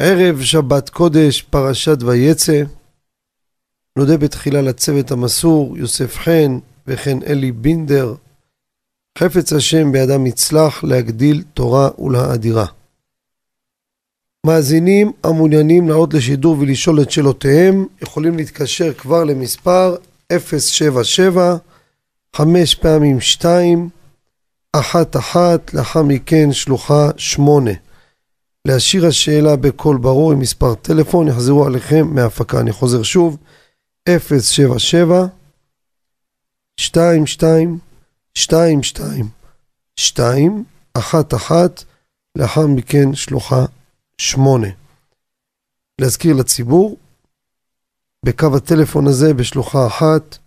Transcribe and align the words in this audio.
ערב 0.00 0.40
שבת 0.42 0.88
קודש, 0.88 1.42
פרשת 1.42 2.02
ויצא. 2.02 2.62
נודה 3.98 4.16
בתחילה 4.16 4.62
לצוות 4.62 5.10
המסור, 5.10 5.78
יוסף 5.78 6.16
חן 6.16 6.58
וכן 6.86 7.18
אלי 7.22 7.52
בינדר. 7.52 8.14
חפץ 9.18 9.52
השם 9.52 9.92
בידם 9.92 10.26
יצלח 10.26 10.84
להגדיל 10.84 11.44
תורה 11.54 11.90
ולהאדירה. 11.98 12.66
מאזינים 14.46 15.12
המעוניינים 15.24 15.88
לעלות 15.88 16.14
לשידור 16.14 16.56
ולשאול 16.58 17.02
את 17.02 17.10
שאלותיהם 17.10 17.86
יכולים 18.02 18.36
להתקשר 18.36 18.92
כבר 18.92 19.24
למספר 19.24 19.96
077 20.32 21.56
חמש 22.36 22.74
פעמים 22.74 23.20
שתיים, 23.20 23.88
אחת 24.72 25.16
אחת, 25.16 25.74
לאחר 25.74 26.02
מכן 26.02 26.52
שלוחה 26.52 27.10
שמונה. 27.16 27.85
להשאיר 28.66 29.06
השאלה 29.06 29.56
בקול 29.56 29.98
ברור 29.98 30.32
עם 30.32 30.38
מספר 30.38 30.74
טלפון, 30.74 31.28
יחזרו 31.28 31.66
עליכם 31.66 32.06
מההפקה. 32.14 32.60
אני 32.60 32.72
חוזר 32.72 33.02
שוב, 33.02 33.36
077 34.08 35.26
22 36.80 37.78
22 38.36 39.28
2 39.96 40.64
אחת 40.94 41.34
אחת, 41.34 41.84
לאחר 42.36 42.66
מכן 42.66 43.14
שלוחה 43.14 43.64
שמונה. 44.18 44.68
להזכיר 46.00 46.36
לציבור, 46.36 46.96
בקו 48.24 48.56
הטלפון 48.56 49.06
הזה 49.06 49.34
בשלוחה 49.34 49.86
אחת, 49.86 50.38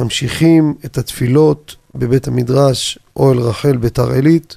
ממשיכים 0.00 0.74
את 0.84 0.98
התפילות 0.98 1.76
בבית 1.94 2.28
המדרש 2.28 2.98
אוהל 3.16 3.38
רחל 3.38 3.76
ביתר 3.76 4.10
עילית, 4.10 4.56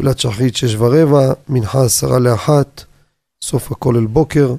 תפילת 0.00 0.18
שחרית 0.18 0.56
שש 0.56 0.74
ורבע, 0.74 1.32
מנחה 1.48 1.84
עשרה 1.84 2.18
לאחת, 2.18 2.84
סוף 3.44 3.72
הכולל 3.72 4.06
בוקר, 4.06 4.54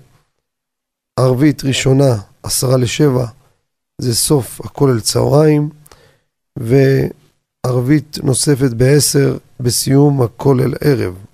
ערבית 1.20 1.64
ראשונה 1.64 2.16
עשרה 2.44 2.78
לשבע, 2.78 3.26
זה 4.02 4.16
סוף 4.16 4.62
הכולל 4.66 5.00
צהריים, 5.00 5.70
וערבית 6.58 8.18
נוספת 8.24 8.72
בעשר 8.72 9.38
בסיום 9.60 10.22
הכולל 10.22 10.74
ערב. 10.82 11.26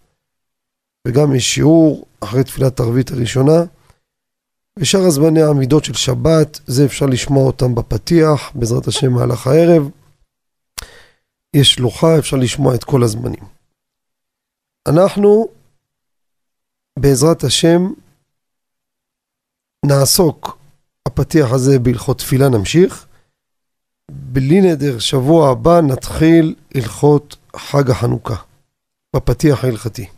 וגם 1.07 1.35
יש 1.35 1.55
שיעור 1.55 2.05
אחרי 2.19 2.43
תפילת 2.43 2.79
ערבית 2.79 3.11
הראשונה. 3.11 3.63
ושאר 4.79 5.01
הזמני 5.01 5.41
העמידות 5.41 5.85
של 5.85 5.93
שבת, 5.93 6.59
זה 6.67 6.85
אפשר 6.85 7.05
לשמוע 7.05 7.43
אותם 7.43 7.75
בפתיח, 7.75 8.51
בעזרת 8.55 8.87
השם 8.87 9.11
מהלך 9.11 9.47
הערב. 9.47 9.89
יש 11.53 11.73
שלוחה, 11.73 12.19
אפשר 12.19 12.37
לשמוע 12.37 12.75
את 12.75 12.83
כל 12.83 13.03
הזמנים. 13.03 13.56
אנחנו, 14.89 15.47
בעזרת 16.99 17.43
השם, 17.43 17.81
נעסוק, 19.85 20.57
הפתיח 21.07 21.51
הזה 21.51 21.79
בהלכות 21.79 22.17
תפילה 22.17 22.49
נמשיך. 22.49 23.07
בלי 24.11 24.61
נדר, 24.61 24.99
שבוע 24.99 25.51
הבא 25.51 25.81
נתחיל 25.81 26.55
הלכות 26.75 27.35
חג 27.55 27.91
החנוכה, 27.91 28.35
בפתיח 29.15 29.63
ההלכתי. 29.63 30.09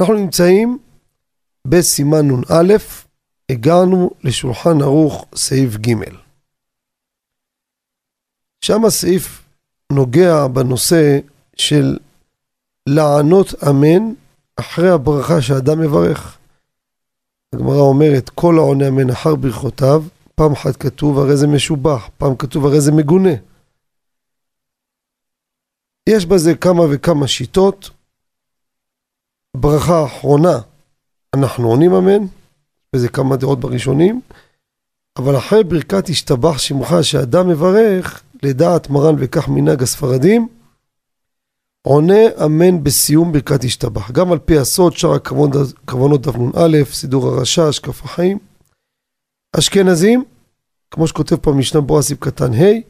אנחנו 0.00 0.14
נמצאים 0.14 0.78
בסימן 1.66 2.28
נ"א 2.30 2.74
הגענו 3.50 4.10
לשולחן 4.24 4.82
ערוך 4.82 5.26
סעיף 5.34 5.76
ג'. 5.76 5.94
שם 8.64 8.84
הסעיף 8.84 9.42
נוגע 9.92 10.46
בנושא 10.46 11.18
של 11.56 11.98
לענות 12.88 13.54
אמן 13.70 14.12
אחרי 14.56 14.90
הברכה 14.90 15.42
שאדם 15.42 15.80
מברך. 15.80 16.38
הגמרא 17.54 17.80
אומרת, 17.80 18.30
כל 18.30 18.54
העונה 18.58 18.88
אמן 18.88 19.10
אחר 19.10 19.34
ברכותיו, 19.34 20.04
פעם 20.34 20.52
אחת 20.52 20.76
כתוב 20.76 21.18
הרי 21.18 21.36
זה 21.36 21.46
משובח, 21.46 22.08
פעם 22.18 22.36
כתוב 22.36 22.66
הרי 22.66 22.80
זה 22.80 22.92
מגונה. 22.92 23.34
יש 26.08 26.26
בזה 26.26 26.54
כמה 26.54 26.82
וכמה 26.92 27.28
שיטות. 27.28 27.90
ברכה 29.56 30.04
אחרונה 30.04 30.58
אנחנו 31.34 31.68
עונים 31.68 31.92
אמן, 31.92 32.26
וזה 32.96 33.08
כמה 33.08 33.36
דעות 33.36 33.60
בראשונים, 33.60 34.20
אבל 35.16 35.38
אחרי 35.38 35.64
ברכת 35.64 36.08
השתבח 36.08 36.58
שמך 36.58 36.94
שאדם 37.02 37.48
מברך, 37.48 38.22
לדעת 38.42 38.90
מרן 38.90 39.14
וכך 39.18 39.48
מנהג 39.48 39.82
הספרדים, 39.82 40.48
עונה 41.86 42.44
אמן 42.44 42.84
בסיום 42.84 43.32
ברכת 43.32 43.64
השתבח. 43.64 44.10
גם 44.10 44.32
על 44.32 44.38
פי 44.38 44.58
הסוד, 44.58 44.96
שאר 44.96 45.14
הכוונות 45.14 46.22
דף 46.22 46.36
נ"א, 46.36 46.84
סידור 46.92 47.28
הרשע, 47.28 47.68
השקף 47.68 48.04
החיים. 48.04 48.38
אשכנזים, 49.58 50.24
כמו 50.90 51.06
שכותב 51.06 51.36
פה 51.36 51.52
משנה 51.52 51.80
ברורה 51.80 52.02
סיב 52.02 52.16
קטן 52.20 52.54
ה', 52.54 52.80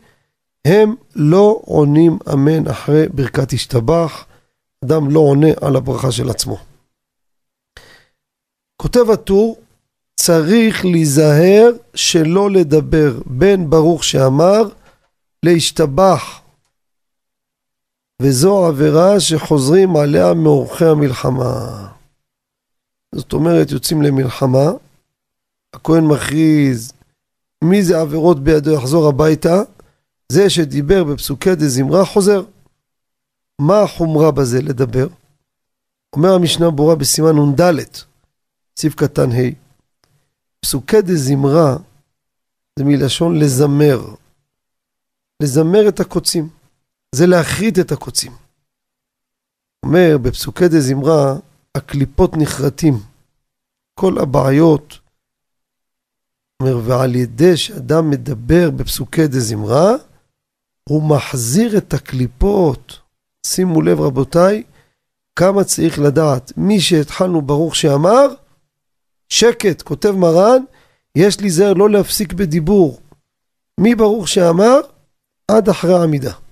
הם 0.64 0.94
לא 1.16 1.60
עונים 1.64 2.18
אמן 2.32 2.68
אחרי 2.68 3.08
ברכת 3.08 3.52
השתבח. 3.52 4.24
אדם 4.84 5.10
לא 5.10 5.20
עונה 5.20 5.48
על 5.60 5.76
הברכה 5.76 6.12
של 6.12 6.30
עצמו. 6.30 6.58
כותב 8.82 9.10
הטור, 9.10 9.60
צריך 10.16 10.84
להיזהר 10.84 11.70
שלא 11.94 12.50
לדבר 12.50 13.20
בין 13.26 13.70
ברוך 13.70 14.04
שאמר 14.04 14.62
להשתבח. 15.42 16.43
וזו 18.22 18.66
עבירה 18.66 19.20
שחוזרים 19.20 19.96
עליה 19.96 20.34
מאורחי 20.34 20.84
המלחמה. 20.84 21.88
זאת 23.14 23.32
אומרת, 23.32 23.70
יוצאים 23.70 24.02
למלחמה, 24.02 24.70
הכהן 25.74 26.04
מכריז, 26.04 26.92
מי 27.64 27.82
זה 27.82 28.00
עבירות 28.00 28.40
בידו 28.40 28.70
יחזור 28.70 29.08
הביתה, 29.08 29.62
זה 30.32 30.50
שדיבר 30.50 31.04
בפסוקי 31.04 31.54
דה 31.54 31.68
זמרה 31.68 32.04
חוזר. 32.04 32.42
מה 33.58 33.80
החומרה 33.80 34.30
בזה 34.30 34.62
לדבר? 34.62 35.06
אומר 36.16 36.34
המשנה 36.34 36.70
ברורה 36.70 36.94
בסימן 36.94 37.36
נ"ד, 37.36 37.60
סעיף 38.76 38.94
קטן 38.94 39.32
ה', 39.32 39.50
פסוקי 40.60 41.02
דה 41.02 41.14
זמרה 41.14 41.76
זה 42.78 42.84
מלשון 42.84 43.38
לזמר. 43.38 44.00
לזמר 45.42 45.88
את 45.88 46.00
הקוצים, 46.00 46.48
זה 47.14 47.26
להחריט 47.26 47.78
את 47.78 47.92
הקוצים. 47.92 48.32
אומר, 49.86 50.18
בפסוקי 50.22 50.68
דה 50.68 50.80
זמרה, 50.80 51.34
הקליפות 51.74 52.36
נחרטים. 52.36 52.94
כל 54.00 54.18
הבעיות, 54.18 54.98
אומר, 56.62 56.80
ועל 56.84 57.14
ידי 57.14 57.56
שאדם 57.56 58.10
מדבר 58.10 58.70
בפסוקי 58.70 59.26
דה 59.26 59.40
זמרה, 59.40 59.90
הוא 60.88 61.02
מחזיר 61.02 61.78
את 61.78 61.94
הקליפות. 61.94 62.98
שימו 63.46 63.82
לב 63.82 64.00
רבותיי, 64.00 64.62
כמה 65.36 65.64
צריך 65.64 65.98
לדעת. 65.98 66.52
מי 66.56 66.80
שהתחלנו 66.80 67.42
ברוך 67.42 67.76
שאמר, 67.76 68.26
שקט, 69.28 69.82
כותב 69.82 70.10
מרן, 70.10 70.62
יש 71.16 71.40
להיזהר 71.40 71.72
לא 71.72 71.90
להפסיק 71.90 72.32
בדיבור. 72.32 73.00
מי 73.80 73.94
ברוך 73.94 74.28
שאמר? 74.28 74.80
עד 75.50 75.68
אחרי 75.68 75.94
העמידה. 75.94 76.43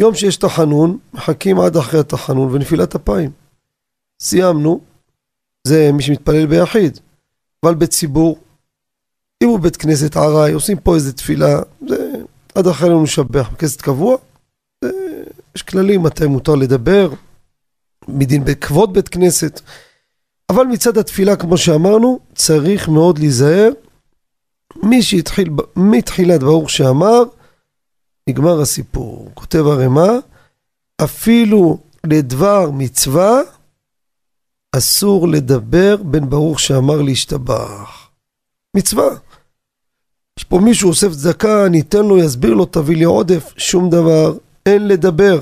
יום 0.00 0.14
שיש 0.14 0.36
תחנון, 0.36 0.98
מחכים 1.14 1.60
עד 1.60 1.76
אחרי 1.76 2.00
התחנון 2.00 2.54
ונפילת 2.54 2.94
אפיים. 2.94 3.30
סיימנו, 4.20 4.80
זה 5.64 5.90
מי 5.92 6.02
שמתפלל 6.02 6.46
ביחיד, 6.46 6.98
אבל 7.62 7.74
בציבור, 7.74 8.38
אם 9.42 9.48
הוא 9.48 9.60
בית 9.60 9.76
כנסת 9.76 10.16
עראי, 10.16 10.52
עושים 10.52 10.78
פה 10.78 10.94
איזה 10.94 11.12
תפילה, 11.12 11.60
זה 11.88 12.12
עד 12.54 12.66
אחרי 12.66 12.88
לנו 12.88 13.02
לשבח, 13.04 13.48
בכנסת 13.52 13.80
קבוע, 13.80 14.16
זה, 14.84 14.90
יש 15.56 15.62
כללים 15.62 16.02
מתי 16.02 16.26
מותר 16.26 16.54
לדבר, 16.54 17.10
מדין 18.08 18.44
בכבוד 18.44 18.92
בית 18.92 19.08
כנסת. 19.08 19.60
אבל 20.50 20.64
מצד 20.66 20.98
התפילה, 20.98 21.36
כמו 21.36 21.56
שאמרנו, 21.56 22.18
צריך 22.34 22.88
מאוד 22.88 23.18
להיזהר. 23.18 23.70
מי 24.82 25.02
שהתחיל, 25.02 25.48
מתחילת 25.76 26.40
ברוך 26.40 26.70
שאמר, 26.70 27.22
נגמר 28.28 28.60
הסיפור. 28.60 29.30
כותב 29.34 29.66
הרמ"א, 29.66 30.10
אפילו 31.04 31.78
לדבר 32.06 32.70
מצווה, 32.70 33.40
אסור 34.72 35.28
לדבר 35.28 35.96
בין 35.96 36.30
ברוך 36.30 36.60
שאמר 36.60 37.02
להשתבח. 37.02 38.10
מצווה. 38.76 39.08
יש 40.38 40.44
פה 40.44 40.58
מישהו 40.58 40.88
אוסף 40.88 41.12
צדקה, 41.12 41.66
אני 41.66 41.80
אתן 41.80 42.04
לו, 42.06 42.18
יסביר 42.18 42.54
לו, 42.54 42.64
תביא 42.66 42.96
לי 42.96 43.04
עודף, 43.04 43.52
שום 43.56 43.90
דבר, 43.90 44.36
אין 44.66 44.88
לדבר. 44.88 45.40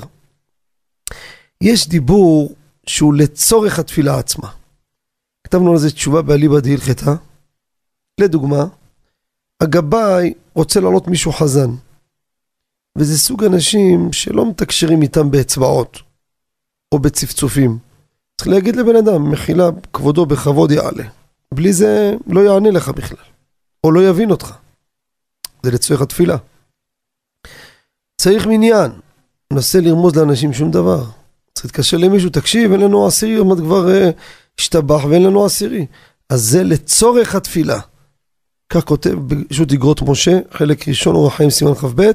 יש 1.60 1.88
דיבור 1.88 2.54
שהוא 2.86 3.14
לצורך 3.14 3.78
התפילה 3.78 4.18
עצמה. 4.18 4.48
כתבנו 5.44 5.72
על 5.72 5.78
זה 5.78 5.90
תשובה 5.90 6.22
באליבא 6.22 6.60
דהילכתא. 6.60 7.14
לדוגמה, 8.20 8.64
הגבאי 9.60 10.34
רוצה 10.54 10.80
לעלות 10.80 11.08
מישהו 11.08 11.32
חזן. 11.32 11.70
וזה 12.98 13.18
סוג 13.18 13.44
אנשים 13.44 14.12
שלא 14.12 14.50
מתקשרים 14.50 15.02
איתם 15.02 15.30
באצבעות 15.30 15.98
או 16.92 16.98
בצפצופים. 16.98 17.78
צריך 18.36 18.48
להגיד 18.48 18.76
לבן 18.76 18.96
אדם, 18.96 19.30
מחילה, 19.30 19.68
כבודו 19.92 20.26
בכבוד 20.26 20.70
יעלה. 20.70 21.04
בלי 21.54 21.72
זה 21.72 22.14
לא 22.26 22.40
יענה 22.40 22.70
לך 22.70 22.88
בכלל, 22.88 23.24
או 23.84 23.92
לא 23.92 24.08
יבין 24.08 24.30
אותך. 24.30 24.56
זה 25.62 25.70
לצורך 25.70 26.00
התפילה. 26.00 26.36
צריך 28.20 28.46
מניין, 28.46 28.90
מנסה 29.52 29.80
לרמוז 29.80 30.16
לאנשים 30.16 30.52
שום 30.52 30.70
דבר. 30.70 31.04
צריך 31.54 31.64
להתקשר 31.64 31.96
למישהו, 31.96 32.30
תקשיב, 32.30 32.72
אין 32.72 32.80
לנו 32.80 33.06
עשירי, 33.06 33.36
עוד 33.36 33.46
מעט 33.46 33.58
כבר 33.58 33.86
uh, 33.88 34.12
השתבח 34.58 35.04
ואין 35.04 35.22
לנו 35.22 35.44
עשירי. 35.44 35.86
אז 36.28 36.40
זה 36.42 36.64
לצורך 36.64 37.34
התפילה. 37.34 37.80
כך 38.68 38.84
כותב 38.84 39.18
פשוט 39.48 39.72
אגרות 39.72 40.02
משה, 40.02 40.38
חלק 40.50 40.88
ראשון 40.88 41.14
אורח 41.14 41.36
חיים 41.36 41.50
סימן 41.50 41.74
כ"ב. 41.74 42.10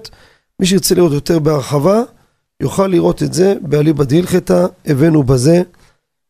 מי 0.60 0.68
שירצה 0.68 0.96
לראות 0.96 1.12
יותר 1.12 1.40
בהרחבה, 1.40 2.02
יוכל 2.60 2.88
לראות 2.88 3.24
את 3.24 3.34
זה 3.34 3.54
באליבא 3.62 4.04
דהילכתא, 4.04 4.66
הבאנו 4.86 5.24
בזה, 5.24 5.62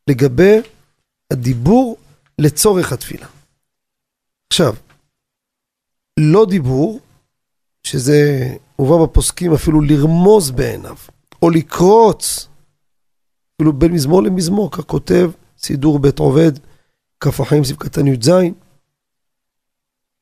לגבי 0.10 0.58
הדיבור 1.34 1.98
לצורך 2.40 2.94
התפילה. 2.94 3.28
עכשיו, 4.50 4.76
לא 6.20 6.46
דיבור, 6.50 7.00
שזה 7.84 8.50
הובא 8.76 9.06
בפוסקים 9.06 9.54
אפילו 9.54 9.82
לרמוז 9.82 10.52
בעיניו, 10.52 10.96
או 11.42 11.50
לקרוץ, 11.50 12.48
אפילו 13.56 13.74
בין 13.74 13.92
מזמור 13.92 14.24
למזמור, 14.24 14.72
כך 14.72 14.82
כותב 14.82 15.32
סידור 15.58 16.00
בית 16.00 16.20
עובד, 16.20 16.52
כף 17.20 17.40
החיים 17.40 17.64
סביב 17.64 17.78
קטן 17.78 18.08
י"ז, 18.08 18.32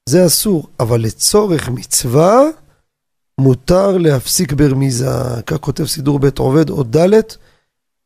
זה 0.10 0.26
אסור, 0.26 0.68
אבל 0.80 1.02
לצורך 1.02 1.70
מצווה 1.70 2.42
מותר 3.42 3.98
להפסיק 3.98 4.54
ברמיזה, 4.54 5.42
כך 5.46 5.58
כותב 5.58 5.86
סידור 5.86 6.20
בית 6.20 6.38
עובד 6.38 6.70
או 6.70 6.84
ד', 6.84 7.22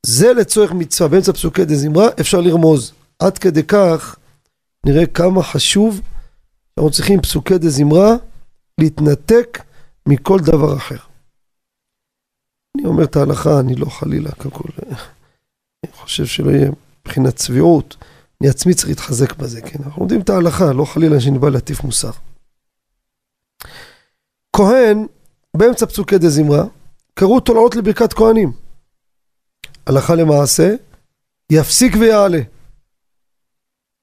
זה 0.06 0.34
לצורך 0.34 0.72
מצווה, 0.72 1.10
באמצע 1.10 1.34
פסוקי 1.34 1.66
דה 1.66 1.76
זמרה 1.76 2.08
אפשר 2.20 2.42
לרמוז. 2.42 2.94
עד 3.20 3.38
כדי 3.38 3.64
כך 3.64 4.16
נראה 4.86 5.06
כמה 5.06 5.44
חשוב 5.44 6.02
אנחנו 6.78 6.92
צריכים 6.92 7.22
פסוקי 7.22 7.58
דה 7.58 7.70
זמרה 7.70 8.16
להתנתק 8.78 9.64
מכל 10.08 10.40
דבר 10.40 10.78
אחר. 10.78 10.98
אני 12.78 12.88
אומר 12.88 13.04
את 13.04 13.16
ההלכה, 13.16 13.60
אני 13.60 13.76
לא 13.76 13.86
חלילה, 13.86 14.32
קודם 14.32 14.52
כל, 14.52 14.70
אני 15.86 15.92
חושב 15.92 16.26
שלא 16.26 16.52
יהיה 16.52 16.70
מבחינת 17.02 17.36
צביעות. 17.36 17.96
אני 18.42 18.50
עצמי 18.50 18.74
צריך 18.74 18.90
להתחזק 18.90 19.36
בזה, 19.36 19.62
כן? 19.62 19.84
אנחנו 19.86 20.04
יודעים 20.04 20.22
את 20.22 20.30
ההלכה, 20.30 20.74
לא 20.74 20.86
חלילה 20.86 21.20
שאני 21.20 21.40
בא 21.40 21.50
להטיף 21.50 21.84
מוסר. 21.84 22.12
כהן, 24.56 25.08
באמצע 25.58 25.86
פסוקי 25.86 26.18
דה 26.18 26.30
זמרה, 26.30 26.64
קראו 27.14 27.36
אותו 27.36 27.54
לעלות 27.54 27.76
לברכת 27.76 28.14
כהנים. 28.14 28.52
הלכה 29.88 30.16
למעשה, 30.16 30.76
יפסיק 31.52 31.94
ויעלה. 32.00 32.40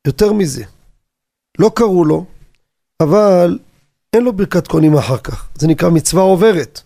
יותר 0.07 0.33
מזה, 0.33 0.65
לא 1.59 1.71
קראו 1.75 2.05
לו, 2.05 2.25
אבל 3.03 3.59
אין 4.13 4.25
לו 4.25 4.33
ברכת 4.33 4.69
כהנים 4.69 4.97
אחר 4.97 5.19
כך, 5.19 5.49
זה 5.59 5.67
נקרא 5.67 5.91
מצווה 5.91 6.23
עוברת. 6.23 6.81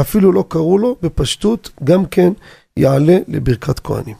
אפילו 0.00 0.32
לא 0.32 0.44
קראו 0.48 0.78
לו, 0.78 0.96
בפשטות, 1.02 1.70
גם 1.84 2.06
כן 2.06 2.32
יעלה 2.76 3.18
לברכת 3.28 3.78
כהנים. 3.80 4.16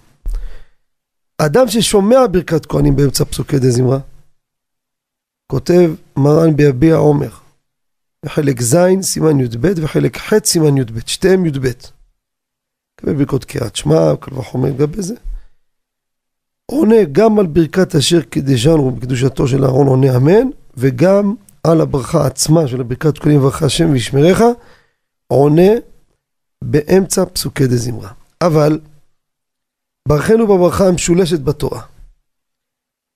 אדם 1.39 1.69
ששומע 1.69 2.19
ברכת 2.33 2.67
כהנים 2.67 2.97
באמצע 2.97 3.25
פסוקי 3.25 3.59
דה 3.59 3.71
זמרה, 3.71 3.99
כותב 5.53 5.91
מרן 6.17 6.57
ביביע 6.57 6.97
עומר, 6.97 7.31
בחלק 8.27 8.63
ז' 8.63 8.77
סימן 9.03 9.41
י"ב 9.41 9.73
וחלק 9.77 10.19
ח' 10.19 10.33
סימן 10.45 10.79
י"ב, 10.79 10.99
שתיהם 11.07 11.47
י"ב. 11.47 11.71
מקבל 12.95 13.15
ברכות 13.15 13.45
קריאת 13.45 13.77
שמע, 13.77 14.17
קל 14.21 14.35
וחומר 14.35 14.69
לגבי 14.69 15.03
זה. 15.03 15.15
עונה 16.67 17.05
גם 17.13 17.39
על 17.39 17.47
ברכת 17.47 17.95
אשר 17.95 18.23
קידשנו 18.23 18.91
בקדושתו 18.91 19.49
של 19.49 19.65
אהרון 19.65 19.87
עונה 19.87 20.17
אמן, 20.17 20.49
וגם 20.77 21.35
על 21.65 21.81
הברכה 21.81 22.27
עצמה 22.27 22.69
של 22.69 22.81
הברכת 22.81 23.19
כהנים 23.19 23.39
וברכה 23.39 23.67
השם 23.67 23.91
וישמרך, 23.91 24.41
עונה 25.27 25.73
באמצע 26.65 27.25
פסוקי 27.25 27.67
דה 27.67 27.77
זמרה. 27.77 28.11
אבל 28.41 28.81
ברכנו 30.09 30.47
בברכה 30.47 30.89
המשולשת 30.89 31.41
בתורה. 31.41 31.83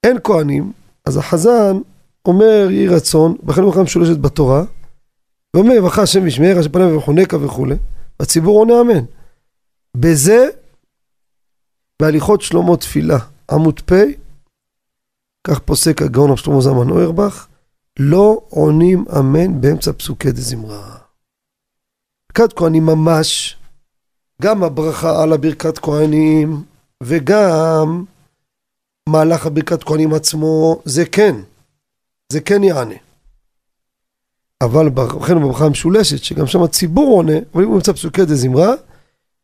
אין 0.07 0.17
כהנים, 0.25 0.73
אז 1.05 1.17
החזן 1.17 1.77
אומר 2.25 2.69
יהי 2.71 2.89
רצון, 2.89 3.37
ברכנו 3.43 3.63
בברכה 3.63 3.81
המשולשת 3.81 4.19
בתורה, 4.19 4.65
ואומר 5.57 5.73
יברכה 5.73 6.03
השם 6.03 6.23
וישמרך, 6.23 6.65
שפניו 6.65 6.97
וחונקה 6.97 7.45
וכולי, 7.45 7.75
והציבור 8.21 8.59
עונה 8.59 8.81
אמן. 8.81 9.05
בזה, 9.97 10.47
בהליכות 12.03 12.43
שלמה 12.43 12.77
תפילה, 12.77 13.19
עמוד 13.51 13.81
פ', 13.81 13.93
כך 15.47 15.59
פוסק 15.59 16.03
הגאון 16.03 16.37
שלמה 16.37 16.61
זלמן 16.61 16.91
אוירבך, 16.91 17.47
לא 17.99 18.41
עונים 18.49 19.05
אמן 19.19 19.61
באמצע 19.61 19.93
פסוקי 19.93 20.33
דה 20.33 20.41
זמרה. 20.41 20.99
ברכת 22.29 22.53
כהנים 22.53 22.87
ממש, 22.87 23.57
גם 24.43 24.63
הברכה 24.63 25.23
על 25.23 25.33
הברכת 25.33 25.79
כהנים, 25.79 26.65
וגם 27.03 28.05
מהלך 29.09 29.47
הברכת 29.47 29.85
כהנים 29.85 30.15
עצמו, 30.15 30.83
זה 30.85 31.05
כן, 31.07 31.35
זה 32.33 32.41
כן 32.41 32.65
יענה. 32.65 32.95
אבל 34.65 34.87
לכן 35.21 35.41
בברכה 35.41 35.65
המשולשת, 35.65 36.25
שגם 36.25 36.47
שם 36.47 36.63
הציבור 36.63 37.17
עונה, 37.17 37.39
אבל 37.55 37.63
אם 37.63 37.69
הוא 37.69 37.77
נמצא 37.77 37.93
פסוקי 37.93 38.25
דה 38.25 38.35
זמרה, 38.35 38.73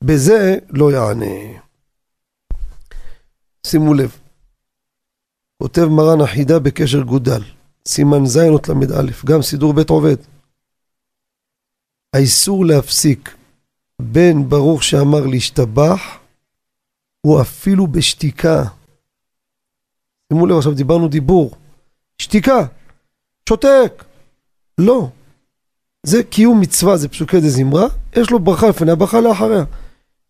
בזה 0.04 0.58
לא 0.70 0.92
יענה. 0.92 1.60
שימו 3.66 3.94
לב, 3.94 4.16
כותב 5.62 5.84
מרן 5.84 6.20
החידה 6.20 6.58
בקשר 6.58 7.02
גודל, 7.02 7.42
סימן 7.88 8.26
ז' 8.26 8.38
אות 8.38 8.68
ל"א, 8.68 9.02
גם 9.26 9.42
סידור 9.42 9.72
בית 9.72 9.90
עובד. 9.90 10.16
האיסור 12.12 12.66
להפסיק 12.66 13.36
בין 14.02 14.48
ברוך 14.48 14.84
שאמר 14.84 15.26
להשתבח, 15.26 16.00
הוא 17.20 17.40
אפילו 17.40 17.86
בשתיקה. 17.86 18.64
שימו 20.32 20.46
לב, 20.46 20.56
עכשיו 20.56 20.74
דיברנו 20.74 21.08
דיבור. 21.08 21.56
שתיקה, 22.18 22.66
שותק. 23.48 24.05
לא. 24.78 25.08
זה 26.06 26.22
קיום 26.22 26.60
מצווה, 26.60 26.96
זה 26.96 27.08
פסוקי 27.08 27.40
דה 27.40 27.48
זמרה, 27.48 27.86
יש 28.16 28.30
לו 28.30 28.38
ברכה 28.38 28.68
לפניה, 28.68 28.94
ברכה 28.94 29.20
לאחריה. 29.20 29.64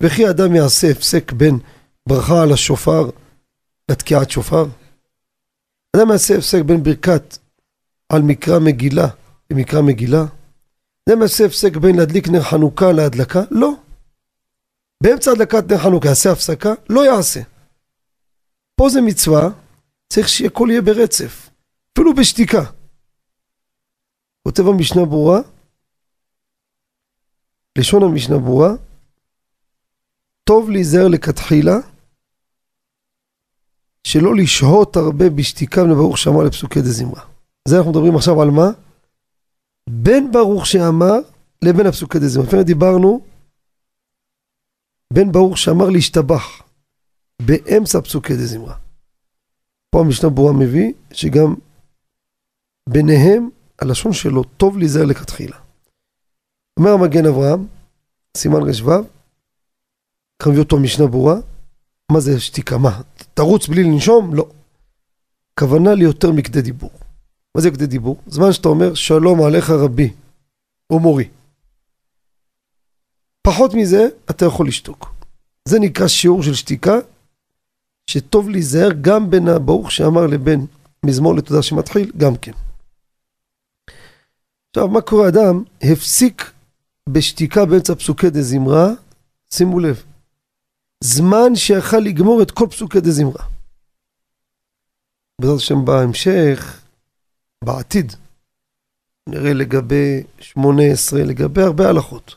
וכי 0.03 0.31
אדם 0.31 0.55
יעשה 0.55 0.91
הפסק 0.91 1.33
בין 1.33 1.59
ברכה 2.09 2.43
על 2.43 2.53
השופר 2.53 3.11
לתקיעת 3.91 4.31
שופר? 4.31 4.67
אדם 5.97 6.11
יעשה 6.11 6.39
הפסק 6.39 6.63
בין 6.63 6.83
ברכת 6.83 7.39
על 8.09 8.23
מקרא 8.23 8.59
מגילה 8.59 9.09
למקרא 9.51 9.81
מגילה? 9.83 10.25
אדם 11.09 11.23
יעשה 11.23 11.45
הפסק 11.47 11.77
בין 11.77 11.97
להדליק 11.97 12.29
נר 12.29 12.43
חנוכה 12.43 12.93
להדלקה? 12.93 13.43
לא. 13.51 13.73
באמצע 15.03 15.31
הדלקת 15.31 15.73
נר 15.73 15.79
חנוכה 15.79 16.09
יעשה 16.09 16.33
הפסקה? 16.33 16.73
לא 16.89 17.07
יעשה. 17.07 17.41
פה 18.77 18.89
זה 18.89 19.01
מצווה, 19.01 19.49
צריך 20.09 20.29
שהכל 20.29 20.69
יהיה 20.71 20.83
ברצף, 20.83 21.51
אפילו 21.93 22.15
בשתיקה. 22.15 22.63
כותב 24.47 24.63
המשנה 24.69 25.05
ברורה, 25.05 25.41
לשון 27.79 28.03
המשנה 28.03 28.39
ברורה, 28.39 28.71
טוב 30.45 30.71
להיזהר 30.71 31.09
לכתחילה, 31.09 31.77
שלא 34.05 34.35
לשהות 34.35 34.97
הרבה 34.97 35.31
בשתיקה 35.31 35.83
לברוך 35.83 36.19
שאמר 36.19 36.45
לפסוקי 36.45 36.81
דה 36.81 36.91
זמרה. 36.91 37.25
זה 37.69 37.77
אנחנו 37.77 37.91
מדברים 37.91 38.17
עכשיו 38.17 38.43
על 38.43 38.51
מה? 38.51 38.71
בין 39.91 40.33
ברוך 40.33 40.67
שאמר 40.67 41.15
לבין 41.63 41.87
הפסוקי 41.87 42.19
דה 42.19 42.29
זמרה. 42.29 42.47
לפני 42.47 42.65
דיברנו 42.65 43.21
בין 45.13 45.33
ברוך 45.33 45.59
שאמר 45.59 45.91
להשתבח 45.91 46.63
באמצע 47.43 48.01
פסוקי 48.01 48.37
דה 48.37 48.47
זמרה. 48.47 48.77
פה 49.91 50.01
המשנה 50.01 50.31
ברורה 50.31 50.53
מביא 50.53 50.93
שגם 51.13 51.55
ביניהם 52.89 53.49
הלשון 53.79 54.13
שלו 54.13 54.45
טוב 54.45 54.79
להיזהר 54.79 55.05
לכתחילה. 55.05 55.57
אומר 56.79 56.91
המגן 56.91 57.27
אברהם, 57.27 57.67
סימן 58.37 58.63
רש"ו, 58.63 58.91
מביא 60.47 60.59
אותו 60.59 60.79
משנה 60.79 61.07
ברורה, 61.07 61.37
מה 62.13 62.21
זה 62.21 62.41
שתיקה? 62.41 62.79
מה? 62.79 63.01
תרוץ 63.35 63.69
בלי 63.69 63.83
לנשום? 63.85 64.35
לא. 64.35 64.49
כוונה 65.61 65.95
ליותר 65.95 66.33
מכדי 66.33 66.63
דיבור. 66.63 66.91
מה 67.55 67.61
זה 67.61 67.71
כדי 67.71 67.87
דיבור? 67.87 68.17
זמן 68.27 68.53
שאתה 68.53 68.69
אומר 68.69 68.95
שלום 68.95 69.43
עליך 69.43 69.71
רבי 69.71 70.13
או 70.91 71.01
מורי. 71.01 71.29
פחות 73.43 73.75
מזה 73.75 74.09
אתה 74.31 74.45
יכול 74.45 74.69
לשתוק. 74.69 75.15
זה 75.65 75.79
נקרא 75.79 76.09
שיעור 76.09 76.43
של 76.43 76.55
שתיקה, 76.55 76.99
שטוב 78.11 78.49
להיזהר 78.49 78.89
גם 79.01 79.31
בין 79.31 79.49
הברוך 79.49 79.93
שאמר 79.93 80.27
לבין 80.27 80.67
מזמור 81.07 81.35
לתודה 81.35 81.63
שמתחיל, 81.63 82.13
גם 82.17 82.37
כן. 82.37 82.53
עכשיו, 84.77 84.89
מה 84.89 85.01
קורה? 85.01 85.29
אדם 85.29 85.63
הפסיק 85.83 86.53
בשתיקה 87.09 87.65
באמצע 87.65 87.95
פסוקי 87.95 88.31
דה 88.31 88.43
זמרה, 88.43 88.89
שימו 89.51 89.81
לב, 89.81 90.03
זמן 91.05 91.55
שיכל 91.55 91.97
לגמור 91.97 92.43
את 92.43 92.51
כל 92.51 92.67
פסוקי 92.71 93.01
דה 93.01 93.11
זמרה. 93.11 93.45
בעזרת 95.41 95.57
השם 95.57 95.85
בהמשך, 95.85 96.81
בעתיד, 97.65 98.13
נראה 99.29 99.53
לגבי 99.53 100.23
18, 100.41 101.25
לגבי 101.25 101.63
הרבה 101.63 101.89
הלכות. 101.89 102.37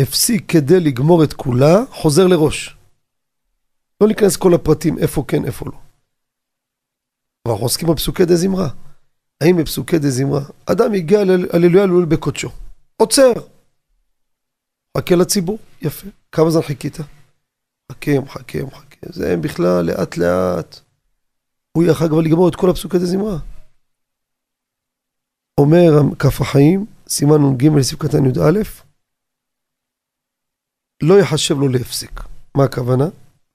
הפסיק 0.00 0.44
כדי 0.48 0.80
לגמור 0.80 1.24
את 1.24 1.32
כולה, 1.32 1.74
חוזר 1.90 2.26
לראש. 2.26 2.76
לא 4.00 4.08
ניכנס 4.08 4.36
כל 4.36 4.54
הפרטים, 4.54 4.98
איפה 4.98 5.24
כן, 5.28 5.44
איפה 5.44 5.66
לא. 5.66 5.78
אבל 7.46 7.52
אנחנו 7.52 7.66
עוסקים 7.66 7.88
בפסוקי 7.88 8.24
דה 8.24 8.36
זמרה. 8.36 8.83
האם 9.40 9.56
בפסוקי 9.56 9.98
דה 9.98 10.10
זמרה, 10.10 10.40
אדם 10.66 10.92
הגיע 10.92 11.24
להללויה 11.24 11.86
לול 11.86 12.04
בקודשו, 12.04 12.48
עוצר. 12.96 13.32
חכה 14.96 15.14
לציבור, 15.14 15.58
יפה. 15.82 16.06
כמה 16.32 16.50
זמן 16.50 16.62
חיכית? 16.62 16.96
מחכה, 17.92 18.20
מחכה, 18.20 18.62
מחכה. 18.62 18.96
זה 19.02 19.36
בכלל 19.36 19.84
לאט 19.84 20.16
לאט. 20.16 20.80
הוא 21.72 21.84
יכל 21.84 22.08
כבר 22.08 22.20
לגמור 22.20 22.48
את 22.48 22.56
כל 22.56 22.70
הפסוקי 22.70 22.98
דה 22.98 23.06
זמרה. 23.06 23.38
אומר 25.60 25.90
כף 26.18 26.40
החיים, 26.40 26.86
סימן 27.08 27.42
נ"ג 27.42 27.66
לסעיף 27.66 28.00
קטן 28.02 28.26
י"א, 28.26 28.60
לא 31.02 31.20
יחשב 31.20 31.58
לו 31.58 31.68
להפסיק. 31.68 32.20
מה 32.56 32.64
הכוונה? 32.64 33.04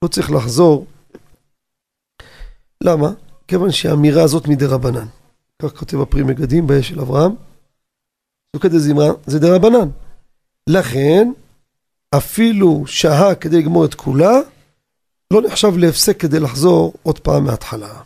לא 0.02 0.08
צריך 0.08 0.30
לחזור. 0.30 0.86
למה? 2.84 3.10
כיוון 3.48 3.70
שהאמירה 3.70 4.22
הזאת 4.22 4.48
מדי 4.48 4.66
רבנן. 4.66 5.06
כך 5.60 5.76
כותב 5.76 6.00
הפרי 6.00 6.22
מגדים 6.22 6.66
באש 6.66 6.88
של 6.88 7.00
אברהם. 7.00 7.32
פסוקי 8.50 8.68
דה 8.68 8.78
זמרה 8.78 9.08
זה 9.26 9.38
דה 9.38 9.56
רבנן. 9.56 9.88
לכן, 10.68 11.28
אפילו 12.16 12.84
שהה 12.86 13.34
כדי 13.34 13.58
לגמור 13.58 13.84
את 13.84 13.94
כולה, 13.94 14.32
לא 15.32 15.42
נחשב 15.42 15.76
להפסק 15.76 16.20
כדי 16.20 16.40
לחזור 16.40 16.92
עוד 17.02 17.18
פעם 17.18 17.44
מההתחלה. 17.44 18.02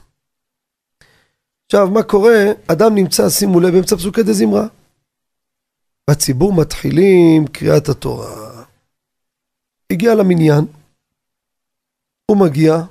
עכשיו, 1.66 1.90
מה 1.90 2.02
קורה? 2.02 2.44
אדם 2.66 2.94
נמצא, 2.94 3.30
שימו 3.30 3.60
לב, 3.60 3.72
באמצע 3.72 3.96
פסוקי 3.96 4.22
דה 4.22 4.32
זמרה. 4.32 4.66
הציבור 6.10 6.52
מתחילים 6.52 7.46
קריאת 7.46 7.88
התורה. 7.88 8.64
הגיע 9.92 10.14
למניין, 10.14 10.64
הוא 12.26 12.36
מגיע, 12.36 12.82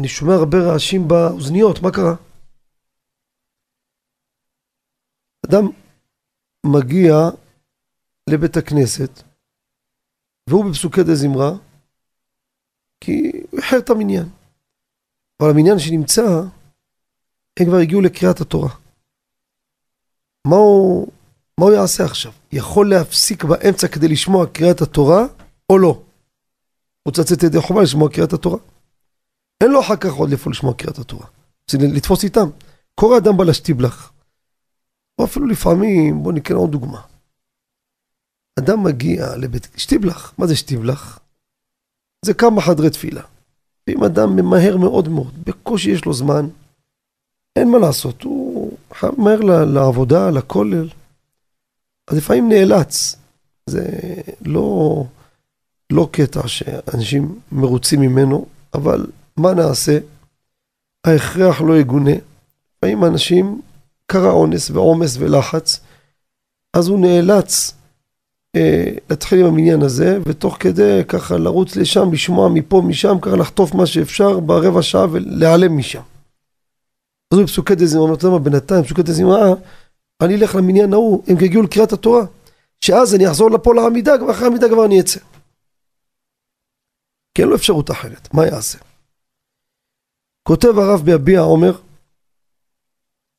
אני 0.00 0.08
שומע 0.08 0.34
הרבה 0.34 0.58
רעשים 0.58 1.08
באוזניות, 1.08 1.82
מה 1.82 1.90
קרה? 1.90 2.14
אדם 5.50 5.68
מגיע 6.66 7.14
לבית 8.30 8.56
הכנסת, 8.56 9.22
והוא 10.48 10.64
בפסוקי 10.64 11.02
דה 11.02 11.14
זמרה, 11.14 11.52
כי 13.00 13.32
הוא 13.50 13.60
איחר 13.60 13.78
את 13.78 13.90
המניין. 13.90 14.28
אבל 15.40 15.50
המניין 15.50 15.78
שנמצא, 15.78 16.42
הם 17.58 17.66
כבר 17.66 17.76
הגיעו 17.76 18.00
לקריאת 18.00 18.40
התורה. 18.40 18.70
מה 20.46 20.56
הוא, 20.56 21.08
מה 21.58 21.64
הוא 21.64 21.72
יעשה 21.72 22.04
עכשיו? 22.04 22.32
יכול 22.52 22.90
להפסיק 22.90 23.44
באמצע 23.44 23.88
כדי 23.88 24.08
לשמוע 24.08 24.46
קריאת 24.46 24.80
התורה, 24.80 25.26
או 25.70 25.78
לא? 25.78 25.88
הוא 25.88 26.04
רוצה 27.06 27.22
לצאת 27.22 27.42
ידי 27.42 27.60
חובה 27.60 27.82
לשמוע 27.82 28.08
קריאת 28.08 28.32
התורה. 28.32 28.58
אין 29.60 29.70
לו 29.70 29.80
אחר 29.80 29.96
כך 29.96 30.12
עוד 30.12 30.28
לאיפה 30.28 30.50
לשמוע 30.50 30.74
קריאת 30.74 30.98
התורה. 30.98 31.26
זה 31.70 31.78
לתפוס 31.94 32.24
איתם. 32.24 32.48
קורא 32.94 33.18
אדם 33.18 33.36
בא 33.36 33.44
להשתיבלך. 33.44 34.10
או 35.20 35.24
אפילו 35.24 35.46
לפעמים, 35.46 36.22
בואו 36.22 36.34
נקרא 36.34 36.56
עוד 36.56 36.72
דוגמה. 36.72 37.00
אדם 38.58 38.82
מגיע 38.82 39.36
לבית, 39.36 39.68
שטיבלך, 39.76 40.32
מה 40.38 40.46
זה 40.46 40.56
שטיבלך? 40.56 41.18
זה 42.24 42.34
כמה 42.34 42.60
חדרי 42.60 42.90
תפילה. 42.90 43.22
ואם 43.86 44.04
אדם 44.04 44.36
ממהר 44.36 44.76
מאוד 44.76 45.08
מאוד, 45.08 45.44
בקושי 45.44 45.90
יש 45.90 46.04
לו 46.04 46.12
זמן, 46.12 46.48
אין 47.56 47.70
מה 47.70 47.78
לעשות, 47.78 48.22
הוא 48.22 48.76
מהר 49.18 49.40
לעבודה, 49.64 50.30
לכולל. 50.30 50.88
אז 52.10 52.16
לפעמים 52.16 52.48
נאלץ. 52.48 53.16
זה 53.66 53.84
לא, 54.40 55.04
לא 55.92 56.08
קטע 56.12 56.48
שאנשים 56.48 57.40
מרוצים 57.52 58.00
ממנו, 58.00 58.46
אבל 58.74 59.06
מה 59.36 59.54
נעשה? 59.54 59.98
ההכרח 61.06 61.60
לא 61.60 61.78
יגונה. 61.78 62.14
לפעמים 62.76 63.04
אנשים, 63.04 63.60
קרה 64.10 64.30
אונס 64.30 64.70
ועומס 64.70 65.16
ולחץ, 65.18 65.80
אז 66.76 66.88
הוא 66.88 66.98
נאלץ 66.98 67.74
אה, 68.56 68.92
להתחיל 69.10 69.40
עם 69.40 69.46
המניין 69.46 69.82
הזה, 69.82 70.18
ותוך 70.26 70.56
כדי 70.60 71.02
ככה 71.08 71.36
לרוץ 71.36 71.76
לשם, 71.76 72.12
לשמוע 72.12 72.48
מפה, 72.48 72.82
משם, 72.86 73.20
ככה 73.22 73.36
לחטוף 73.36 73.74
מה 73.74 73.86
שאפשר 73.86 74.40
ברבע 74.40 74.82
שעה 74.82 75.06
ולהיעלם 75.12 75.78
משם. 75.78 76.02
אז 77.32 77.38
הוא 77.38 77.42
בפסוקי 77.44 77.86
זמרה, 77.86 78.14
אתה 78.14 78.26
יודע 78.26 78.38
מה, 78.38 78.44
בינתיים, 78.44 78.84
פסוקי 78.84 79.02
דה 79.02 79.12
זמרה, 79.12 79.54
אני 80.22 80.34
אלך 80.34 80.54
למניין 80.54 80.92
ההוא, 80.92 81.22
הם 81.26 81.36
יגיעו 81.44 81.62
לקריאת 81.62 81.92
התורה, 81.92 82.22
שאז 82.80 83.14
אני 83.14 83.28
אחזור 83.28 83.50
לפה 83.50 83.74
לעמידה, 83.74 84.24
ואחרי 84.24 84.46
העמידה 84.46 84.68
כבר 84.68 84.84
אני 84.84 85.00
אצא. 85.00 85.20
כי 87.34 87.42
אין 87.42 87.48
לו 87.48 87.56
אפשרות 87.56 87.90
אחרת, 87.90 88.34
מה 88.34 88.46
יעשה? 88.46 88.78
כותב 90.42 90.78
הרב 90.78 91.02
ביביע 91.04 91.40
עומר, 91.40 91.72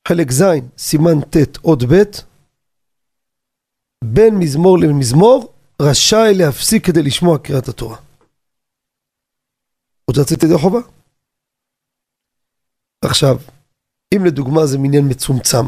חלק 0.08 0.30
ז', 0.30 0.42
סימן 0.78 1.20
ט', 1.20 1.56
עוד 1.56 1.82
ב', 1.84 2.02
בין 4.04 4.34
מזמור 4.38 4.78
למזמור, 4.78 5.52
רשאי 5.82 6.34
להפסיק 6.34 6.86
כדי 6.86 7.02
לשמוע 7.02 7.38
קריאת 7.38 7.68
התורה. 7.68 7.96
רוצה 10.08 10.20
לצאת 10.20 10.42
ידי 10.42 10.58
חובה? 10.58 10.78
עכשיו, 13.04 13.36
אם 14.14 14.24
לדוגמה 14.24 14.66
זה 14.66 14.78
מניין 14.78 15.04
מצומצם, 15.08 15.66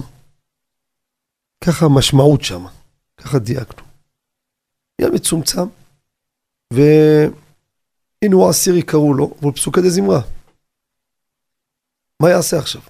ככה 1.64 1.86
המשמעות 1.86 2.44
שם, 2.44 2.64
ככה 3.16 3.38
דייקנו. 3.38 3.84
מניין 4.98 5.14
מצומצם, 5.14 5.66
והנה 6.72 8.34
הוא 8.34 8.50
עשירי 8.50 8.82
קראו 8.82 9.14
לו, 9.14 9.34
והוא 9.40 9.52
פסוקי 9.52 9.90
זמרה. 9.90 10.20
מה 12.22 12.30
יעשה 12.30 12.58
עכשיו? 12.58 12.82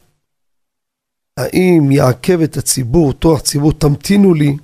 האם 1.36 1.90
יעכב 1.90 2.40
את 2.40 2.56
הציבור, 2.56 3.12
תוח 3.12 3.40
ציבור, 3.40 3.72
תמתינו 3.72 4.34
לי 4.34 4.56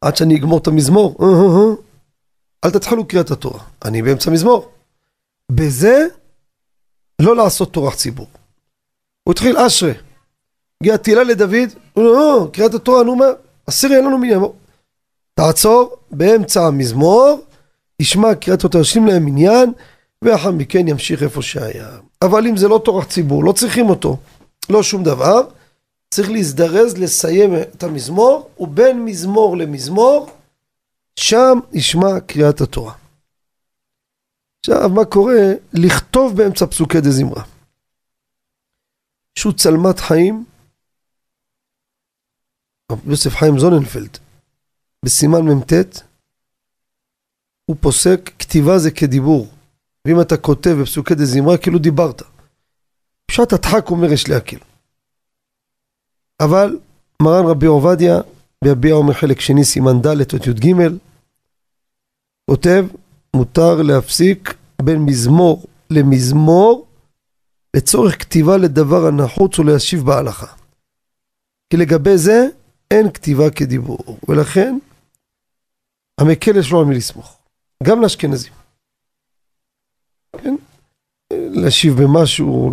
עד 0.00 0.16
שאני 0.16 0.36
אגמור 0.36 0.58
את 0.58 0.66
המזמור? 0.66 1.16
אה, 1.20 1.26
אה, 1.26 1.32
אה. 1.32 1.74
אל 2.64 2.70
תתחילו 2.70 3.08
קריאת 3.08 3.30
התורה, 3.30 3.60
אני 3.84 4.02
באמצע 4.02 4.30
מזמור. 4.30 4.68
בזה 5.52 6.06
לא 7.22 7.36
לעשות 7.36 7.72
תורך 7.72 7.96
ציבור. 7.96 8.26
הוא 9.24 9.32
התחיל 9.32 9.58
אשרי. 9.58 9.92
הגיע 10.80 10.96
תהילה 10.96 11.22
לדוד, 11.22 11.68
לא, 11.96 12.48
קריאת 12.52 12.74
התורה, 12.74 13.02
נו 13.02 13.16
מה, 13.16 13.26
עשירי 13.66 13.96
אין 13.96 14.04
לנו 14.04 14.18
מניין. 14.18 14.40
תעצור 15.34 15.96
באמצע 16.10 16.66
המזמור, 16.66 17.40
ישמע 18.00 18.34
קריאת 18.34 18.64
התורה, 18.64 18.82
ישלים 18.82 19.06
להם 19.06 19.24
מניין, 19.24 19.72
ואחר 20.22 20.50
מכן 20.50 20.88
ימשיך 20.88 21.22
איפה 21.22 21.42
שהיה. 21.42 21.88
אבל 22.22 22.46
אם 22.46 22.56
זה 22.56 22.68
לא 22.68 22.80
תורך 22.84 23.08
ציבור, 23.08 23.44
לא 23.44 23.52
צריכים 23.52 23.88
אותו, 23.88 24.16
לא 24.70 24.82
שום 24.82 25.02
דבר, 25.02 25.48
צריך 26.10 26.30
להזדרז 26.30 26.98
לסיים 26.98 27.50
את 27.54 27.82
המזמור, 27.82 28.50
ובין 28.58 29.04
מזמור 29.04 29.56
למזמור, 29.56 30.30
שם 31.16 31.58
ישמע 31.72 32.20
קריאת 32.26 32.60
התורה. 32.60 32.94
עכשיו, 34.60 34.88
מה 34.88 35.04
קורה? 35.04 35.52
לכתוב 35.72 36.36
באמצע 36.36 36.66
פסוקי 36.66 37.00
דה 37.00 37.10
זמרה. 37.10 37.44
שהוא 39.38 39.52
צלמת 39.52 39.98
חיים, 39.98 40.44
יוסף 43.06 43.30
חיים 43.30 43.58
זוננפלד, 43.58 44.18
בסימן 45.04 45.40
מ"ט, 45.40 45.72
הוא 47.66 47.76
פוסק, 47.80 48.30
כתיבה 48.38 48.78
זה 48.78 48.90
כדיבור. 48.90 49.48
ואם 50.04 50.20
אתה 50.20 50.36
כותב 50.36 50.70
בפסוקי 50.80 51.14
דה 51.14 51.24
זמרה, 51.24 51.58
כאילו 51.58 51.78
דיברת. 51.78 52.22
פשט 53.30 53.52
הדחק 53.52 53.90
אומר 53.90 54.12
יש 54.12 54.28
להקל. 54.28 54.56
אבל 56.40 56.78
מרן 57.22 57.46
רבי 57.46 57.66
עובדיה, 57.66 58.20
ביביע 58.64 58.94
אומר 58.94 59.12
חלק 59.12 59.40
שני 59.40 59.64
סימן 59.64 60.00
ד' 60.02 60.06
אות 60.06 60.46
י"ג, 60.46 60.74
כותב, 62.50 62.86
מותר 63.34 63.82
להפסיק 63.82 64.54
בין 64.82 64.98
מזמור 65.04 65.66
למזמור 65.90 66.86
לצורך 67.76 68.20
כתיבה 68.20 68.56
לדבר 68.56 69.06
הנחוץ 69.06 69.58
ולהשיב 69.58 70.02
בהלכה. 70.04 70.46
כי 71.70 71.76
לגבי 71.76 72.18
זה 72.18 72.46
אין 72.90 73.12
כתיבה 73.12 73.50
כדיבור, 73.50 74.18
ולכן 74.28 74.78
המקל 76.20 76.56
יש 76.56 76.70
לו 76.70 76.80
על 76.80 76.86
מי 76.86 76.94
לסמוך, 76.94 77.38
גם 77.82 78.02
לאשכנזים. 78.02 78.52
כן? 80.42 80.54
להשיב 81.50 82.02
במשהו, 82.02 82.70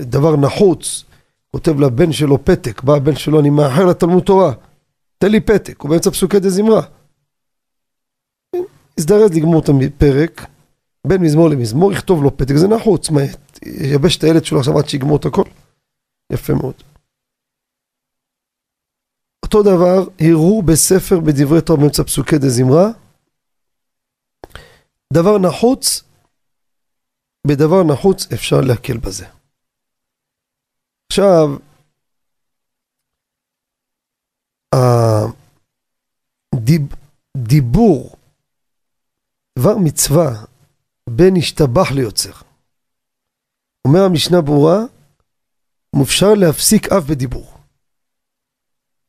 דבר 0.00 0.36
נחוץ, 0.36 1.04
כותב 1.50 1.80
לבן 1.80 2.12
שלו 2.12 2.44
פתק, 2.44 2.82
בא 2.82 2.94
הבן 2.94 3.16
שלו, 3.16 3.40
אני 3.40 3.50
מאחר 3.50 3.86
לתלמוד 3.86 4.22
תורה, 4.22 4.52
תן 5.18 5.30
לי 5.30 5.40
פתק, 5.40 5.80
הוא 5.80 5.90
באמצע 5.90 6.10
פסוקי 6.10 6.40
דה 6.40 6.50
זמרה. 6.50 6.82
הזדרז 8.98 9.30
לגמור 9.36 9.60
את 9.60 9.68
הפרק, 9.68 10.46
בין 11.06 11.22
מזמור 11.22 11.48
למזמור, 11.48 11.92
יכתוב 11.92 12.22
לו 12.22 12.36
פתק, 12.36 12.54
זה 12.56 12.68
נחוץ, 12.68 13.10
מה, 13.10 13.20
יבש 13.66 14.16
את 14.16 14.24
הילד 14.24 14.44
שלו 14.44 14.58
עכשיו 14.58 14.78
עד 14.78 14.88
שיגמור 14.88 15.16
את 15.16 15.24
הכל? 15.24 15.44
יפה 16.32 16.54
מאוד. 16.54 16.74
אותו 19.42 19.62
דבר, 19.62 20.04
הראו 20.20 20.62
בספר 20.62 21.20
בדברי 21.20 21.60
תורה 21.60 21.80
באמצע 21.80 22.04
פסוקי 22.04 22.38
דה 22.38 22.48
זמרה, 22.48 22.90
דבר 25.12 25.38
נחוץ, 25.38 26.02
בדבר 27.46 27.84
נחוץ 27.92 28.32
אפשר 28.32 28.56
להקל 28.68 28.96
בזה. 28.98 29.26
עכשיו, 31.12 31.48
הדיבור, 37.36 38.16
דבר 39.58 39.76
מצווה, 39.84 40.44
בין 41.10 41.34
השתבח 41.38 41.90
ליוצר. 41.94 42.32
אומר 43.84 44.00
המשנה 44.10 44.40
ברורה, 44.40 44.78
אפשר 46.02 46.34
להפסיק 46.34 46.92
אף 46.92 47.04
בדיבור. 47.10 47.58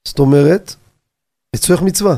זאת 0.07 0.19
אומרת, 0.19 0.71
לצורך 1.55 1.79
מצווה. 1.85 2.15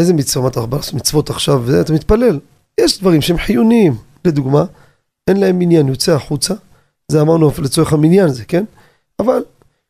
איזה 0.00 0.12
מצווה? 0.12 0.44
מה 0.44 0.50
אתה 0.50 0.60
מצוות 0.96 1.30
עכשיו? 1.30 1.56
אתה 1.80 1.92
מתפלל. 1.92 2.40
יש 2.80 3.00
דברים 3.00 3.22
שהם 3.22 3.38
חיוניים. 3.38 3.96
לדוגמה, 4.24 4.64
אין 5.28 5.36
להם 5.36 5.58
מניין, 5.58 5.88
יוצא 5.88 6.12
החוצה. 6.12 6.54
זה 7.08 7.20
אמרנו 7.20 7.50
לצורך 7.62 7.92
המניין 7.92 8.26
הזה, 8.26 8.44
כן? 8.44 8.64
אבל, 9.18 9.42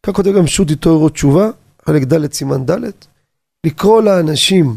כך 0.06 0.12
כותב 0.12 0.30
גם 0.30 0.46
שו"ת 0.46 0.72
תוארו 0.72 1.08
תשובה, 1.08 1.50
חלק 1.86 2.02
ד' 2.02 2.32
סימן 2.32 2.66
ד', 2.66 2.80
לקרוא 3.66 4.02
לאנשים 4.02 4.76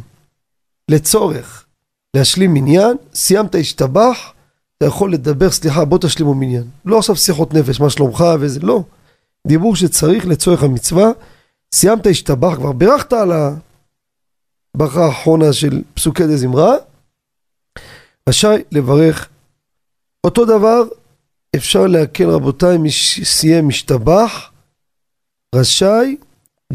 לצורך 0.91 1.65
להשלים 2.15 2.53
מניין, 2.53 2.97
סיימת 3.13 3.55
השתבח, 3.55 4.33
אתה 4.77 4.85
יכול 4.85 5.13
לדבר, 5.13 5.51
סליחה, 5.51 5.85
בוא 5.85 5.97
תשלימו 6.01 6.33
מניין. 6.33 6.63
לא 6.85 6.97
עכשיו 6.97 7.15
שיחות 7.15 7.53
נפש, 7.53 7.79
מה 7.79 7.89
שלומך 7.89 8.23
וזה, 8.39 8.59
לא. 8.59 8.83
דיבור 9.47 9.75
שצריך 9.75 10.27
לצורך 10.27 10.63
המצווה, 10.63 11.11
סיימת 11.75 12.07
השתבח, 12.07 12.55
כבר 12.55 12.71
בירכת 12.71 13.13
על 13.13 13.31
הברכה 14.75 15.05
האחרונה 15.05 15.53
של 15.53 15.81
פסוקי 15.93 16.27
דה 16.27 16.37
זמרה, 16.37 16.75
רשאי 18.29 18.63
לברך. 18.71 19.29
אותו 20.23 20.45
דבר, 20.45 20.83
אפשר 21.55 21.87
להקל 21.87 22.29
רבותיי, 22.29 22.77
מי 22.77 22.91
שסיים 22.91 23.67
משתבח, 23.67 24.51
רשאי 25.55 26.17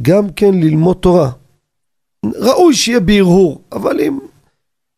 גם 0.02 0.32
כן 0.32 0.54
ללמוד 0.54 0.96
תורה. 0.96 1.30
ראוי 2.34 2.74
שיהיה 2.74 3.00
בהרהור, 3.00 3.62
אבל 3.72 4.00
אם 4.00 4.18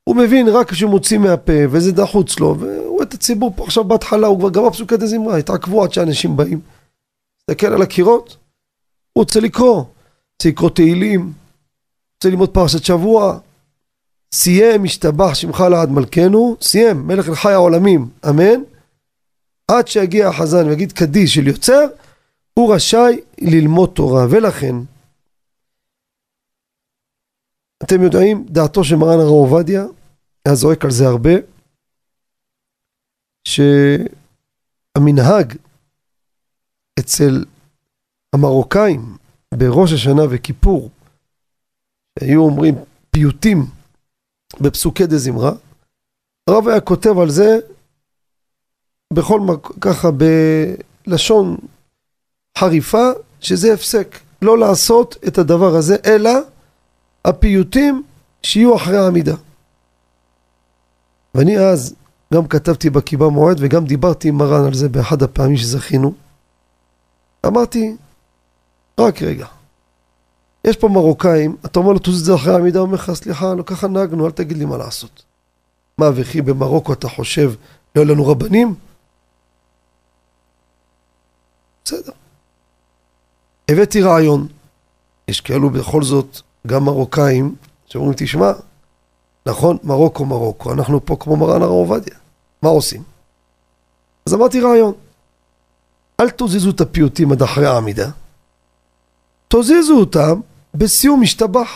הוא 0.04 0.16
מבין 0.16 0.48
רק 0.48 0.70
כשהוא 0.70 0.90
מוציא 0.90 1.18
מהפה 1.18 1.52
וזה 1.70 1.92
דחוץ 1.92 2.40
לו, 2.40 2.56
והוא 2.58 2.88
רואה 2.88 3.04
את 3.04 3.14
הציבור 3.14 3.52
פה 3.56 3.64
עכשיו 3.64 3.84
בהתחלה, 3.84 4.26
הוא 4.26 4.38
כבר 4.38 4.50
גמר 4.50 4.70
פסוקי 4.70 4.96
דה 4.96 5.06
זמרה, 5.06 5.36
התעכבו 5.36 5.84
עד 5.84 5.92
שאנשים 5.92 6.36
באים. 6.36 6.60
תסתכל 7.36 7.66
על 7.66 7.82
הקירות, 7.82 8.36
הוא 9.12 9.22
רוצה 9.22 9.40
לקרוא, 9.40 9.74
רוצה 9.74 10.48
לקרוא 10.48 10.70
תהילים, 10.70 11.32
רוצה 12.16 12.28
ללמוד 12.28 12.50
פרשת 12.50 12.84
שבוע, 12.84 13.38
סיים, 14.34 14.84
השתבח 14.84 15.34
שמך 15.34 15.60
לעד 15.60 15.88
מלכנו, 15.88 16.56
סיים, 16.60 17.06
מלך 17.06 17.28
אל 17.28 17.34
חי 17.34 17.52
העולמים, 17.52 18.10
אמן. 18.30 18.60
עד 19.70 19.88
שיגיע 19.88 20.28
החזן 20.28 20.68
ויגיד 20.68 20.92
קדיש 20.92 21.34
של 21.34 21.46
יוצר, 21.46 21.86
הוא 22.54 22.74
רשאי 22.74 23.20
ללמוד 23.40 23.90
תורה, 23.94 24.26
ולכן, 24.30 24.74
אתם 27.82 28.02
יודעים, 28.02 28.46
דעתו 28.48 28.84
של 28.84 28.96
מרן 28.96 29.20
הרב 29.20 29.30
עובדיה, 29.30 29.84
היה 30.44 30.54
זועק 30.54 30.84
על 30.84 30.90
זה 30.90 31.06
הרבה, 31.06 31.32
שהמנהג 34.98 35.56
אצל 37.00 37.44
המרוקאים 38.34 39.16
בראש 39.54 39.92
השנה 39.92 40.22
וכיפור, 40.30 40.90
היו 42.20 42.42
אומרים 42.42 42.74
פיוטים 43.10 43.66
בפסוקי 44.60 45.06
דה 45.06 45.18
זמרה, 45.18 45.52
הרב 46.50 46.68
היה 46.68 46.80
כותב 46.80 47.18
על 47.18 47.30
זה 47.30 47.58
בכל 49.12 49.40
מקום, 49.40 49.76
ככה 49.80 50.08
בלשון 51.06 51.56
חריפה, 52.58 53.10
שזה 53.40 53.74
הפסק, 53.74 54.18
לא 54.42 54.58
לעשות 54.58 55.16
את 55.28 55.38
הדבר 55.38 55.74
הזה, 55.74 55.96
אלא 56.06 56.30
הפיוטים 57.24 58.02
שיהיו 58.42 58.76
אחרי 58.76 58.96
העמידה. 58.96 59.34
ואני 61.34 61.58
אז 61.58 61.94
גם 62.34 62.46
כתבתי 62.46 62.90
בקיבה 62.90 63.28
מועד 63.28 63.56
וגם 63.60 63.84
דיברתי 63.84 64.28
עם 64.28 64.34
מרן 64.34 64.64
על 64.66 64.74
זה 64.74 64.88
באחד 64.88 65.22
הפעמים 65.22 65.56
שזכינו. 65.56 66.12
אמרתי, 67.46 67.96
רק 69.00 69.22
רגע, 69.22 69.46
יש 70.64 70.76
פה 70.76 70.88
מרוקאים, 70.88 71.56
אתה 71.66 71.78
אומר 71.78 71.92
לו 71.92 71.98
תוז 71.98 72.20
את 72.20 72.24
זה 72.24 72.34
אחרי 72.34 72.52
העמידה, 72.52 72.78
הוא 72.78 72.86
אומר 72.86 72.94
לך, 72.94 73.12
סליחה, 73.14 73.54
לא 73.54 73.62
ככה 73.62 73.88
נהגנו, 73.88 74.26
אל 74.26 74.30
תגיד 74.30 74.56
לי 74.56 74.64
מה 74.64 74.76
לעשות. 74.76 75.22
מה, 75.98 76.10
וכי 76.14 76.42
במרוקו 76.42 76.92
אתה 76.92 77.08
חושב, 77.08 77.52
לא 77.96 78.02
היו 78.02 78.04
לנו 78.04 78.26
רבנים? 78.26 78.74
בסדר. 81.84 82.12
הבאתי 83.70 84.02
רעיון. 84.02 84.48
יש 85.28 85.40
כאלו 85.40 85.70
בכל 85.70 86.02
זאת, 86.02 86.40
גם 86.66 86.84
מרוקאים, 86.84 87.54
שאומרים, 87.86 88.14
תשמע, 88.16 88.52
נכון, 89.46 89.78
מרוקו, 89.82 90.24
מרוקו, 90.24 90.72
אנחנו 90.72 91.06
פה 91.06 91.16
כמו 91.20 91.36
מרן 91.36 91.62
הרב 91.62 91.70
עובדיה, 91.70 92.14
מה 92.62 92.68
עושים? 92.68 93.02
אז 94.26 94.34
אמרתי 94.34 94.60
רעיון, 94.60 94.92
אל 96.20 96.30
תוזיזו 96.30 96.70
את 96.70 96.80
הפיוטים 96.80 97.32
עד 97.32 97.42
אחרי 97.42 97.66
העמידה, 97.66 98.10
תוזיזו 99.48 99.94
אותם 100.00 100.40
בסיום 100.74 101.20
משתבח. 101.20 101.68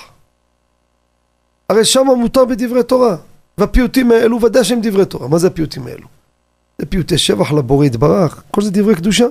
הרי 1.69 1.85
שם 1.85 2.07
מותר 2.17 2.45
בדברי 2.45 2.83
תורה, 2.83 3.17
והפיוטים 3.59 4.13
האלו 4.13 4.43
ודאי 4.43 4.65
שהם 4.65 4.81
דברי 4.83 5.07
תורה. 5.07 5.29
מה 5.29 5.39
זה 5.39 5.47
הפיוטים 5.47 5.87
האלו? 5.87 6.07
זה 6.79 6.87
פיוטי 6.87 7.19
שבח 7.19 7.53
לבורא 7.53 7.85
יתברך, 7.85 8.43
כל 8.51 8.63
זה 8.63 8.71
דברי 8.71 8.95
קדושה. 8.95 9.27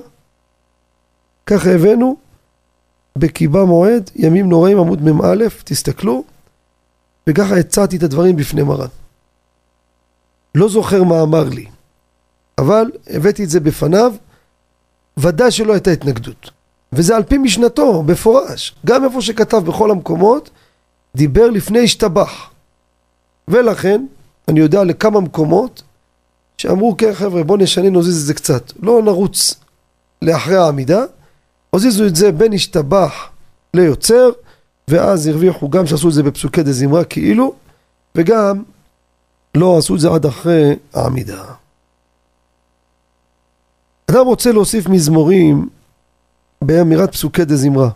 ככה 1.46 1.70
הבאנו 1.70 2.16
בקיבה 3.18 3.64
מועד, 3.64 4.10
ימים 4.16 4.48
נוראים 4.48 4.78
עמוד 4.78 5.02
מ"א, 5.02 5.44
תסתכלו, 5.64 6.24
וככה 7.26 7.56
הצעתי 7.56 7.96
את 7.96 8.02
הדברים 8.02 8.36
בפני 8.36 8.62
מרן. 8.62 8.88
לא 10.54 10.68
זוכר 10.68 11.04
מה 11.04 11.22
אמר 11.22 11.44
לי, 11.44 11.66
אבל 12.58 12.90
הבאתי 13.06 13.44
את 13.44 13.50
זה 13.50 13.60
בפניו, 13.60 14.14
ודאי 15.16 15.50
שלא 15.50 15.72
הייתה 15.72 15.90
התנגדות. 15.90 16.50
וזה 16.92 17.16
על 17.16 17.22
פי 17.22 17.38
משנתו, 17.38 18.02
בפורש. 18.02 18.74
גם 18.86 19.04
איפה 19.04 19.22
שכתב 19.22 19.56
בכל 19.56 19.90
המקומות, 19.90 20.50
דיבר 21.16 21.50
לפני 21.50 21.84
השתבח. 21.84 22.50
ולכן, 23.48 24.06
אני 24.48 24.60
יודע 24.60 24.84
לכמה 24.84 25.20
מקומות 25.20 25.82
שאמרו, 26.58 26.96
כן 26.96 27.14
חבר'ה, 27.14 27.42
בואו 27.42 27.58
נשנה, 27.58 27.90
נוזיז 27.90 28.20
את 28.20 28.26
זה 28.26 28.34
קצת. 28.34 28.72
לא 28.82 29.02
נרוץ 29.02 29.54
לאחרי 30.22 30.56
העמידה, 30.56 31.04
הוזיזו 31.70 32.06
את 32.06 32.16
זה 32.16 32.32
בין 32.32 32.52
השתבח 32.52 33.28
ליוצר, 33.74 34.30
ואז 34.88 35.26
הרוויחו 35.26 35.68
גם 35.68 35.86
שעשו 35.86 36.08
את 36.08 36.12
זה 36.14 36.22
בפסוקי 36.22 36.62
דה 36.62 36.72
זמרה 36.72 37.04
כאילו, 37.04 37.54
וגם 38.14 38.62
לא 39.54 39.78
עשו 39.78 39.94
את 39.94 40.00
זה 40.00 40.08
עד 40.08 40.26
אחרי 40.26 40.76
העמידה. 40.94 41.44
אדם 44.10 44.26
רוצה 44.26 44.52
להוסיף 44.52 44.88
מזמורים 44.88 45.68
באמירת 46.62 47.12
פסוקי 47.12 47.44
דה 47.44 47.56
זמרה. 47.56 47.90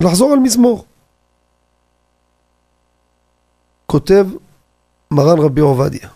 לחזור 0.00 0.32
על 0.32 0.38
מזמור. 0.38 0.84
כותב 3.86 4.26
מרן 5.10 5.38
רבי 5.38 5.60
עובדיה, 5.60 6.08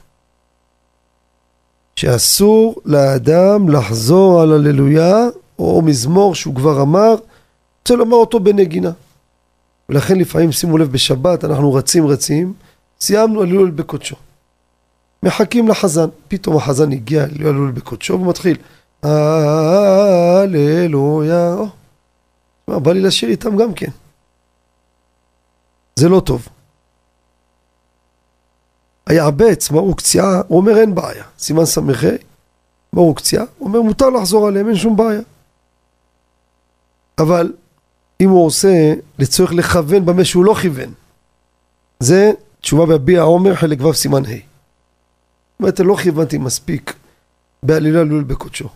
שאסור 1.96 2.74
לאדם 2.84 3.68
לחזור 3.68 4.40
על 4.42 4.52
הללויה 4.52 5.16
או 5.58 5.82
מזמור 5.82 6.34
שהוא 6.34 6.54
כבר 6.54 6.82
אמר, 6.82 7.14
רוצה 7.78 7.94
לומר 7.94 8.16
אותו 8.16 8.40
בנגינה. 8.40 8.90
ולכן 9.88 10.18
לפעמים 10.18 10.52
שימו 10.52 10.78
לב 10.78 10.92
בשבת 10.92 11.44
אנחנו 11.44 11.74
רצים 11.74 12.06
רצים, 12.06 12.52
סיימנו 13.00 13.42
הלול 13.42 13.70
בקודשו. 13.70 14.16
מחכים 15.22 15.68
לחזן. 15.68 16.08
פתאום 16.28 16.56
החזן 16.56 16.92
הגיע, 16.92 17.24
עלול 17.24 17.70
בקודשו, 17.70 18.14
ומתחיל, 18.14 18.56
הללויה. 20.42 21.56
בא 22.68 22.92
לי 22.92 23.00
לשיר 23.00 23.28
איתם 23.28 23.56
גם 23.56 23.74
כן. 23.74 23.90
זה 25.96 26.08
לא 26.08 26.20
טוב. 26.20 26.48
היעבץ, 29.06 29.68
ברוך 29.68 29.96
קציעה, 29.96 30.40
הוא 30.48 30.58
אומר 30.58 30.76
אין 30.76 30.94
בעיה. 30.94 31.24
סימן 31.38 31.64
ס"ה, 31.64 31.80
ברוך 32.92 33.16
קציעה, 33.16 33.44
הוא 33.58 33.68
אומר 33.68 33.82
מותר 33.82 34.10
לחזור 34.10 34.48
עליהם, 34.48 34.68
אין 34.68 34.76
שום 34.76 34.96
בעיה. 34.96 35.20
אבל 37.18 37.52
אם 38.20 38.30
הוא 38.30 38.46
עושה 38.46 38.94
לצורך 39.18 39.52
לכוון 39.52 40.06
במה 40.06 40.24
שהוא 40.24 40.44
לא 40.44 40.54
כיוון, 40.54 40.92
זה 42.00 42.32
תשובה 42.60 42.86
בהביע 42.86 43.22
עומר 43.22 43.54
חלק 43.54 43.80
ו' 43.80 43.94
סימן 43.94 44.24
ה'. 44.24 44.28
אומרת, 45.60 45.80
לא 45.80 45.96
כיוונתי 45.96 46.38
מספיק 46.38 46.94
בעלילה 47.62 48.04
לול 48.04 48.24
בקודשו. 48.24 48.68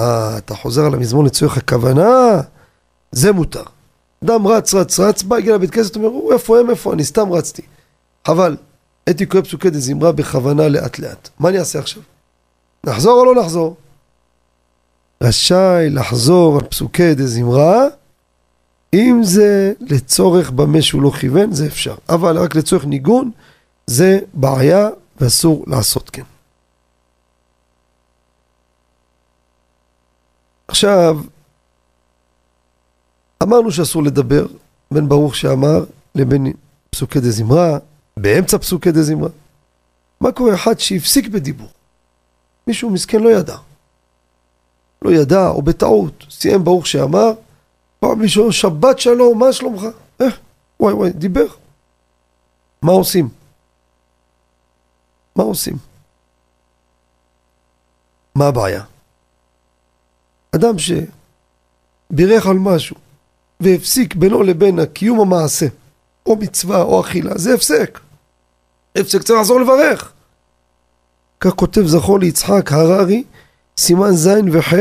אה, 0.00 0.38
אתה 0.38 0.54
חוזר 0.54 0.84
על 0.84 0.94
המזמון 0.94 1.26
לצורך 1.26 1.56
הכוונה, 1.56 2.40
זה 3.12 3.32
מותר. 3.32 3.62
אדם 4.24 4.46
רץ, 4.46 4.74
רץ, 4.74 5.00
רץ, 5.00 5.22
בא, 5.22 5.36
הגיע 5.36 5.54
לבית 5.54 5.70
כנסת, 5.70 5.96
אומר, 5.96 6.32
איפה 6.32 6.58
הם, 6.58 6.70
איפה 6.70 6.92
אני, 6.92 7.04
סתם 7.04 7.32
רצתי. 7.32 7.62
חבל, 8.26 8.56
הייתי 9.06 9.26
קורא 9.26 9.42
פסוקי 9.42 9.70
דזמרה 9.70 10.12
בכוונה 10.12 10.68
לאט 10.68 10.98
לאט. 10.98 11.28
מה 11.38 11.48
אני 11.48 11.58
אעשה 11.58 11.78
עכשיו? 11.78 12.02
נחזור 12.86 13.20
או 13.20 13.34
לא 13.34 13.42
נחזור? 13.42 13.76
רשאי 15.22 15.90
לחזור 15.90 16.58
על 16.58 16.66
פסוקי 16.66 17.14
דזמרה, 17.14 17.86
אם 18.94 19.20
זה 19.22 19.72
לצורך 19.80 20.50
במה 20.50 20.82
שהוא 20.82 21.02
לא 21.02 21.10
כיוון, 21.10 21.52
זה 21.52 21.66
אפשר. 21.66 21.94
אבל 22.08 22.38
רק 22.38 22.54
לצורך 22.54 22.86
ניגון, 22.86 23.30
זה 23.86 24.18
בעיה 24.34 24.88
ואסור 25.20 25.64
לעשות 25.66 26.10
כן. 26.10 26.22
עכשיו, 30.72 31.18
אמרנו 33.42 33.70
שאסור 33.70 34.02
לדבר 34.02 34.46
בין 34.90 35.08
ברוך 35.08 35.36
שאמר 35.36 35.84
לבין 36.14 36.52
פסוקי 36.90 37.20
דה 37.20 37.30
זמרה, 37.30 37.78
באמצע 38.16 38.58
פסוקי 38.58 38.92
דה 38.92 39.02
זמרה. 39.02 39.28
מה 40.20 40.32
קורה 40.32 40.54
אחד 40.54 40.78
שהפסיק 40.78 41.28
בדיבור? 41.28 41.68
מישהו 42.66 42.90
מסכן 42.90 43.20
לא 43.22 43.28
ידע. 43.28 43.56
לא 45.02 45.10
ידע, 45.10 45.48
או 45.48 45.62
בטעות, 45.62 46.26
סיים 46.30 46.64
ברוך 46.64 46.86
שאמר, 46.86 47.32
פעם 48.00 48.18
מישהו, 48.18 48.52
שבת 48.52 48.98
שלום, 48.98 49.38
מה 49.38 49.52
שלומך? 49.52 49.82
אה, 50.20 50.26
וואי 50.80 50.94
וואי, 50.94 51.10
דיבר. 51.10 51.46
מה 52.82 52.92
עושים? 52.92 53.28
מה 55.36 55.42
עושים? 55.42 55.76
מה 58.34 58.46
הבעיה? 58.46 58.91
אדם 60.54 60.74
שבירך 60.78 62.46
על 62.46 62.56
משהו 62.58 62.96
והפסיק 63.60 64.14
בינו 64.14 64.42
לבין 64.42 64.78
הקיום 64.78 65.20
המעשה, 65.20 65.66
או 66.26 66.36
מצווה 66.36 66.82
או 66.82 67.00
אכילה, 67.00 67.38
זה 67.38 67.54
הפסק. 67.54 68.00
הפסק 68.96 69.22
צריך 69.22 69.38
לחזור 69.38 69.60
לברך. 69.60 70.12
כך 71.40 71.50
כותב 71.50 71.86
זכור 71.86 72.18
ליצחק 72.18 72.72
הררי, 72.72 73.24
סימן 73.78 74.10
ז' 74.12 74.28
וח', 74.52 74.74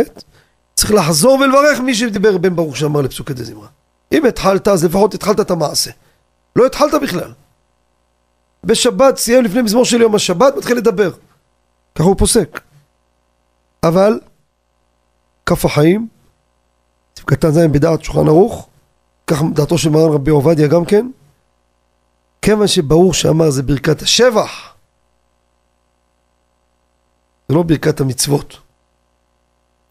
צריך 0.75 0.91
לחזור 0.91 1.39
ולברך 1.39 1.79
מי 1.79 1.95
שדיבר 1.95 2.37
בן 2.37 2.55
ברוך 2.55 2.77
שאמר 2.77 3.01
לפסוקי 3.01 3.33
דזמרה. 3.33 3.67
אם 4.11 4.25
התחלת, 4.25 4.67
אז 4.67 4.85
לפחות 4.85 5.13
התחלת 5.13 5.39
את 5.39 5.51
המעשה. 5.51 5.91
לא 6.55 6.65
התחלת 6.65 6.93
בכלל. 7.01 7.31
בשבת, 8.63 9.17
סיים 9.17 9.43
לפני 9.43 9.61
מזמור 9.61 9.85
של 9.85 10.01
יום 10.01 10.15
השבת, 10.15 10.53
מתחיל 10.57 10.77
לדבר. 10.77 11.11
ככה 11.95 12.03
הוא 12.03 12.15
פוסק. 12.17 12.61
אבל, 13.83 14.19
כף 15.45 15.65
החיים, 15.65 16.07
קטן 17.25 17.51
ז' 17.51 17.57
בדעת 17.57 18.03
שולחן 18.03 18.27
ערוך, 18.27 18.67
כך 19.27 19.41
דעתו 19.53 19.77
של 19.77 19.89
מרן 19.89 20.13
רבי 20.13 20.31
עובדיה 20.31 20.67
גם 20.67 20.85
כן, 20.85 21.07
כיוון 22.41 22.67
שברור 22.67 23.13
שאמר 23.13 23.49
זה 23.49 23.63
ברכת 23.63 24.01
השבח, 24.01 24.73
זה 27.49 27.55
לא 27.55 27.63
ברכת 27.63 28.01
המצוות. 28.01 28.57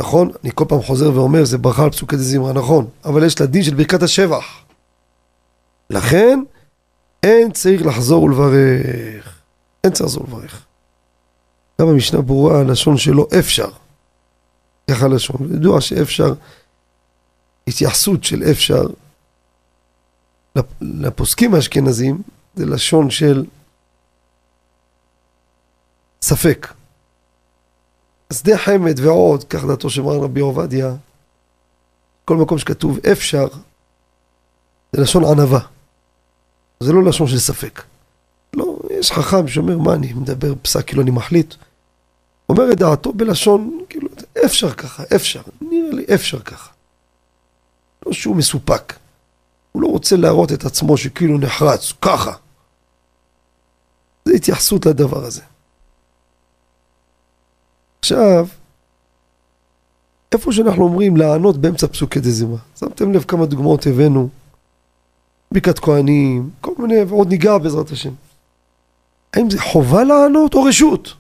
נכון? 0.01 0.31
אני 0.45 0.51
כל 0.55 0.65
פעם 0.69 0.83
חוזר 0.83 1.15
ואומר, 1.15 1.45
זה 1.45 1.59
ברכה 1.59 1.85
על 1.85 1.91
פסוקי 1.91 2.17
דזמרה, 2.17 2.53
נכון, 2.53 2.89
אבל 3.05 3.27
יש 3.27 3.41
לה 3.41 3.47
דין 3.47 3.63
של 3.63 3.75
ברכת 3.75 4.03
השבח. 4.03 4.45
לכן, 5.91 6.43
אין 7.23 7.53
צריך 7.53 7.87
לחזור 7.87 8.23
ולברך. 8.23 9.41
אין 9.85 9.93
צריך 9.93 10.07
לחזור 10.07 10.25
ולברך. 10.25 10.65
גם 11.81 11.89
המשנה 11.89 12.21
ברורה, 12.21 12.61
הלשון 12.61 12.97
שלו 12.97 13.27
אפשר. 13.39 13.69
ככה 14.91 15.05
הלשון. 15.05 15.37
ידוע 15.55 15.81
שאפשר, 15.81 16.35
התייחסות 17.67 18.25
של 18.25 18.43
אפשר 18.51 18.83
לפוסקים 20.81 21.55
האשכנזים, 21.55 22.23
זה 22.55 22.67
לשון 22.67 23.11
של 23.11 23.45
ספק. 26.23 26.67
שדה 28.33 28.59
חמד 28.59 28.99
ועוד, 28.99 29.45
כך 29.45 29.65
דעתו 29.65 29.91
של 29.91 30.03
מרן 30.03 30.21
רבי 30.21 30.41
עובדיה, 30.41 30.95
כל 32.25 32.37
מקום 32.37 32.59
שכתוב 32.59 32.99
אפשר, 33.13 33.49
זה 34.93 35.03
לשון 35.03 35.25
ענווה. 35.25 35.61
זה 36.81 36.93
לא 36.93 37.05
לשון 37.05 37.27
של 37.27 37.39
ספק. 37.39 37.83
לא, 38.55 38.79
יש 38.91 39.13
חכם 39.13 39.49
שאומר, 39.49 39.79
מה 39.79 39.95
אני 39.95 40.13
מדבר 40.13 40.55
פסק 40.63 40.87
כאילו 40.87 41.03
אני 41.03 41.11
מחליט? 41.11 41.55
אומר 42.49 42.73
את 42.73 42.79
דעתו 42.79 43.13
בלשון, 43.13 43.81
כאילו, 43.89 44.09
אפשר 44.45 44.73
ככה, 44.73 45.03
אפשר, 45.17 45.43
נראה 45.61 45.91
לי 45.93 46.05
אפשר 46.15 46.41
ככה. 46.41 46.71
לא 48.07 48.13
שהוא 48.13 48.37
מסופק. 48.37 48.95
הוא 49.73 49.83
לא 49.83 49.87
רוצה 49.89 50.17
להראות 50.17 50.53
את 50.53 50.65
עצמו 50.65 50.97
שכאילו 50.97 51.39
נחרץ, 51.39 51.93
ככה. 52.01 52.33
זה 54.25 54.35
התייחסות 54.35 54.87
לדבר 54.87 55.25
הזה. 55.25 55.43
עכשיו, 58.01 58.47
איפה 60.33 60.53
שאנחנו 60.53 60.85
אומרים 60.85 61.17
לענות 61.17 61.57
באמצע 61.57 61.87
פסוקי 61.87 62.21
דזימה, 62.21 62.57
שמתם 62.79 63.13
לב 63.13 63.25
כמה 63.29 63.47
דוגמאות 63.47 63.87
הבאנו 63.87 64.29
ברכת 65.53 65.79
כהנים, 65.79 66.51
כל 66.61 66.73
מיני, 66.79 67.03
ועוד 67.03 67.29
ניגע 67.29 67.59
בעזרת 67.59 67.91
השם. 67.91 68.13
האם 69.35 69.51
זה 69.51 69.61
חובה 69.61 70.05
לענות 70.05 70.55
או 70.55 70.63
רשות? 70.63 71.15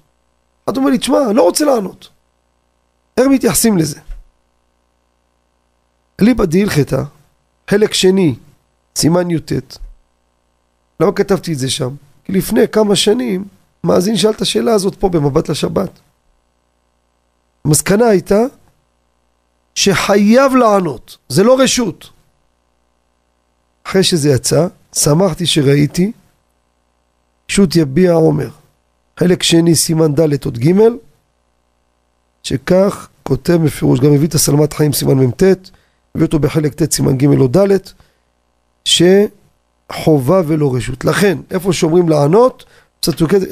אתה 0.70 0.80
אומר 0.80 0.90
לי, 0.90 0.98
תשמע, 0.98 1.32
לא 1.34 1.42
רוצה 1.42 1.64
לענות. 1.64 2.08
איך 3.20 3.28
מתייחסים 3.28 3.78
לזה? 3.78 4.00
ליבא 6.20 6.44
דהילכתא, 6.44 7.02
חלק 7.70 7.94
שני, 7.94 8.34
סימן 8.96 9.30
י"ט. 9.30 9.52
למה 11.00 11.12
כתבתי 11.12 11.52
את 11.52 11.58
זה 11.58 11.70
שם? 11.70 11.94
כי 12.24 12.32
לפני 12.32 12.68
כמה 12.68 12.96
שנים, 12.96 13.44
מאזין 13.84 14.16
שאל 14.16 14.30
את 14.30 14.40
השאלה 14.40 14.72
הזאת 14.72 14.94
פה 14.94 15.08
במבט 15.08 15.48
לשבת. 15.48 15.90
המסקנה 17.64 18.06
הייתה 18.06 18.40
שחייב 19.74 20.54
לענות, 20.54 21.16
זה 21.28 21.42
לא 21.42 21.60
רשות. 21.60 22.10
אחרי 23.86 24.02
שזה 24.02 24.30
יצא, 24.30 24.66
שמחתי 24.94 25.46
שראיתי 25.46 26.12
שו"ת 27.48 27.76
יביע 27.76 28.12
עומר, 28.12 28.50
חלק 29.18 29.42
שני 29.42 29.74
סימן 29.74 30.14
ד' 30.14 30.44
עוד 30.44 30.58
ג', 30.58 30.72
שכך 32.42 33.08
כותב 33.22 33.56
מפירוש, 33.62 34.00
גם 34.00 34.12
הביא 34.12 34.28
את 34.28 34.34
הסלמת 34.34 34.72
חיים 34.72 34.92
סימן 34.92 35.18
מ"ט, 35.18 35.42
הביא 36.14 36.26
אותו 36.26 36.38
בחלק 36.38 36.74
ט' 36.74 36.92
סימן 36.92 37.18
ג' 37.18 37.26
או 37.26 37.48
ד', 37.48 37.76
שחובה 38.84 40.42
ולא 40.46 40.74
רשות. 40.74 41.04
לכן, 41.04 41.38
איפה 41.50 41.72
שאומרים 41.72 42.08
לענות, 42.08 42.64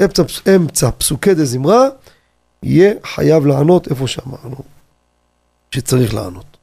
אמצע, 0.05 0.23
אמצע 0.57 0.91
פסוקי 0.91 1.35
דה 1.35 1.45
זמרה, 1.45 1.89
יהיה 2.63 2.95
חייב 3.05 3.47
לענות 3.47 3.89
איפה 3.89 4.07
שאמרנו 4.07 4.57
שצריך 5.71 6.15
לענות. 6.15 6.57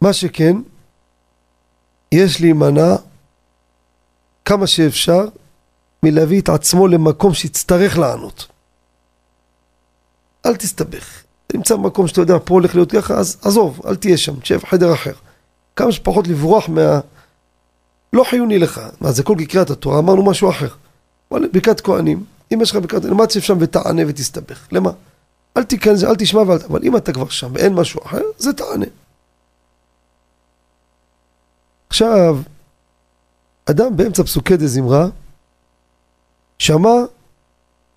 מה 0.00 0.12
שכן, 0.12 0.56
יש 2.12 2.40
להימנע 2.40 2.96
כמה 4.44 4.66
שאפשר 4.66 5.24
מלהביא 6.02 6.40
את 6.40 6.48
עצמו 6.48 6.88
למקום 6.88 7.34
שיצטרך 7.34 7.98
לענות. 7.98 8.46
אל 10.46 10.56
תסתבך. 10.56 11.22
תמצא 11.46 11.76
מקום 11.76 12.08
שאתה 12.08 12.20
יודע, 12.20 12.36
פה 12.44 12.54
הולך 12.54 12.74
להיות 12.74 12.92
ככה, 12.92 13.14
אז 13.14 13.36
עזוב, 13.42 13.80
אל 13.86 13.96
תהיה 13.96 14.16
שם, 14.16 14.40
תשב 14.40 14.58
חדר 14.64 14.94
אחר. 14.94 15.12
כמה 15.76 15.92
שפחות 15.92 16.28
לברוח 16.28 16.68
מה... 16.68 17.00
לא 18.12 18.24
חיוני 18.24 18.58
לך. 18.58 18.80
מה, 19.00 19.12
זה 19.12 19.22
כל 19.22 19.36
קריאת 19.48 19.70
התורה, 19.70 19.98
אמרנו 19.98 20.24
משהו 20.24 20.50
אחר. 20.50 20.68
אבל 21.32 21.48
ברכת 21.52 21.80
כהנים, 21.80 22.24
אם 22.54 22.60
יש 22.62 22.70
לך 22.70 22.76
ברכת, 22.76 23.04
למה 23.04 23.26
תשב 23.26 23.40
שם 23.40 23.56
ותענה 23.60 24.02
ותסתבך? 24.08 24.66
למה? 24.72 24.90
אל 25.56 25.62
תיכנס, 25.62 26.04
אל 26.04 26.16
תשמע, 26.16 26.40
ואל... 26.40 26.58
אבל 26.68 26.80
אם 26.82 26.96
אתה 26.96 27.12
כבר 27.12 27.28
שם 27.28 27.50
ואין 27.54 27.74
משהו 27.74 28.00
אחר, 28.04 28.22
זה 28.38 28.52
תענה. 28.52 28.86
עכשיו, 31.88 32.38
אדם 33.64 33.96
באמצע 33.96 34.22
פסוקי 34.22 34.56
דה 34.56 34.66
זמרה, 34.66 35.06
שמע 36.58 36.90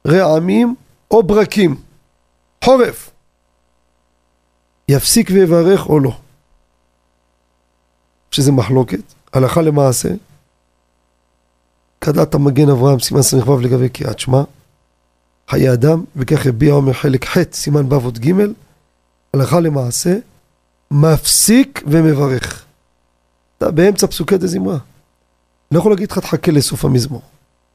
רעמים 0.07 0.75
או 1.11 1.23
ברקים. 1.23 1.75
חורף. 2.63 3.11
יפסיק 4.89 5.29
ויברך 5.33 5.89
או 5.89 5.99
לא. 5.99 6.17
שזה 8.31 8.51
מחלוקת, 8.51 9.13
הלכה 9.33 9.61
למעשה. 9.61 10.09
כדת 12.01 12.35
המגן 12.35 12.69
אברהם, 12.69 12.99
סימן 12.99 13.21
ס"ו 13.21 13.59
לגבי 13.59 13.89
קריאת 13.89 14.19
שמע. 14.19 14.43
חיי 15.49 15.73
אדם, 15.73 16.03
וכך 16.15 16.45
הביע 16.45 16.73
עומר 16.73 16.93
חלק 16.93 17.25
ח', 17.25 17.37
סימן 17.53 17.93
ו' 17.93 17.95
עוד 17.95 18.19
ג', 18.19 18.31
הלכה 19.33 19.59
למעשה, 19.59 20.17
מפסיק 20.91 21.83
ומברך. 21.87 22.65
אתה 23.57 23.71
באמצע 23.71 24.07
פסוקי 24.07 24.37
דה 24.37 24.47
זמרה. 24.47 24.77
לא 25.71 25.79
יכול 25.79 25.91
להגיד 25.91 26.11
לך 26.11 26.19
תחכה 26.19 26.51
לסוף 26.51 26.85
המזמור. 26.85 27.21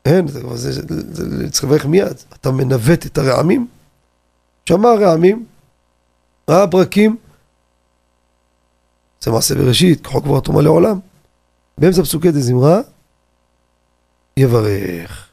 אין, 0.04 0.28
זה, 0.28 0.40
זה, 0.54 0.72
זה, 0.72 0.82
זה 1.12 1.50
צריך 1.50 1.64
לברך 1.64 1.86
מיד. 1.86 2.16
אתה 2.34 2.50
מנווט 2.50 3.06
את 3.06 3.18
הרעמים, 3.18 3.66
שמע 4.68 4.88
הרעמים, 4.88 5.46
ראה 6.50 6.66
ברקים, 6.66 7.16
זה 9.20 9.30
מעשה 9.30 9.54
בראשית, 9.54 10.06
כחוק 10.06 10.24
כבר 10.24 10.40
תומה 10.40 10.62
לעולם. 10.62 10.98
באמצע 11.78 12.02
פסוקי 12.02 12.30
דה 12.30 12.40
זמרה, 12.40 12.80
יברך. 14.36 15.30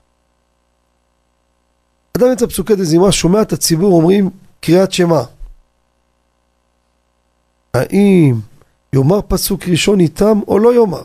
אדם 2.18 2.28
באמצע 2.28 2.48
פסוקי 2.48 2.76
דה 2.76 2.84
זמרה 2.84 3.12
שומע 3.12 3.42
את 3.42 3.54
הציבור 3.54 3.98
אומרים 3.98 4.30
קריאת 4.62 4.92
שמע. 4.92 5.22
האם 7.74 8.36
יאמר 8.94 9.20
פסוק 9.28 9.68
ראשון 9.68 10.00
איתם 10.00 10.40
או 10.48 10.60
לא 10.60 10.74
יאמר? 10.76 11.04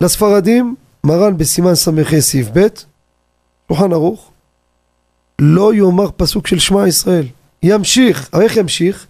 לספרדים, 0.00 0.76
מרן 1.04 1.36
בסימן 1.36 1.74
ס"ה 1.74 1.90
סעיף 2.20 2.48
ב', 2.52 2.66
שולחן 3.68 3.92
ערוך, 3.92 4.30
לא 5.38 5.74
יאמר 5.74 6.10
פסוק 6.16 6.46
של 6.46 6.58
שמע 6.58 6.88
ישראל. 6.88 7.26
ימשיך, 7.62 8.30
איך 8.42 8.56
ימשיך? 8.56 9.06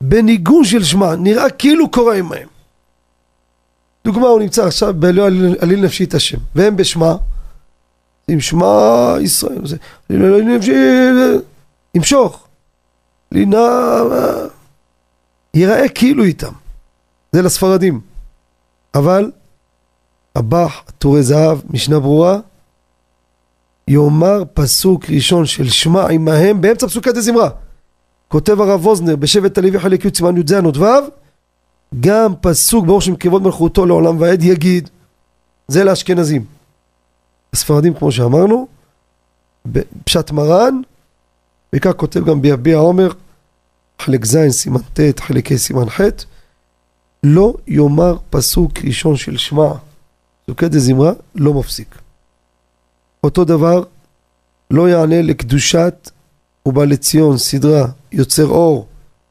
בניגון 0.00 0.64
של 0.64 0.84
שמע, 0.84 1.16
נראה 1.16 1.50
כאילו 1.50 1.90
קורא 1.90 2.14
עמהם. 2.14 2.48
דוגמה, 4.04 4.26
הוא 4.26 4.40
נמצא 4.40 4.66
עכשיו 4.66 4.94
בלא 4.94 5.26
עליל 5.58 5.84
נפשי 5.84 6.04
את 6.04 6.14
השם, 6.14 6.38
והם 6.54 6.76
בשמע, 6.76 7.14
עם 8.28 8.40
שמע 8.40 9.14
ישראל, 9.20 9.66
זה, 9.66 9.76
ימשוך, 11.94 12.46
לינה, 13.32 13.58
ייראה 15.54 15.88
כאילו 15.88 16.24
איתם, 16.24 16.52
זה 17.32 17.42
לספרדים, 17.42 18.00
אבל 18.94 19.30
הבח, 20.36 20.82
טורי 20.98 21.22
זהב, 21.22 21.58
משנה 21.70 22.00
ברורה, 22.00 22.38
יאמר 23.92 24.42
פסוק 24.54 25.10
ראשון 25.10 25.46
של 25.46 25.68
שמע 25.68 26.08
עמהם 26.08 26.60
באמצע 26.60 26.86
פסוקי 26.86 27.12
דה 27.12 27.20
זמרה. 27.20 27.50
כותב 28.28 28.60
הרב 28.60 28.86
ווזנר 28.86 29.16
בשבט 29.16 29.58
הלוי 29.58 29.80
חלק 29.80 30.04
י' 30.04 30.08
סימן 30.14 30.36
י"ז 30.36 30.52
עוד 30.52 30.76
ו' 30.76 30.84
גם 32.00 32.34
פסוק 32.40 32.86
ברוך 32.86 33.02
שם 33.02 33.16
כבוד 33.16 33.42
מלכותו 33.42 33.86
לעולם 33.86 34.20
ועד 34.20 34.42
יגיד 34.42 34.88
זה 35.68 35.84
לאשכנזים. 35.84 36.44
הספרדים 37.52 37.94
כמו 37.94 38.12
שאמרנו 38.12 38.66
פשט 40.04 40.30
מרן 40.30 40.80
וכך 41.72 41.92
כותב 41.96 42.24
גם 42.24 42.42
ביביע 42.42 42.76
עומר 42.76 43.08
חלק 43.98 44.24
ז' 44.24 44.48
סימן 44.50 44.80
ט' 44.92 45.20
חלק 45.20 45.52
ה' 45.52 45.56
סימן 45.56 45.90
ח' 45.90 46.00
לא 47.22 47.54
יאמר 47.66 48.16
פסוק 48.30 48.72
ראשון 48.84 49.16
של 49.16 49.36
שמע 49.36 49.72
פסוקי 50.44 50.68
דה 50.68 50.78
זמרה 50.78 51.12
לא 51.34 51.54
מפסיק 51.54 52.01
אותו 53.24 53.44
דבר 53.44 53.82
לא 54.70 54.88
יענה 54.88 55.22
לקדושת 55.22 56.10
ובא 56.66 56.84
לציון 56.84 57.38
סדרה 57.38 57.86
יוצר 58.12 58.46
אור 58.46 58.86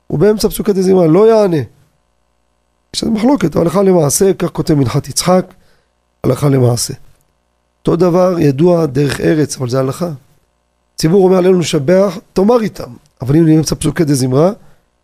ובאמצע 0.10 0.50
פסוקי 0.50 0.74
דה 0.74 0.82
זמרה 0.82 1.08
לא 1.08 1.30
יענה 1.30 1.62
יש 2.94 3.04
לזה 3.04 3.12
מחלוקת, 3.12 3.56
הלכה 3.56 3.84
למעשה, 3.84 4.34
כך 4.34 4.50
כותב 4.50 4.74
מנחת 4.74 5.08
יצחק, 5.08 5.54
הלכה 6.24 6.50
למעשה. 6.50 6.94
אותו 7.80 7.96
דבר 7.96 8.40
ידוע 8.40 8.86
דרך 8.86 9.22
ארץ, 9.22 9.58
אבל 9.58 9.70
זה 9.70 9.80
הלכה. 9.80 10.10
ציבור 10.96 11.26
אומר 11.26 11.38
עלינו 11.38 11.60
לשבח, 11.60 12.18
תאמר 12.34 12.62
איתם. 12.62 12.94
אבל 13.22 13.36
אם 13.36 13.46
נמצא 13.46 13.76
פסוקי 13.76 14.04
דה 14.04 14.14
זמרה, 14.14 14.52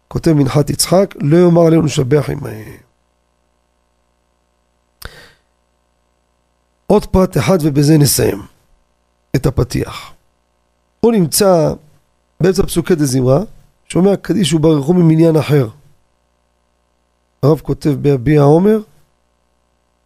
כותב 0.07 0.33
מנחת 0.33 0.69
יצחק, 0.69 1.15
לא 1.19 1.37
יאמר 1.37 1.61
עלינו 1.61 1.81
לשבח 1.81 2.29
עמהם. 2.29 2.77
עוד 6.87 7.05
פרט 7.05 7.37
אחד 7.37 7.57
ובזה 7.61 7.97
נסיים 7.97 8.56
את 9.37 9.45
הפתיח. 9.45 10.13
הוא 10.99 11.11
נמצא 11.11 11.73
באמצע 12.41 12.63
פסוקי 12.63 12.95
דה 12.95 13.05
זמרה, 13.05 13.39
שומע 13.89 14.15
קדיש 14.15 14.53
וברכו 14.53 14.93
ממניין 14.93 15.35
אחר. 15.35 15.67
הרב 17.43 17.59
כותב 17.59 17.89
ביביע 17.89 18.41
העומר 18.41 18.77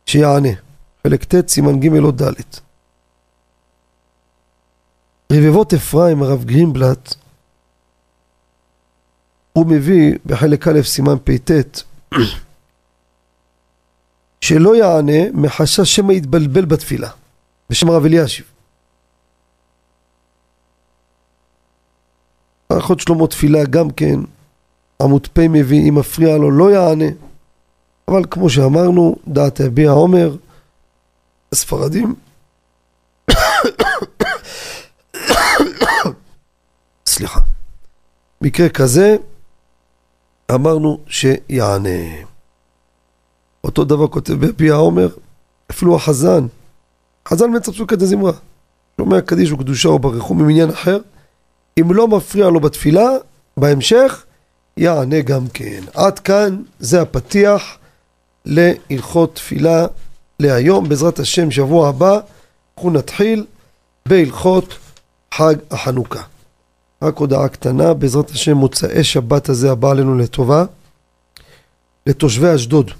שיענה, 0.05 0.49
חלק 1.03 1.23
ט' 1.23 1.49
סימן 1.49 1.79
ג' 1.79 2.03
או 2.03 2.11
ד'. 2.11 2.33
רבבות 5.33 5.73
אפרים 5.73 6.23
הרב 6.23 6.43
גרינבלט 6.43 7.15
הוא 9.53 9.65
מביא 9.67 10.15
בחלק 10.25 10.67
א' 10.67 10.81
סימן 10.83 11.15
פט 11.23 11.51
שלא 14.41 14.75
יענה 14.75 15.31
מחשש 15.33 15.95
שמא 15.95 16.13
יתבלבל 16.13 16.65
בתפילה 16.65 17.09
בשם 17.69 17.89
הרב 17.89 18.05
אלישיב. 18.05 18.50
אחות 22.77 22.99
שלמה 22.99 23.27
תפילה 23.27 23.63
גם 23.63 23.91
כן 23.91 24.19
עמוד 25.01 25.27
פ' 25.27 25.39
מביא, 25.39 25.89
אם 25.89 25.95
מפריע 25.95 26.37
לו 26.37 26.51
לא 26.51 26.71
יענה. 26.71 27.05
אבל 28.07 28.23
כמו 28.31 28.49
שאמרנו, 28.49 29.15
דעת 29.27 29.59
הביע 29.59 29.91
עומר, 29.91 30.35
הספרדים, 31.51 32.15
סליחה, 37.05 37.39
מקרה 38.41 38.69
כזה, 38.69 39.15
אמרנו 40.51 40.99
שיענה. 41.07 41.99
אותו 43.63 43.83
דבר 43.83 44.07
כותב 44.07 44.33
בהביע 44.33 44.73
עומר, 44.73 45.09
אפילו 45.71 45.95
החזן, 45.95 46.45
חזן 47.27 47.55
מצא 47.55 47.71
פסוקי 47.71 47.95
דזמרה, 47.95 48.31
שומע 48.97 49.21
קדיש 49.21 49.51
וקדושה 49.51 49.89
או 49.89 49.99
ברכו 49.99 50.33
ממניין 50.33 50.69
אחר, 50.69 50.97
אם 51.79 51.93
לא 51.93 52.07
מפריע 52.07 52.49
לו 52.49 52.59
בתפילה, 52.59 53.09
בהמשך, 53.57 54.25
יענה 54.77 55.21
גם 55.21 55.47
כן. 55.53 55.81
עד 55.93 56.19
כאן 56.19 56.61
זה 56.79 57.01
הפתיח 57.01 57.77
להלכות 58.45 59.35
תפילה 59.35 59.85
להיום. 60.39 60.89
בעזרת 60.89 61.19
השם, 61.19 61.51
שבוע 61.51 61.89
הבא 61.89 62.19
אנחנו 62.77 62.91
נתחיל 62.91 63.45
בהלכות 64.05 64.77
חג 65.33 65.55
החנוכה. 65.71 66.21
רק 67.01 67.17
הודעה 67.17 67.47
קטנה, 67.47 67.93
בעזרת 67.93 68.29
השם 68.29 68.57
מוצאי 68.57 69.03
שבת 69.03 69.49
הזה 69.49 69.71
הבא 69.71 69.91
עלינו 69.91 70.17
לטובה, 70.17 70.65
לתושבי 72.05 72.55
אשדוד. 72.55 72.91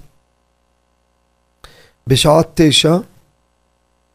בשעה 2.08 2.42
תשע, 2.54 2.98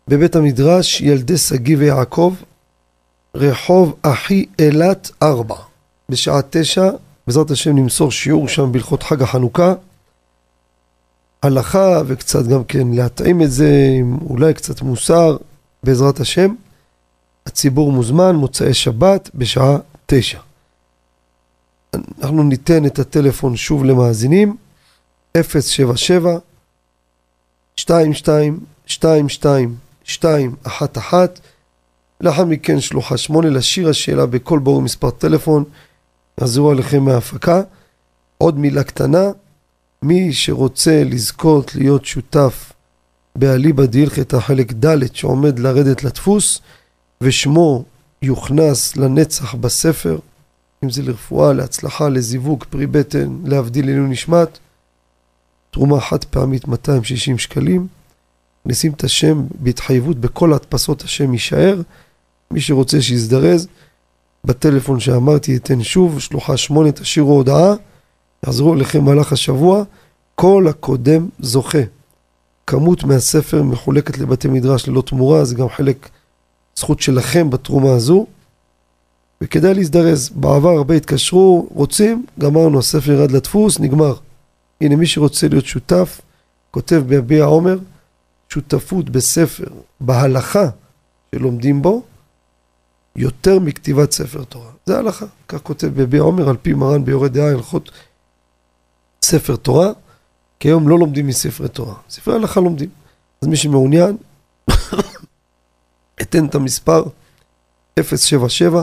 בבית 0.08 0.36
המדרש 0.36 1.00
ילדי 1.00 1.36
שגיא 1.36 1.76
ויעקב, 1.78 2.34
רחוב 3.36 3.96
אחי 4.02 4.46
אילת 4.58 5.10
ארבע. 5.22 5.56
בשעה 6.08 6.40
תשע 6.50 6.90
בעזרת 7.26 7.50
השם 7.50 7.76
נמסור 7.76 8.10
שיעור 8.10 8.48
שם 8.48 8.72
בהלכות 8.72 9.02
חג 9.02 9.22
החנוכה. 9.22 9.74
הלכה 11.42 12.02
וקצת 12.06 12.46
גם 12.46 12.64
כן 12.64 12.88
להתאים 12.92 13.42
את 13.42 13.50
זה 13.50 13.88
עם 13.98 14.18
אולי 14.26 14.54
קצת 14.54 14.82
מוסר 14.82 15.36
בעזרת 15.82 16.20
השם. 16.20 16.54
הציבור 17.46 17.92
מוזמן, 17.92 18.36
מוצאי 18.36 18.74
שבת 18.74 19.30
בשעה 19.34 19.76
תשע. 20.06 20.38
אנחנו 21.94 22.42
ניתן 22.42 22.86
את 22.86 22.98
הטלפון 22.98 23.56
שוב 23.56 23.84
למאזינים, 23.84 24.56
077 25.36 26.38
22 27.78 28.60
22 28.88 29.74
211 30.06 31.26
לאחר 32.20 32.44
מכן 32.44 32.80
שלוחה 32.80 33.16
שמונה 33.16 33.50
לשיר 33.50 33.88
השאלה 33.88 34.26
בקול 34.26 34.58
ברור 34.58 34.82
מספר 34.82 35.10
טלפון. 35.10 35.64
יחזרו 36.40 36.70
עליכם 36.70 37.04
מההפקה. 37.04 37.62
עוד 38.38 38.58
מילה 38.58 38.84
קטנה, 38.84 39.30
מי 40.02 40.32
שרוצה 40.32 41.02
לזכות 41.04 41.74
להיות 41.74 42.04
שותף 42.04 42.72
באליבא 43.36 43.86
דהילכתא 43.86 44.40
חלק 44.40 44.72
ד' 44.72 45.14
שעומד 45.14 45.58
לרדת 45.58 46.04
לדפוס 46.04 46.60
ושמו 47.20 47.84
יוכנס 48.22 48.96
לנצח 48.96 49.54
בספר, 49.54 50.18
אם 50.84 50.90
זה 50.90 51.02
לרפואה, 51.02 51.52
להצלחה, 51.52 52.08
לזיווג, 52.08 52.64
פרי 52.70 52.86
בטן, 52.86 53.38
להבדיל 53.44 53.88
עילוי 53.88 54.08
נשמת, 54.08 54.58
תרומה 55.70 56.00
חד 56.00 56.24
פעמית 56.24 56.68
260 56.68 57.38
שקלים, 57.38 57.86
נשים 58.66 58.92
את 58.92 59.04
השם 59.04 59.42
בהתחייבות 59.60 60.16
בכל 60.16 60.52
הדפסות 60.52 61.02
השם 61.02 61.32
יישאר, 61.32 61.80
מי 62.50 62.60
שרוצה 62.60 63.02
שיזדרז, 63.02 63.68
בטלפון 64.44 65.00
שאמרתי 65.00 65.56
אתן 65.56 65.82
שוב, 65.82 66.20
שלוחה 66.20 66.56
שמונה, 66.56 66.92
תשאירו 66.92 67.32
הודעה, 67.32 67.74
יחזרו 68.44 68.74
אליכם 68.74 68.98
במהלך 68.98 69.32
השבוע, 69.32 69.84
כל 70.34 70.66
הקודם 70.68 71.28
זוכה. 71.40 71.78
כמות 72.66 73.04
מהספר 73.04 73.62
מחולקת 73.62 74.18
לבתי 74.18 74.48
מדרש 74.48 74.88
ללא 74.88 75.00
תמורה, 75.00 75.44
זה 75.44 75.54
גם 75.54 75.68
חלק 75.68 76.08
זכות 76.76 77.00
שלכם 77.00 77.50
בתרומה 77.50 77.90
הזו, 77.90 78.26
וכדאי 79.40 79.74
להזדרז. 79.74 80.30
בעבר 80.34 80.68
הרבה 80.68 80.94
התקשרו, 80.94 81.68
רוצים, 81.74 82.26
גמרנו, 82.38 82.78
הספר 82.78 83.12
ירד 83.12 83.30
לדפוס, 83.30 83.80
נגמר. 83.80 84.14
הנה, 84.80 84.96
מי 84.96 85.06
שרוצה 85.06 85.48
להיות 85.48 85.66
שותף, 85.66 86.20
כותב 86.70 87.02
ביביע 87.06 87.44
עומר, 87.44 87.78
שותפות 88.48 89.10
בספר, 89.10 89.64
בהלכה 90.00 90.68
שלומדים 91.34 91.82
בו, 91.82 92.02
יותר 93.16 93.58
מכתיבת 93.58 94.12
ספר 94.12 94.44
תורה. 94.44 94.70
זה 94.86 94.96
ההלכה. 94.96 95.26
כך 95.48 95.62
כותב 95.62 95.86
ביביע 95.86 96.22
עומר, 96.22 96.48
על 96.48 96.56
פי 96.62 96.74
מרן 96.74 97.04
ביורד 97.04 97.32
דעה, 97.32 97.50
הלכות 97.50 97.90
ספר 99.24 99.56
תורה, 99.56 99.90
כי 100.60 100.68
היום 100.68 100.88
לא 100.88 100.98
לומדים 100.98 101.26
מספרי 101.26 101.68
תורה. 101.68 101.94
ספרי 102.10 102.34
הלכה 102.34 102.60
לומדים. 102.60 102.88
אז 103.42 103.48
מי 103.48 103.56
שמעוניין, 103.56 104.16
אתן 106.22 106.46
את 106.46 106.54
המספר 106.54 107.04
077 108.00 108.82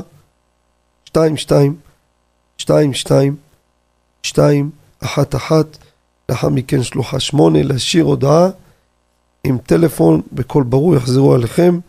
22 1.10 1.76
22 2.60 3.36
211 4.26 5.62
לאחר 6.30 6.50
מכן 6.50 6.84
שלוחה 6.84 7.19
8 7.19 7.63
להשאיר 7.63 8.06
הודעה 8.06 8.50
עם 9.43 9.58
טלפון 9.58 10.22
בקול 10.32 10.63
ברור 10.63 10.96
יחזרו 10.96 11.34
עליכם. 11.34 11.80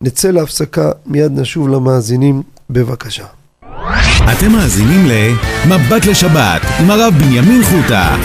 נצא 0.00 0.30
להפסקה, 0.30 0.92
מיד 1.06 1.32
נשוב 1.38 1.68
למאזינים, 1.68 2.42
בבקשה. 2.70 3.26
אתם 4.32 4.52
מאזינים 4.52 5.06
ל"מבט 5.06 6.06
לשבת" 6.06 6.62
עם 6.80 6.90
הרב 6.90 7.14
בנימין 7.18 7.62
חוטה. 7.62 8.16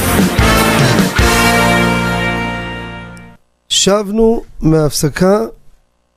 שבנו 3.69 4.43
מההפסקה, 4.59 5.39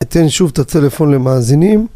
אתן 0.02 0.28
שוב 0.28 0.50
את 0.52 0.58
הטלפון 0.58 1.14
למאזינים. 1.14 1.86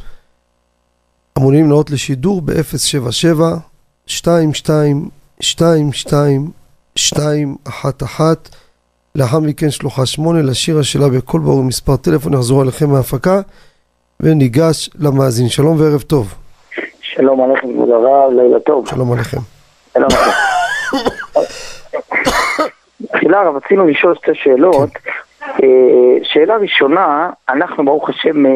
אמונים 1.39 1.65
לעלות 1.71 1.91
לשידור 1.91 2.43
ב-077 2.43 3.41
22 4.09 5.09
22 5.43 6.51
211 6.97 8.35
לאחר 9.19 9.39
מכן 9.41 9.71
שלוחה 9.71 10.07
שמונה 10.07 10.43
לשיר 10.43 10.79
השאלה 10.79 11.09
בקול 11.09 11.41
ברור 11.41 11.63
מספר 11.65 11.97
טלפון 11.97 12.35
יחזור 12.35 12.63
עליכם 12.63 12.91
מההפקה 12.91 13.41
וניגש 14.21 14.91
למאזין. 14.99 15.49
שלום 15.49 15.81
וערב 15.81 16.01
טוב. 16.01 16.35
שלום 17.01 17.43
עליכם 17.43 17.73
כבוד 17.73 17.91
הרב, 17.91 18.33
לילה 18.33 18.61
טוב. 18.61 18.89
שלום 18.89 19.13
עליכם. 19.13 19.39
שלום 19.95 20.09
עליכם. 20.13 21.41
תחילה 23.13 23.51
רצינו 23.51 23.87
לשאול 23.87 24.15
שתי 24.15 24.35
שאלות. 24.35 24.91
אה, 25.43 25.59
שאלה 26.23 26.57
ראשונה, 26.57 27.31
אנחנו 27.49 27.85
ברוך 27.85 28.09
השם 28.09 28.47
אה, 28.47 28.53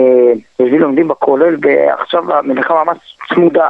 יושבים 0.61 0.81
לומדים 0.81 1.09
בכולל 1.09 1.57
ועכשיו 1.63 2.35
המנחה 2.35 2.85
ממש 2.85 2.99
צמודה. 3.35 3.69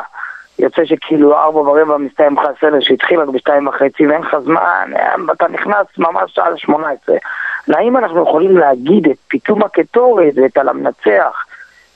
יוצא 0.61 0.85
שכאילו 0.85 1.37
ארבע 1.37 1.61
ורבע 1.61 1.97
מסתיים 1.97 2.39
לך 2.39 2.45
הסדר 2.45 2.81
שהתחיל 2.81 3.21
רק 3.21 3.29
בשתיים 3.29 3.67
וחצי 3.67 4.07
ואין 4.07 4.23
לך 4.23 4.37
זמן, 4.45 4.91
אה, 4.97 5.15
אתה 5.33 5.49
נכנס 5.49 5.87
ממש 5.99 6.35
שעה 6.35 6.51
לשמונה 6.51 6.87
עשרה. 6.89 7.17
האם 7.69 7.97
אנחנו 7.97 8.23
יכולים 8.23 8.57
להגיד 8.57 9.07
את 9.07 9.17
פיתום 9.29 9.63
הקטורת 9.63 10.33
ואת 10.37 10.57
על 10.57 10.69
המנצח, 10.69 11.45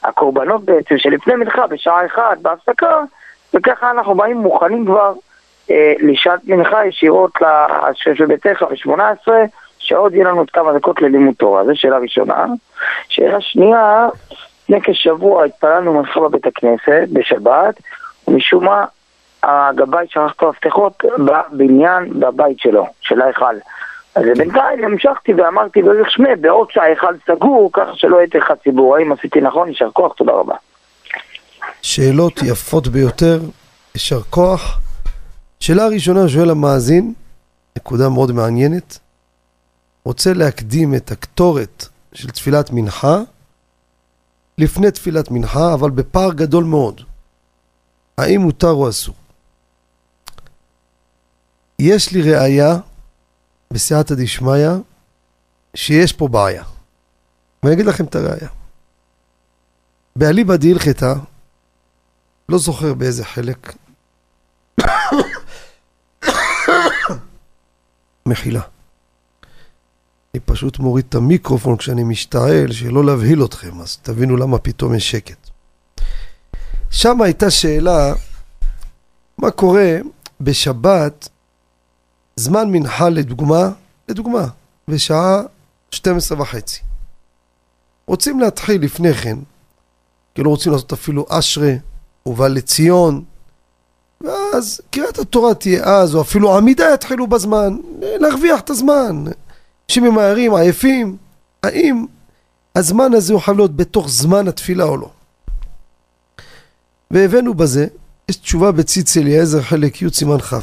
הקורבנות 0.05 0.65
בעצם 0.65 0.99
שלפני 0.99 1.35
מנחה 1.35 1.67
בשעה 1.67 2.07
אחת 2.07 2.39
בהפסקה, 2.43 3.01
וככה 3.55 3.91
אנחנו 3.91 4.15
באים 4.15 4.37
מוכנים 4.37 4.87
כבר 4.87 5.13
אה, 5.71 5.93
לשעת 5.99 6.41
מנחה 6.45 6.87
ישירות 6.87 7.33
לבית 8.21 8.43
ספר 8.43 8.67
בשמונה 8.67 9.09
עשרה, 9.09 9.43
שעוד 9.79 10.15
יהיה 10.15 10.25
לנו 10.25 10.39
עוד 10.39 10.51
כמה 10.51 10.73
דקות 10.73 11.03
ללימוד 11.03 11.35
תורה, 11.35 11.65
זו 11.65 11.73
שאלה 11.75 11.99
ראשונה. 11.99 12.47
שאלה 13.09 13.41
שנייה, 13.41 14.09
לפני 14.63 14.81
כשבוע 14.83 15.45
התפללנו 15.45 15.93
מנחה 15.93 16.21
בבית 16.21 16.47
הכנסת 16.47 17.09
בשבת, 17.13 17.75
ומשום 18.29 18.65
מה 18.65 18.85
הגבאי 19.43 20.07
שכח 20.09 20.33
את 20.37 20.43
המפתחות 20.43 21.03
בבניין, 21.19 22.21
בבית 22.21 22.61
שלו, 22.61 22.87
של 23.01 23.21
ההיכל. 23.21 23.55
אז 24.15 24.25
בינתיים 24.39 24.85
המשכתי 24.85 25.35
ואמרתי 25.35 25.83
בריך 25.83 26.11
שמי, 26.11 26.37
בעוד 26.41 26.69
שההיכל 26.71 27.15
סגור, 27.27 27.71
ככה 27.73 27.91
שלא 27.95 28.19
הייתי 28.19 28.39
לך 28.39 28.53
ציבור. 28.65 28.97
האם 28.97 29.13
עשיתי 29.13 29.41
נכון? 29.41 29.69
יישר 29.69 29.91
כוח, 29.93 30.13
תודה 30.13 30.33
רבה. 30.33 30.55
שאלות 31.83 32.43
יפות 32.43 32.89
ביותר, 32.89 33.41
יישר 33.95 34.21
כוח. 34.21 34.81
שאלה 35.61 35.87
ראשונה 35.87 36.29
שואל 36.29 36.51
המאזין, 36.51 37.13
נקודה 37.77 38.09
מאוד 38.09 38.33
מעניינת, 38.33 38.99
רוצה 40.05 40.33
להקדים 40.33 40.95
את 40.95 41.11
הקטורת 41.11 41.87
של 42.15 42.31
תפילת 42.31 42.71
מנחה 42.73 43.19
לפני 44.59 44.91
תפילת 44.91 45.31
מנחה, 45.31 45.75
אבל 45.75 45.91
בפער 45.91 46.33
גדול 46.33 46.65
מאוד. 46.65 47.01
האם 48.19 48.41
מותר 48.41 48.71
או 48.71 48.89
אסור? 48.89 49.15
יש 51.79 52.13
לי 52.13 52.23
ראייה 52.33 52.77
בסייעתא 53.71 54.15
דשמיא 54.15 54.69
שיש 55.75 56.13
פה 56.13 56.29
בעיה. 56.29 56.65
ואני 57.63 57.75
אגיד 57.75 57.87
לכם 57.87 58.05
את 58.05 58.15
הראייה. 58.15 58.49
באליבא 60.17 60.57
דהילכתא, 60.57 61.15
לא 62.49 62.59
זוכר 62.59 62.95
באיזה 62.95 63.25
חלק, 63.25 63.75
מחילה. 68.29 68.61
אני 70.35 70.41
פשוט 70.41 70.79
מוריד 70.79 71.05
את 71.09 71.15
המיקרופון 71.15 71.77
כשאני 71.77 72.05
משתעל, 72.05 72.73
שלא 72.73 73.05
להבהיל 73.05 73.45
אתכם, 73.45 73.81
אז 73.81 73.97
תבינו 73.97 74.37
למה 74.37 74.59
פתאום 74.59 74.95
יש 74.95 75.11
שקט. 75.11 75.44
שם 76.95 77.21
הייתה 77.21 77.51
שאלה, 77.51 78.13
מה 79.39 79.51
קורה 79.51 79.97
בשבת, 80.41 81.29
זמן 82.37 82.69
מנחה 82.71 83.09
לדוגמה, 83.09 83.71
לדוגמה, 84.09 84.47
בשעה 84.89 85.43
12 85.91 86.41
וחצי. 86.41 86.81
רוצים 88.07 88.41
להתחיל 88.41 88.83
לפני 88.83 89.15
כן, 89.15 89.39
כי 90.35 90.43
לא 90.43 90.51
רוצים 90.51 90.73
לעשות 90.73 90.93
אפילו 90.93 91.27
אשרה, 91.29 91.73
ובא 92.27 92.49
לציון, 92.49 93.25
ואז 94.21 94.81
קריאת 94.91 95.19
התורה 95.19 95.55
תהיה 95.55 95.85
אז, 95.85 96.15
או 96.15 96.21
אפילו 96.21 96.57
עמידה 96.57 96.95
יתחילו 96.95 97.27
בזמן, 97.27 97.77
להרוויח 98.01 98.61
את 98.61 98.71
הזמן. 98.71 99.25
אנשים 99.89 100.05
ממהרים, 100.05 100.55
עייפים, 100.55 101.17
האם 101.63 102.07
הזמן 102.75 103.15
הזה 103.15 103.33
הוא 103.33 103.41
חייב 103.41 103.57
להיות 103.57 103.77
בתוך 103.77 104.09
זמן 104.09 104.49
התפילה 104.49 104.85
או 104.85 104.97
לא? 104.97 105.11
והבאנו 107.15 107.55
בזה, 107.55 107.87
יש 108.29 108.37
תשובה 108.37 108.73
בציץ 108.73 109.17
אליעזר 109.17 109.63
חלק 109.63 110.03
י' 110.03 110.11
סימן 110.11 110.39
כ'. 110.39 110.55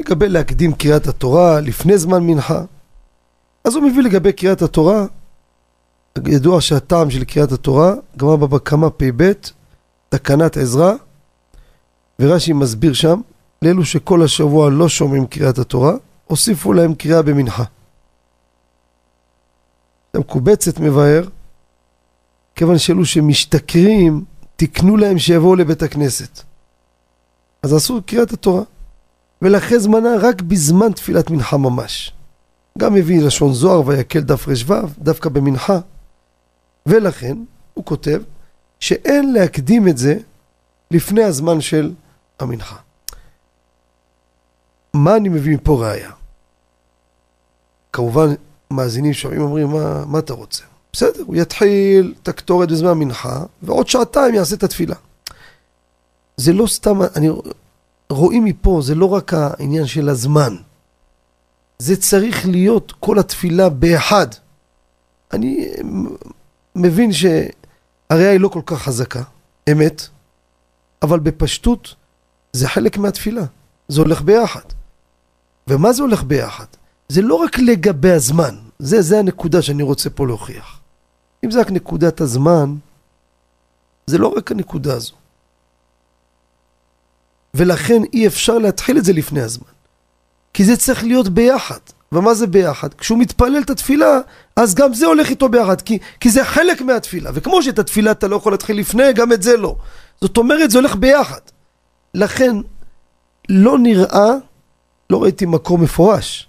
לגבי 0.00 0.28
להקדים 0.28 0.72
קריאת 0.72 1.06
התורה 1.06 1.60
לפני 1.60 1.98
זמן 1.98 2.22
מנחה. 2.22 2.62
אז 3.64 3.74
הוא 3.74 3.84
מביא 3.84 4.02
לגבי 4.02 4.32
קריאת 4.32 4.62
התורה, 4.62 5.06
ידוע 6.26 6.60
שהטעם 6.60 7.10
של 7.10 7.24
קריאת 7.24 7.52
התורה, 7.52 7.94
גמר 8.16 8.36
בבא 8.36 8.58
קמא 8.58 8.88
פ"ב, 8.96 9.32
תקנת 10.08 10.56
עזרא, 10.56 10.92
ורש"י 12.18 12.52
מסביר 12.52 12.92
שם, 12.92 13.20
לאלו 13.62 13.84
שכל 13.84 14.22
השבוע 14.22 14.70
לא 14.70 14.88
שומעים 14.88 15.26
קריאת 15.26 15.58
התורה, 15.58 15.92
הוסיפו 16.26 16.72
להם 16.72 16.94
קריאה 16.94 17.22
במנחה. 17.22 17.64
המקובצת 20.14 20.80
מבאר, 20.80 21.24
כיוון 22.54 22.78
שאלו 22.78 23.04
שמשתכרים, 23.04 24.24
תקנו 24.60 24.96
להם 24.96 25.18
שיבואו 25.18 25.56
לבית 25.56 25.82
הכנסת. 25.82 26.42
אז 27.62 27.72
עשו 27.72 28.00
קריאת 28.06 28.32
התורה. 28.32 28.62
ולאחרי 29.42 29.80
זמנה 29.80 30.08
רק 30.20 30.42
בזמן 30.42 30.92
תפילת 30.92 31.30
מנחה 31.30 31.56
ממש. 31.56 32.12
גם 32.78 32.94
מביא 32.94 33.22
לשון 33.22 33.52
זוהר 33.52 33.86
ויקל 33.86 34.20
דף 34.20 34.48
ר"ו, 34.48 34.74
דווקא 34.98 35.28
במנחה. 35.28 35.78
ולכן, 36.86 37.36
הוא 37.74 37.84
כותב, 37.84 38.22
שאין 38.80 39.32
להקדים 39.32 39.88
את 39.88 39.98
זה 39.98 40.18
לפני 40.90 41.22
הזמן 41.22 41.60
של 41.60 41.94
המנחה. 42.38 42.76
מה 44.94 45.16
אני 45.16 45.28
מביא 45.28 45.54
מפה 45.54 45.86
ראייה? 45.86 46.12
כמובן, 47.92 48.34
מאזינים 48.70 49.12
שומעים 49.12 49.40
אומרים, 49.40 49.68
מה, 49.68 50.04
מה 50.04 50.18
אתה 50.18 50.32
רוצה? 50.32 50.64
בסדר, 50.92 51.22
הוא 51.26 51.36
יתחיל 51.36 52.14
את 52.22 52.28
הקטורת 52.28 52.68
בזמן 52.70 52.88
המנחה, 52.88 53.44
ועוד 53.62 53.88
שעתיים 53.88 54.34
יעשה 54.34 54.54
את 54.56 54.62
התפילה. 54.62 54.94
זה 56.36 56.52
לא 56.52 56.66
סתם, 56.66 56.98
אני, 57.16 57.28
רואים 58.10 58.44
מפה, 58.44 58.80
זה 58.82 58.94
לא 58.94 59.12
רק 59.12 59.34
העניין 59.34 59.86
של 59.86 60.08
הזמן. 60.08 60.56
זה 61.78 61.96
צריך 61.96 62.46
להיות 62.46 62.92
כל 63.00 63.18
התפילה 63.18 63.68
באחד. 63.68 64.26
אני 65.32 65.68
מבין 66.76 67.10
הראייה 68.10 68.30
היא 68.30 68.40
לא 68.40 68.48
כל 68.48 68.62
כך 68.66 68.82
חזקה, 68.82 69.22
אמת, 69.72 70.02
אבל 71.02 71.20
בפשטות 71.20 71.94
זה 72.52 72.68
חלק 72.68 72.98
מהתפילה, 72.98 73.44
זה 73.88 74.00
הולך 74.00 74.22
ביחד. 74.22 74.62
ומה 75.68 75.92
זה 75.92 76.02
הולך 76.02 76.22
ביחד? 76.22 76.64
זה 77.08 77.22
לא 77.22 77.34
רק 77.34 77.58
לגבי 77.58 78.10
הזמן, 78.10 78.56
זה, 78.78 79.02
זה 79.02 79.18
הנקודה 79.18 79.62
שאני 79.62 79.82
רוצה 79.82 80.10
פה 80.10 80.26
להוכיח. 80.26 80.77
אם 81.44 81.50
זה 81.50 81.60
רק 81.60 81.70
נקודת 81.70 82.20
הזמן, 82.20 82.74
זה 84.06 84.18
לא 84.18 84.34
רק 84.36 84.52
הנקודה 84.52 84.94
הזו. 84.94 85.14
ולכן 87.54 88.02
אי 88.12 88.26
אפשר 88.26 88.58
להתחיל 88.58 88.98
את 88.98 89.04
זה 89.04 89.12
לפני 89.12 89.40
הזמן. 89.40 89.68
כי 90.52 90.64
זה 90.64 90.76
צריך 90.76 91.04
להיות 91.04 91.28
ביחד. 91.28 91.78
ומה 92.12 92.34
זה 92.34 92.46
ביחד? 92.46 92.94
כשהוא 92.94 93.18
מתפלל 93.18 93.62
את 93.64 93.70
התפילה, 93.70 94.18
אז 94.56 94.74
גם 94.74 94.94
זה 94.94 95.06
הולך 95.06 95.30
איתו 95.30 95.48
ביחד, 95.48 95.80
כי, 95.80 95.98
כי 96.20 96.30
זה 96.30 96.44
חלק 96.44 96.82
מהתפילה. 96.82 97.30
וכמו 97.34 97.62
שאת 97.62 97.78
התפילה 97.78 98.10
אתה 98.10 98.28
לא 98.28 98.36
יכול 98.36 98.52
להתחיל 98.52 98.78
לפני, 98.78 99.12
גם 99.12 99.32
את 99.32 99.42
זה 99.42 99.56
לא. 99.56 99.76
זאת 100.20 100.36
אומרת, 100.36 100.70
זה 100.70 100.78
הולך 100.78 100.96
ביחד. 100.96 101.40
לכן, 102.14 102.56
לא 103.48 103.78
נראה, 103.78 104.30
לא 105.10 105.22
ראיתי 105.22 105.46
מקור 105.46 105.78
מפורש. 105.78 106.48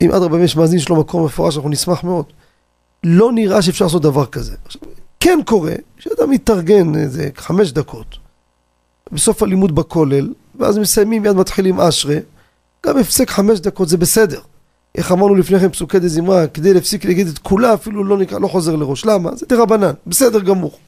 אם 0.00 0.12
אדרבה 0.12 0.44
יש 0.44 0.56
מאזין 0.56 0.78
שלו 0.78 0.96
מקור 0.96 1.24
מפורש, 1.24 1.56
אנחנו 1.56 1.70
נשמח 1.70 2.04
מאוד. 2.04 2.32
לא 3.08 3.32
נראה 3.32 3.62
שאפשר 3.62 3.84
לעשות 3.84 4.02
דבר 4.02 4.26
כזה. 4.26 4.56
עכשיו, 4.64 4.82
כן 5.20 5.38
קורה 5.44 5.72
שאדם 5.98 6.30
מתארגן 6.30 6.94
איזה 6.94 7.28
חמש 7.36 7.72
דקות 7.72 8.18
בסוף 9.12 9.42
הלימוד 9.42 9.74
בכולל, 9.74 10.32
ואז 10.54 10.78
מסיימים, 10.78 11.22
מיד 11.22 11.36
מתחילים 11.36 11.80
אשרי, 11.80 12.18
גם 12.86 12.98
הפסק 12.98 13.30
חמש 13.30 13.60
דקות 13.60 13.88
זה 13.88 13.96
בסדר. 13.96 14.40
איך 14.94 15.12
אמרנו 15.12 15.34
לפני 15.34 15.60
כן 15.60 15.68
פסוקי 15.68 15.98
דה 15.98 16.08
זמרה, 16.08 16.46
כדי 16.46 16.74
להפסיק 16.74 17.04
להגיד 17.04 17.26
את 17.26 17.38
כולה 17.38 17.74
אפילו 17.74 18.04
לא, 18.04 18.18
נקרא, 18.18 18.38
לא 18.38 18.48
חוזר 18.48 18.76
לראש. 18.76 19.06
למה? 19.06 19.36
זה 19.36 19.46
דרבנן, 19.48 19.92
בסדר 20.06 20.40
גמור. 20.40 20.78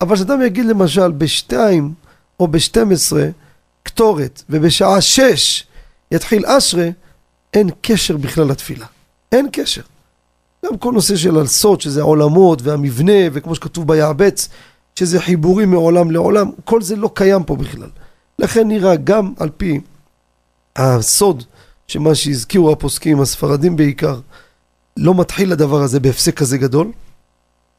אבל 0.00 0.16
כשאדם 0.16 0.42
יגיד 0.42 0.66
למשל 0.66 1.12
בשתיים 1.12 1.94
או 2.40 2.48
בשתים 2.48 2.92
עשרה 2.92 3.26
קטורת, 3.82 4.42
ובשעה 4.50 5.00
שש 5.00 5.66
יתחיל 6.10 6.46
אשרה, 6.46 6.88
אין 7.54 7.70
קשר 7.80 8.16
בכלל 8.16 8.44
לתפילה. 8.44 8.86
אין 9.32 9.48
קשר. 9.52 9.82
גם 10.64 10.78
כל 10.78 10.92
נושא 10.92 11.16
של 11.16 11.38
הסוד, 11.38 11.80
שזה 11.80 12.00
העולמות 12.00 12.62
והמבנה, 12.62 13.12
וכמו 13.32 13.54
שכתוב 13.54 13.88
ביעבץ, 13.88 14.48
שזה 14.98 15.20
חיבורים 15.20 15.70
מעולם 15.70 16.10
לעולם, 16.10 16.50
כל 16.64 16.82
זה 16.82 16.96
לא 16.96 17.10
קיים 17.14 17.44
פה 17.44 17.56
בכלל. 17.56 17.88
לכן 18.38 18.68
נראה 18.68 18.96
גם 18.96 19.32
על 19.38 19.50
פי 19.56 19.80
הסוד, 20.76 21.44
שמה 21.88 22.14
שהזכירו 22.14 22.72
הפוסקים, 22.72 23.20
הספרדים 23.20 23.76
בעיקר, 23.76 24.20
לא 24.96 25.14
מתחיל 25.14 25.52
הדבר 25.52 25.82
הזה 25.82 26.00
בהפסק 26.00 26.36
כזה 26.36 26.58
גדול, 26.58 26.92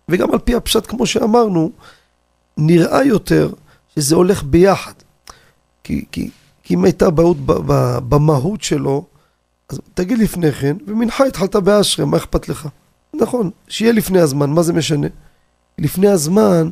וגם 0.10 0.32
על 0.32 0.40
פי 0.40 0.56
הפשט, 0.56 0.88
כמו 0.88 1.06
שאמרנו, 1.06 1.72
נראה 2.58 3.04
יותר 3.04 3.50
שזה 3.96 4.16
הולך 4.16 4.44
ביחד. 4.44 4.94
כי, 5.84 6.06
כי, 6.12 6.30
כי 6.64 6.74
אם 6.74 6.86
הייתה 6.86 7.10
בעיות 7.10 7.38
במהות 8.10 8.64
שלו, 8.64 9.06
אז 9.70 9.80
תגיד 9.94 10.18
לפני 10.18 10.52
כן, 10.52 10.78
ומנחה 10.88 11.26
התחלת 11.26 11.56
באשרי, 11.56 12.06
מה 12.06 12.18
אכפת 12.18 12.50
לך? 12.50 12.68
נכון, 13.14 13.52
שיהיה 13.68 13.94
לפני 13.94 14.20
הזמן, 14.20 14.50
מה 14.50 14.62
זה 14.64 14.74
משנה? 14.74 15.08
לפני 15.78 16.08
הזמן 16.08 16.70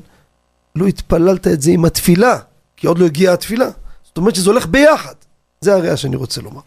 לא 0.75 0.85
התפללת 0.87 1.47
את 1.47 1.61
זה 1.61 1.71
עם 1.71 1.85
התפילה, 1.85 2.39
כי 2.77 2.87
עוד 2.87 2.99
לא 2.99 3.05
הגיעה 3.05 3.33
התפילה. 3.33 3.69
זאת 4.03 4.17
אומרת 4.17 4.35
שזה 4.35 4.49
הולך 4.49 4.65
ביחד. 4.65 5.13
זה 5.61 5.73
הראייה 5.73 5.97
שאני 5.97 6.15
רוצה 6.15 6.41
לומר. 6.41 6.61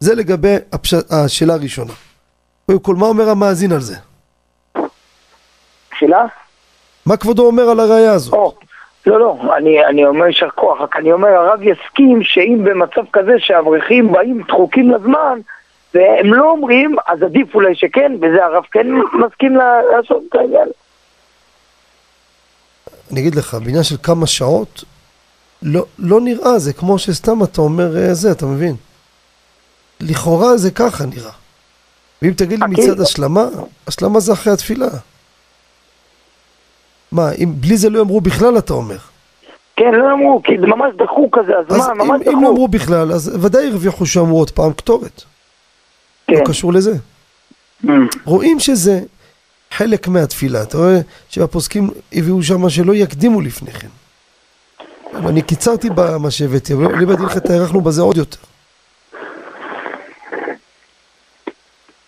זה 0.00 0.14
לגבי 0.14 0.56
הפש... 0.72 0.94
השאלה 1.10 1.54
הראשונה. 1.54 1.92
קודם 2.66 2.78
כל, 2.78 2.96
מה 2.96 3.06
אומר 3.06 3.28
המאזין 3.28 3.72
על 3.72 3.80
זה? 3.80 3.96
שאלה? 5.98 6.24
מה 7.06 7.16
כבודו 7.16 7.46
אומר 7.46 7.62
על 7.62 7.80
הראייה 7.80 8.12
הזו? 8.12 8.32
או, 8.32 8.58
לא, 9.06 9.20
לא, 9.20 9.56
אני, 9.56 9.84
אני 9.84 10.06
אומר 10.06 10.26
יישר 10.26 10.50
כוח, 10.50 10.80
רק 10.80 10.96
אני 10.96 11.12
אומר, 11.12 11.28
הרב 11.28 11.62
יסכים 11.62 12.22
שאם 12.22 12.58
במצב 12.64 13.02
כזה 13.12 13.32
שאברכים 13.38 14.12
באים 14.12 14.42
דחוקים 14.48 14.90
לזמן 14.90 15.40
והם 15.94 16.34
לא 16.34 16.50
אומרים, 16.50 16.96
אז 17.06 17.22
עדיף 17.22 17.54
אולי 17.54 17.74
שכן, 17.74 18.12
וזה 18.16 18.44
הרב 18.44 18.64
כן 18.70 18.86
מסכים 18.92 19.56
לעשות 19.92 20.22
את 20.28 20.34
העניין. 20.34 20.68
אני 23.12 23.20
אגיד 23.20 23.34
לך, 23.34 23.54
בעניין 23.54 23.82
של 23.82 23.96
כמה 24.02 24.26
שעות, 24.26 24.84
לא, 25.62 25.84
לא 25.98 26.20
נראה, 26.20 26.58
זה 26.58 26.72
כמו 26.72 26.98
שסתם 26.98 27.42
אתה 27.42 27.60
אומר 27.60 27.96
אה, 27.96 28.14
זה, 28.14 28.32
אתה 28.32 28.46
מבין? 28.46 28.74
לכאורה 30.00 30.56
זה 30.56 30.70
ככה 30.70 31.04
נראה. 31.06 31.32
ואם 32.22 32.32
תגיד 32.32 32.60
לי 32.60 32.66
מצד 32.68 33.00
השלמה, 33.00 33.44
השלמה 33.86 34.20
זה 34.20 34.32
אחרי 34.32 34.52
התפילה. 34.52 34.86
מה, 37.12 37.32
אם 37.32 37.52
בלי 37.60 37.76
זה 37.76 37.90
לא 37.90 37.98
יאמרו 37.98 38.20
בכלל, 38.20 38.58
אתה 38.58 38.72
אומר. 38.72 38.96
כן, 39.76 39.94
לא 39.94 40.12
אמרו, 40.12 40.40
כי 40.44 40.52
זה 40.60 40.66
ממש 40.66 40.94
דחו 40.96 41.30
כזה, 41.32 41.52
אז, 41.58 41.66
אז 41.68 41.88
מה, 41.88 42.04
ממש 42.04 42.20
דחו. 42.20 42.30
אם 42.30 42.42
לא 42.42 42.48
אמרו 42.48 42.68
בכלל, 42.68 43.12
אז 43.12 43.36
ודאי 43.42 43.68
הרוויחו 43.68 44.06
שאמרו 44.06 44.38
עוד 44.38 44.50
פעם 44.50 44.72
קטורת. 44.72 45.22
כן. 46.26 46.34
לא 46.34 46.44
קשור 46.44 46.72
לזה. 46.72 46.92
Mm. 47.84 47.88
רואים 48.24 48.60
שזה 48.60 49.00
חלק 49.70 50.08
מהתפילה. 50.08 50.62
אתה 50.62 50.78
רואה 50.78 51.00
שהפוסקים 51.28 51.90
הביאו 52.12 52.42
שם 52.42 52.68
שלא 52.68 52.94
יקדימו 52.94 53.40
לפני 53.40 53.72
כן. 53.72 53.88
אני 55.14 55.42
קיצרתי 55.42 55.90
במה 55.94 56.30
שהבאתי, 56.30 56.74
אבל 56.74 56.98
לי 56.98 57.06
בדין 57.06 57.26
הארכנו 57.50 57.80
בזה 57.80 58.02
עוד 58.02 58.16
יותר. 58.16 58.38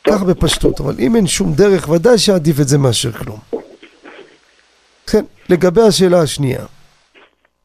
ככה 0.06 0.24
בפשטות, 0.24 0.80
אבל 0.80 0.94
אם 0.98 1.16
אין 1.16 1.26
שום 1.26 1.52
דרך, 1.52 1.88
ודאי 1.88 2.18
שעדיף 2.18 2.60
את 2.60 2.68
זה 2.68 2.78
מאשר 2.78 3.12
כלום. 3.12 3.38
כן, 5.10 5.24
לגבי 5.48 5.82
השאלה 5.82 6.22
השנייה, 6.22 6.66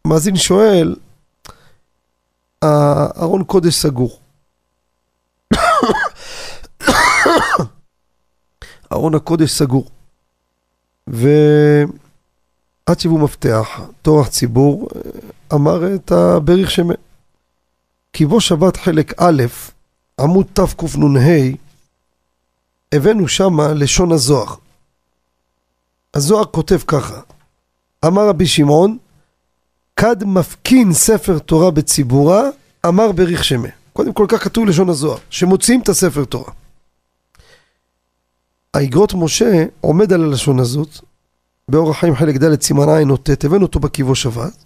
מאזין 0.08 0.36
שואל, 0.36 0.96
ארון 3.22 3.44
קודש 3.44 3.76
סגור. 3.76 4.20
ארון 8.94 9.16
הקודש 9.16 9.52
סגור. 9.52 9.90
ועד 11.08 13.00
שיבוא 13.00 13.20
מפתח, 13.20 13.82
טורח 14.02 14.28
ציבור, 14.28 14.90
אמר 15.54 15.96
את 15.96 16.12
הבריך 16.12 16.72
שמה. 16.72 16.94
כי 18.14 18.26
בו 18.26 18.42
שבת 18.42 18.78
חלק 18.78 19.14
א', 19.22 19.44
עמוד 20.20 20.46
תקנ"ה, 20.54 21.20
הבאנו 22.92 23.28
שמה 23.28 23.74
לשון 23.74 24.12
הזוהר. 24.12 24.56
הזוהר 26.14 26.46
כותב 26.46 26.80
ככה, 26.88 27.22
אמר 28.06 28.28
רבי 28.28 28.48
שמעון, 28.48 28.98
כד 29.96 30.24
מפקין 30.24 30.94
ספר 30.94 31.40
תורה 31.40 31.72
בציבורה, 31.72 32.42
אמר 32.88 33.12
בריך 33.12 33.44
שמה. 33.44 33.70
קודם 33.94 34.14
כל 34.14 34.26
כך 34.30 34.44
כתוב 34.44 34.66
לשון 34.66 34.90
הזוהר, 34.90 35.18
שמוציאים 35.30 35.82
את 35.82 35.90
הספר 35.90 36.26
תורה. 36.26 36.52
האגרות 38.74 39.14
משה 39.14 39.66
עומד 39.82 40.14
על 40.14 40.24
הלשון 40.24 40.60
הזאת, 40.60 40.90
באורח 41.70 42.00
חיים 42.00 42.16
חלק 42.16 42.36
ד' 42.36 42.62
סימן 42.62 42.90
עין 42.90 43.10
או 43.10 43.18
ט', 43.18 43.46
הבאנו 43.46 43.66
אותו 43.66 43.80
בקיבו 43.80 44.16
שבת. 44.16 44.66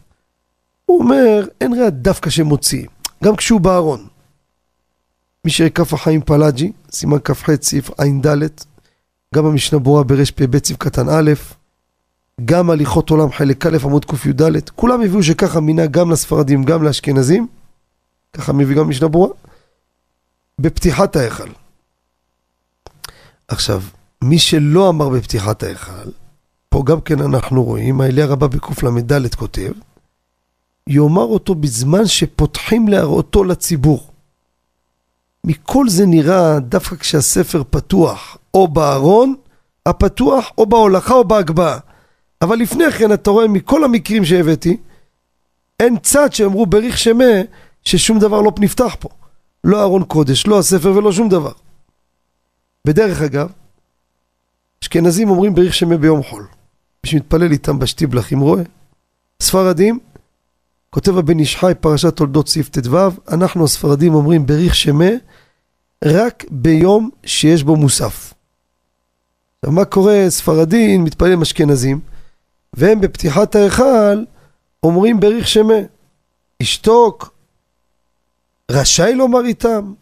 הוא 0.85 0.99
אומר, 0.99 1.47
אין 1.61 1.73
רע 1.73 1.89
דווקא 1.89 2.29
שמוציא, 2.29 2.87
גם 3.23 3.35
כשהוא 3.35 3.61
בארון. 3.61 4.07
מי 5.45 5.51
שכף 5.51 5.93
החיים 5.93 6.21
פלאג'י, 6.21 6.71
סימן 6.91 7.17
כ"ח 7.23 7.55
סעיף 7.61 7.89
ע"ד, 7.97 8.47
גם 9.35 9.45
המשנה 9.45 9.79
ברורה 9.79 10.03
ברפ"ב 10.03 10.65
סעיף 10.65 10.77
קטן 10.77 11.09
א', 11.09 11.31
גם 12.45 12.69
הליכות 12.69 13.09
עולם 13.09 13.31
חלק 13.31 13.65
א' 13.65 13.77
עמוד 13.83 14.05
קי"ד, 14.05 14.69
כולם 14.75 15.01
הביאו 15.01 15.23
שככה 15.23 15.59
מינה 15.59 15.85
גם 15.85 16.11
לספרדים 16.11 16.63
גם 16.63 16.83
לאשכנזים, 16.83 17.47
ככה 18.33 18.53
מביא 18.53 18.75
גם 18.75 18.89
משנה 18.89 19.07
ברורה, 19.07 19.29
בפתיחת 20.61 21.15
ההיכל. 21.15 21.49
עכשיו, 23.47 23.81
מי 24.23 24.39
שלא 24.39 24.89
אמר 24.89 25.09
בפתיחת 25.09 25.63
ההיכל, 25.63 26.09
פה 26.69 26.83
גם 26.85 27.01
כן 27.01 27.21
אנחנו 27.21 27.63
רואים, 27.63 28.01
האליה 28.01 28.25
רבה 28.25 28.47
בקל"ד 28.47 29.35
כותב, 29.35 29.71
יאמר 30.87 31.23
אותו 31.23 31.55
בזמן 31.55 32.05
שפותחים 32.05 32.87
להראותו 32.87 33.43
לציבור. 33.43 34.11
מכל 35.43 35.89
זה 35.89 36.05
נראה 36.05 36.59
דווקא 36.59 36.95
כשהספר 36.95 37.63
פתוח, 37.69 38.37
או 38.53 38.67
בארון 38.67 39.35
הפתוח, 39.85 40.51
או 40.57 40.65
בהולכה 40.65 41.13
או 41.13 41.23
בהגבהה. 41.23 41.79
אבל 42.41 42.57
לפני 42.57 42.91
כן 42.91 43.13
אתה 43.13 43.29
רואה 43.31 43.47
מכל 43.47 43.83
המקרים 43.83 44.25
שהבאתי, 44.25 44.77
אין 45.79 45.99
צד 45.99 46.33
שאמרו 46.33 46.65
בריך 46.65 46.97
שמה 46.97 47.23
ששום 47.83 48.19
דבר 48.19 48.41
לא 48.41 48.51
נפתח 48.59 48.95
פה. 48.99 49.09
לא 49.63 49.83
ארון 49.83 50.03
קודש, 50.03 50.47
לא 50.47 50.59
הספר 50.59 50.91
ולא 50.91 51.11
שום 51.11 51.29
דבר. 51.29 51.51
בדרך 52.85 53.21
אגב, 53.21 53.49
אשכנזים 54.83 55.29
אומרים 55.29 55.55
בריך 55.55 55.73
שמה 55.73 55.97
ביום 55.97 56.23
חול. 56.23 56.47
מי 57.03 57.09
שמתפלל 57.09 57.51
איתם 57.51 57.79
בשטיבלח, 57.79 58.33
אם 58.33 58.39
רואה. 58.39 58.63
ספרדים, 59.41 59.99
כותב 60.89 61.17
הבן 61.17 61.39
איש 61.39 61.55
חי 61.55 61.73
פרשת 61.79 62.15
תולדות 62.15 62.47
סעיף 62.47 62.69
ט"ו, 62.69 62.97
אנחנו 63.31 63.63
הספרדים 63.63 64.13
אומרים 64.13 64.45
בריך 64.45 64.75
שמה 64.75 65.09
רק 66.05 66.45
ביום 66.49 67.09
שיש 67.25 67.63
בו 67.63 67.75
מוסף. 67.75 68.33
עכשיו, 69.59 69.71
מה 69.71 69.85
קורה? 69.85 70.25
ספרדין 70.29 71.03
מתפלל 71.03 71.31
עם 71.31 71.41
אשכנזים, 71.41 71.99
והם 72.73 73.01
בפתיחת 73.01 73.55
ההיכל 73.55 74.23
אומרים 74.83 75.19
בריך 75.19 75.47
שמה. 75.47 75.73
ישתוק, 76.59 77.33
רשאי 78.71 79.15
לומר 79.15 79.45
איתם, 79.45 79.93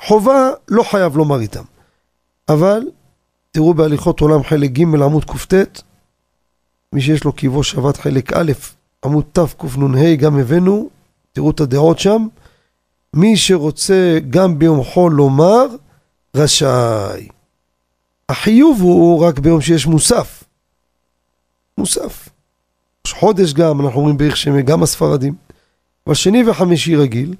חובה 0.00 0.50
לא 0.68 0.82
חייב 0.82 1.16
לומר 1.16 1.40
איתם. 1.40 1.62
אבל 2.48 2.80
תראו 3.50 3.74
בהליכות 3.74 4.20
עולם 4.20 4.42
חלק 4.42 4.70
ג' 4.70 4.82
עמוד 4.82 5.24
קט, 5.24 5.82
מי 6.92 7.00
שיש 7.00 7.24
לו 7.24 7.32
קיבו 7.32 7.64
שבת 7.64 7.96
חלק 7.96 8.32
א', 8.32 8.52
עמוד 9.04 9.24
תקנ"ה, 9.32 10.16
גם 10.16 10.38
הבאנו, 10.38 10.88
תראו 11.32 11.50
את 11.50 11.60
הדעות 11.60 11.98
שם. 11.98 12.26
מי 13.14 13.36
שרוצה 13.36 14.18
גם 14.30 14.58
ביום 14.58 14.84
חול 14.84 15.12
לומר, 15.12 15.66
רשאי. 16.36 17.28
החיוב 18.28 18.80
הוא 18.80 19.24
רק 19.24 19.38
ביום 19.38 19.60
שיש 19.60 19.86
מוסף. 19.86 20.35
מוסף. 21.78 22.28
חודש 23.06 23.52
גם, 23.52 23.80
אנחנו 23.80 24.00
אומרים 24.00 24.16
בערך 24.16 24.36
שמי, 24.36 24.62
גם 24.62 24.82
הספרדים. 24.82 25.34
אבל 26.06 26.14
שני 26.14 26.48
וחמישי 26.48 26.96
רגיל, 26.96 27.34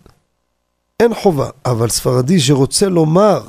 אין 1.01 1.14
חובה. 1.14 1.51
אבל 1.64 1.89
ספרדי 1.89 2.41
שרוצה 2.41 2.89
לומר 2.89 3.43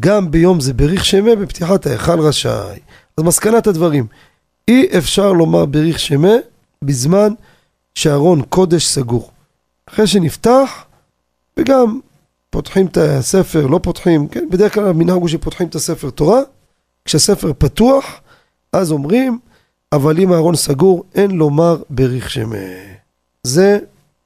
גם 0.00 0.30
ביום 0.30 0.60
זה 0.60 0.74
בריך 0.74 1.04
שמה, 1.04 1.36
בפתיחת 1.36 1.86
ההיכל 1.86 2.20
רשאי. 2.20 2.78
אז 3.16 3.24
מסקנת 3.24 3.66
הדברים, 3.66 4.06
אי 4.68 4.98
אפשר 4.98 5.32
לומר 5.32 5.66
בריך 5.66 5.98
שמה 5.98 6.32
בזמן 6.82 7.32
שארון 7.94 8.42
קודש 8.42 8.86
סגור. 8.86 9.30
אחרי 9.86 10.06
שנפתח, 10.06 10.84
וגם 11.56 12.00
פותחים 12.50 12.86
את 12.86 12.96
הספר, 12.96 13.66
לא 13.66 13.80
פותחים, 13.82 14.28
כן, 14.28 14.48
בדרך 14.50 14.74
כלל 14.74 14.88
המנהג 14.88 15.20
הוא 15.20 15.28
שפותחים 15.28 15.68
את 15.68 15.74
הספר 15.74 16.10
תורה, 16.10 16.40
כשהספר 17.04 17.52
פתוח, 17.58 18.20
אז 18.72 18.92
אומרים, 18.92 19.38
אבל 19.92 20.18
אם 20.18 20.32
הארון 20.32 20.54
סגור, 20.54 21.04
אין 21.14 21.30
לומר 21.30 21.76
בריך 21.90 22.30
שמה. 22.30 22.56
זה 23.42 23.78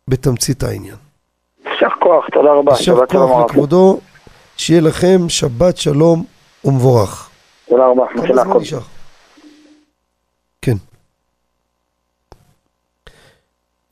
בתמצית 0.09 0.63
העניין. 0.63 0.97
יישר 1.67 1.87
כוח, 2.01 2.25
תודה 2.33 2.53
רבה. 2.53 2.73
יישר 2.73 3.07
כוח 3.07 3.45
לכבודו, 3.45 4.01
שיהיה 4.57 4.81
לכם 4.81 5.29
שבת 5.29 5.77
שלום 5.77 6.25
ומבורך. 6.65 7.31
תודה 7.69 7.87
רבה, 7.87 8.05
כמה 8.15 8.45
זמן 8.45 8.57
נשאר? 8.57 8.79
כן. 10.63 10.77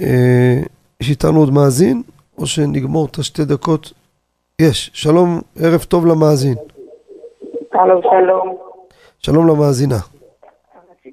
אה, 0.01 0.61
יש 1.01 1.11
איתנו 1.11 1.41
עוד 1.41 1.51
מאזין, 1.51 2.03
או 2.39 2.47
שנגמור 2.47 3.07
את 3.07 3.19
השתי 3.19 3.45
דקות? 3.45 3.93
יש. 4.59 4.91
שלום, 4.95 5.41
ערב 5.59 5.83
טוב 5.83 6.07
למאזין. 6.07 6.55
הלו, 7.73 8.01
שלום. 8.03 8.57
שלום 9.19 9.49
למאזינה. 9.49 10.14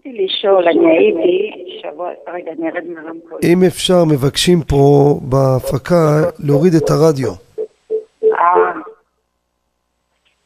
רציתי 0.02 0.24
לשאול, 0.24 0.68
אני 0.68 0.98
הייתי 0.98 1.52
שבוע, 1.82 2.10
רגע, 2.34 2.52
אני 2.52 2.70
ארד 2.70 2.84
מהרמקול. 2.88 3.40
אם 3.44 3.60
אפשר, 3.68 4.04
מבקשים 4.14 4.58
פה 4.70 5.14
בהפקה 5.22 6.30
להוריד 6.40 6.74
את 6.74 6.90
הרדיו. 6.90 7.32
אה, 8.34 8.72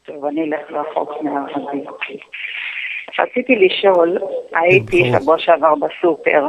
טוב, 0.06 0.24
אני 0.24 0.44
אלך 0.44 0.70
רחוק 0.70 1.22
מהרדיו. 1.22 1.92
רציתי 3.18 3.56
לשאול, 3.56 4.18
הייתי. 4.52 5.12
שבוע 5.12 5.38
שעבר 5.38 5.74
בסופר, 5.74 6.48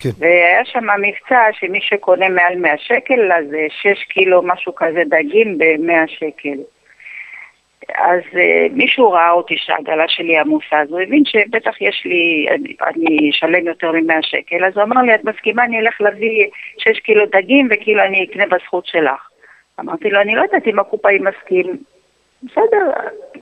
כן. 0.00 0.10
והיה 0.18 0.64
שם 0.64 0.84
מבצע 1.00 1.40
שמי 1.52 1.80
שקונה 1.80 2.28
מעל 2.28 2.56
100 2.56 2.78
שקל, 2.78 3.32
אז 3.32 3.44
6 3.82 4.04
קילו 4.04 4.42
משהו 4.42 4.74
כזה 4.74 5.02
דגים 5.08 5.58
ב-100 5.58 6.06
שקל. 6.06 6.58
אז 7.94 8.20
uh, 8.32 8.36
מישהו 8.72 9.10
ראה 9.12 9.30
אותי 9.30 9.54
שהעגלה 9.58 10.04
שלי 10.08 10.38
עמוסה, 10.38 10.80
אז 10.80 10.90
הוא 10.90 11.00
הבין 11.00 11.22
שבטח 11.24 11.80
יש 11.80 12.02
לי, 12.04 12.46
אני- 12.86 13.30
אשלם 13.30 13.66
יותר 13.66 13.92
מ-100 13.92 14.12
שקל, 14.22 14.64
אז 14.64 14.76
הוא 14.76 14.82
אמר 14.82 15.02
לי, 15.02 15.14
את 15.14 15.24
מסכימה, 15.24 15.64
אני 15.64 15.80
אלך 15.80 16.00
להביא 16.00 16.46
6 16.78 17.00
קילו 17.00 17.26
דגים 17.26 17.68
וכאילו 17.70 18.02
אני 18.02 18.24
אקנה 18.30 18.46
בזכות 18.46 18.86
שלך. 18.86 19.28
אמרתי 19.80 20.10
לו, 20.10 20.20
אני 20.20 20.34
לא 20.34 20.42
יודעת 20.42 20.66
אם 20.66 20.78
הקופאי 20.78 21.18
מסכים. 21.18 21.76
בסדר, 22.42 22.90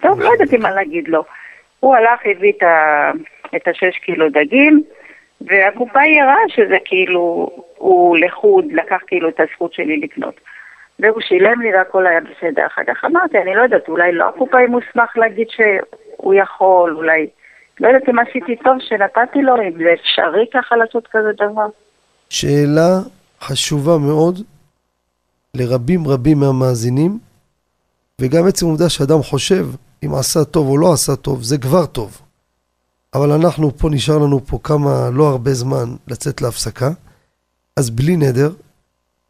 טוב, 0.01 0.21
לא 0.21 0.31
ידעתי 0.35 0.57
מה 0.57 0.71
להגיד 0.71 1.09
לו. 1.09 1.25
הוא 1.81 1.95
הלך, 1.97 2.21
הביא 2.25 2.53
את 2.59 2.63
ה- 2.63 3.11
את 3.57 3.69
השש 3.69 3.99
קילו 4.05 4.29
דגים, 4.29 4.83
והקופאי 5.41 6.21
ראה 6.23 6.49
שזה 6.49 6.77
כאילו, 6.85 7.51
הוא 7.77 8.17
לחוד, 8.19 8.65
לקח 8.73 9.01
כאילו 9.07 9.29
את 9.29 9.41
הזכות 9.41 9.73
שלי 9.73 9.97
לקנות. 9.97 10.41
והוא 10.99 11.21
שילם 11.21 11.61
לי 11.61 11.75
והכל 11.75 12.07
היה 12.07 12.21
בסדר. 12.21 12.67
אחר 12.67 12.83
כך 12.87 13.05
אמרתי, 13.05 13.39
אני 13.39 13.55
לא 13.55 13.63
יודעת, 13.63 13.89
אולי 13.89 14.13
לא 14.13 14.29
הקופאי 14.29 14.67
מוסמך 14.67 15.17
להגיד 15.17 15.47
שהוא 15.51 16.35
יכול, 16.35 16.97
אולי... 16.97 17.27
לא 17.81 17.89
יודעת 17.89 18.09
אם 18.09 18.19
עשיתי 18.19 18.57
טוב 18.57 18.75
שנתתי 18.81 19.43
לו, 19.43 19.55
אם 19.57 19.79
זה 19.79 19.95
אפשרי 19.95 20.47
ככה 20.55 20.77
לעשות 20.77 21.09
כזה 21.13 21.33
דבר. 21.33 21.67
שאלה 22.31 22.99
חשובה 23.41 23.99
מאוד 23.99 24.39
לרבים 25.55 26.01
רבים 26.07 26.39
מהמאזינים, 26.39 27.19
וגם 28.21 28.47
עצם 28.49 28.67
העובדה 28.67 28.89
שאדם 28.89 29.23
חושב 29.23 29.67
אם 30.05 30.15
עשה 30.15 30.45
טוב 30.45 30.69
או 30.69 30.79
לא 30.79 30.93
עשה 30.93 31.17
טוב, 31.17 31.43
זה 31.43 31.59
כבר 31.59 31.87
טוב. 31.87 32.21
אבל 33.15 33.33
אנחנו 33.33 33.71
פה, 33.71 33.89
נשאר 33.91 34.19
לנו 34.19 34.41
פה 34.41 34.59
כמה, 34.63 35.11
לא 35.13 35.25
הרבה 35.25 35.51
זמן 35.51 35.85
לצאת 36.09 36.43
להפסקה, 36.43 36.91
אז 37.77 37.91
בלי 37.91 38.17
נדר, 38.17 38.51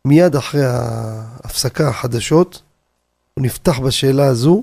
מיד 0.07 0.37
אחרי 0.37 0.65
ההפסקה 0.65 1.89
החדשות, 1.89 2.63
נפתח 3.39 3.79
בשאלה 3.79 4.27
הזו, 4.27 4.63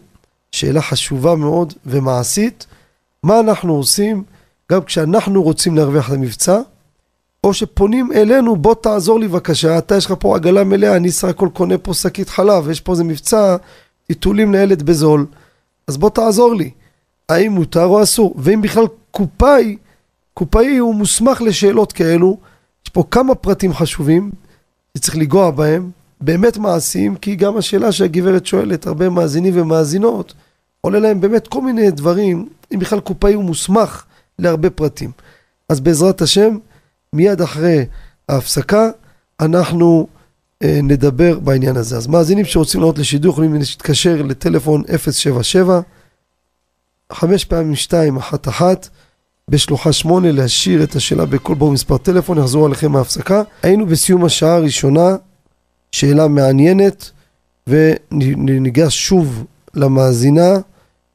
שאלה 0.51 0.81
חשובה 0.81 1.35
מאוד 1.35 1.73
ומעשית, 1.85 2.65
מה 3.23 3.39
אנחנו 3.39 3.73
עושים 3.73 4.23
גם 4.71 4.83
כשאנחנו 4.83 5.43
רוצים 5.43 5.75
להרוויח 5.75 6.09
את 6.09 6.13
המבצע, 6.13 6.59
או 7.43 7.53
שפונים 7.53 8.11
אלינו, 8.11 8.55
בוא 8.55 8.75
תעזור 8.75 9.19
לי 9.19 9.27
בבקשה, 9.27 9.77
אתה 9.77 9.97
יש 9.97 10.05
לך 10.05 10.13
פה 10.19 10.35
עגלה 10.35 10.63
מלאה, 10.63 10.95
אני 10.95 11.11
סך 11.11 11.27
הכל 11.27 11.49
קונה 11.53 11.77
פה 11.77 11.93
שקית 11.93 12.29
חלב, 12.29 12.69
יש 12.69 12.81
פה 12.81 12.91
איזה 12.91 13.03
מבצע, 13.03 13.55
טיטולים 14.07 14.51
לילד 14.51 14.83
בזול, 14.83 15.25
אז 15.87 15.97
בוא 15.97 16.09
תעזור 16.09 16.55
לי. 16.55 16.71
האם 17.29 17.51
מותר 17.51 17.85
או 17.85 18.03
אסור? 18.03 18.35
ואם 18.37 18.61
בכלל 18.61 18.85
קופאי, 19.11 19.77
קופאי 20.33 20.77
הוא 20.77 20.95
מוסמך 20.95 21.41
לשאלות 21.41 21.91
כאלו, 21.91 22.37
יש 22.85 22.89
פה 22.89 23.03
כמה 23.11 23.35
פרטים 23.35 23.73
חשובים 23.73 24.31
שצריך 24.97 25.15
לנגוע 25.15 25.51
בהם, 25.51 25.91
באמת 26.21 26.57
מעשיים, 26.57 27.15
כי 27.15 27.35
גם 27.35 27.57
השאלה 27.57 27.91
שהגברת 27.91 28.45
שואלת, 28.45 28.87
הרבה 28.87 29.09
מאזינים 29.09 29.53
ומאזינות, 29.61 30.33
עולה 30.81 30.99
להם 30.99 31.21
באמת 31.21 31.47
כל 31.47 31.61
מיני 31.61 31.91
דברים, 31.91 32.49
אם 32.73 32.79
בכלל 32.79 32.99
קופאי 32.99 33.33
הוא 33.33 33.43
מוסמך 33.43 34.03
להרבה 34.39 34.69
פרטים. 34.69 35.11
אז 35.69 35.79
בעזרת 35.79 36.21
השם, 36.21 36.57
מיד 37.13 37.41
אחרי 37.41 37.85
ההפסקה, 38.29 38.89
אנחנו 39.39 40.07
אה, 40.63 40.79
נדבר 40.83 41.39
בעניין 41.39 41.77
הזה. 41.77 41.97
אז 41.97 42.07
מאזינים 42.07 42.45
שרוצים 42.45 42.81
לעלות 42.81 42.99
לשידור 42.99 43.31
יכולים 43.31 43.53
להתקשר 43.53 44.21
לטלפון 44.21 44.83
077 44.97 45.81
חמש 47.13 47.45
פעמים 47.45 47.75
שתיים 47.75 48.17
אחת 48.17 48.47
אחת 48.47 48.89
בשלוחה 49.49 49.93
שמונה 49.93 50.31
להשאיר 50.31 50.83
את 50.83 50.95
השאלה 50.95 51.25
בכל 51.25 51.53
בור 51.53 51.71
מספר 51.71 51.97
טלפון, 51.97 52.37
יחזור 52.37 52.65
עליכם 52.65 52.91
מההפסקה. 52.91 53.43
היינו 53.63 53.85
בסיום 53.85 54.25
השעה 54.25 54.55
הראשונה, 54.55 55.15
שאלה 55.91 56.27
מעניינת, 56.27 57.11
וניגש 57.67 58.97
שוב 58.97 59.45
למאזינה, 59.73 60.53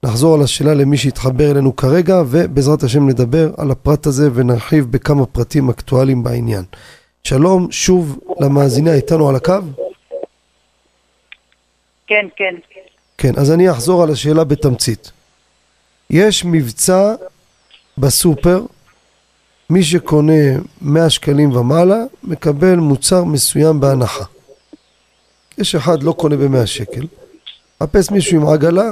נחזור 0.03 0.35
על 0.35 0.43
השאלה 0.43 0.75
למי 0.75 0.97
שהתחבר 0.97 1.51
אלינו 1.51 1.77
כרגע, 1.77 2.23
ובעזרת 2.29 2.83
השם 2.83 3.09
נדבר 3.09 3.51
על 3.57 3.71
הפרט 3.71 4.07
הזה 4.07 4.29
ונרחיב 4.35 4.87
בכמה 4.91 5.27
פרטים 5.27 5.71
אקטואליים 5.71 6.23
בעניין. 6.23 6.65
שלום, 7.25 7.69
שוב 7.71 8.19
למאזינה 8.41 8.95
איתנו 8.95 9.29
על 9.29 9.37
הקו? 9.37 9.55
כן, 12.07 12.27
כן. 12.37 12.55
כן, 13.19 13.33
אז 13.37 13.51
אני 13.51 13.71
אחזור 13.71 14.03
על 14.03 14.11
השאלה 14.11 14.45
בתמצית. 14.45 15.13
יש 16.11 16.45
מבצע 16.45 17.15
בסופר, 18.01 18.63
מי 19.71 19.83
שקונה 19.83 20.33
100 20.81 21.11
שקלים 21.11 21.57
ומעלה, 21.57 21.99
מקבל 22.23 22.77
מוצר 22.77 23.25
מסוים 23.25 23.81
בהנחה. 23.81 24.25
יש 25.59 25.75
אחד 25.75 26.03
לא 26.03 26.13
קונה 26.13 26.37
ב-100 26.37 26.67
שקל, 26.67 27.07
חפש 27.83 28.11
מישהו 28.11 28.41
עם 28.41 28.49
עגלה, 28.49 28.91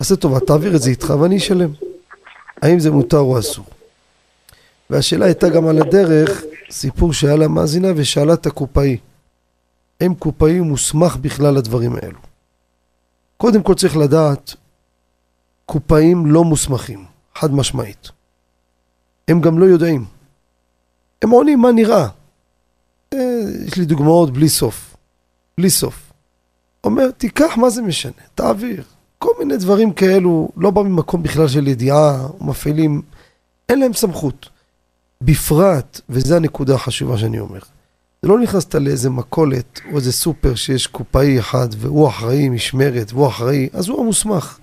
עשה 0.00 0.16
טובה, 0.16 0.40
תעביר 0.40 0.76
את 0.76 0.82
זה 0.82 0.90
איתך 0.90 1.14
ואני 1.20 1.36
אשלם. 1.36 1.70
האם 2.62 2.80
זה 2.80 2.90
מותר 2.90 3.18
או 3.18 3.38
אסור? 3.38 3.64
והשאלה 4.90 5.24
הייתה 5.24 5.48
גם 5.48 5.68
על 5.68 5.82
הדרך, 5.82 6.42
סיפור 6.70 7.12
שהיה 7.12 7.36
לה 7.36 7.48
מאזינה 7.48 7.88
ושאלה 7.96 8.34
את 8.34 8.46
הקופאי, 8.46 8.96
האם 10.00 10.14
קופאי 10.14 10.60
מוסמך 10.60 11.16
בכלל 11.16 11.54
לדברים 11.54 11.96
האלו? 11.96 12.18
קודם 13.36 13.62
כל 13.62 13.74
צריך 13.74 13.96
לדעת, 13.96 14.54
קופאים 15.66 16.26
לא 16.26 16.44
מוסמכים, 16.44 17.04
חד 17.34 17.52
משמעית. 17.52 18.17
הם 19.28 19.40
גם 19.40 19.58
לא 19.58 19.64
יודעים. 19.64 20.04
הם 21.22 21.30
עונים 21.30 21.60
מה 21.60 21.72
נראה. 21.72 22.08
אה, 23.14 23.40
יש 23.66 23.76
לי 23.76 23.84
דוגמאות 23.84 24.32
בלי 24.32 24.48
סוף. 24.48 24.96
בלי 25.58 25.70
סוף. 25.70 26.12
אומר, 26.84 27.10
תיקח 27.10 27.56
מה 27.56 27.70
זה 27.70 27.82
משנה, 27.82 28.12
תעביר. 28.34 28.82
כל 29.18 29.30
מיני 29.38 29.56
דברים 29.56 29.92
כאלו, 29.92 30.48
לא 30.56 30.70
בא 30.70 30.82
ממקום 30.82 31.22
בכלל 31.22 31.48
של 31.48 31.68
ידיעה, 31.68 32.28
מפעילים, 32.40 33.02
אין 33.68 33.80
להם 33.80 33.92
סמכות. 33.92 34.48
בפרט, 35.20 36.00
וזו 36.08 36.36
הנקודה 36.36 36.74
החשובה 36.74 37.18
שאני 37.18 37.38
אומר, 37.38 37.60
זה 38.22 38.28
לא 38.28 38.38
נכנסת 38.38 38.74
לאיזה 38.74 39.10
מכולת 39.10 39.80
או 39.92 39.96
איזה 39.96 40.12
סופר 40.12 40.54
שיש 40.54 40.86
קופאי 40.86 41.38
אחד 41.38 41.68
והוא 41.78 42.08
אחראי 42.08 42.48
משמרת 42.48 43.12
והוא 43.12 43.28
אחראי, 43.28 43.68
אז 43.72 43.88
הוא 43.88 44.00
המוסמך. 44.00 44.58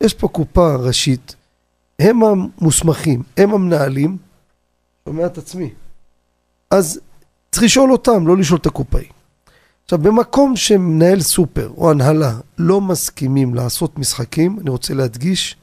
יש 0.00 0.14
פה 0.14 0.28
קופה 0.28 0.74
ראשית, 0.74 1.36
הם 2.02 2.22
המוסמכים, 2.22 3.22
הם 3.36 3.54
המנהלים, 3.54 4.16
שומע 5.08 5.26
את 5.26 5.38
עצמי. 5.38 5.70
אז 6.70 7.00
צריך 7.50 7.64
לשאול 7.64 7.92
אותם, 7.92 8.26
לא 8.26 8.36
לשאול 8.36 8.60
את 8.60 8.66
הקופאי. 8.66 9.04
עכשיו, 9.84 9.98
במקום 9.98 10.56
שמנהל 10.56 11.20
סופר 11.20 11.72
או 11.76 11.90
הנהלה 11.90 12.32
לא 12.58 12.80
מסכימים 12.80 13.54
לעשות 13.54 13.98
משחקים, 13.98 14.58
אני 14.60 14.70
רוצה 14.70 14.94
להדגיש, 14.94 15.56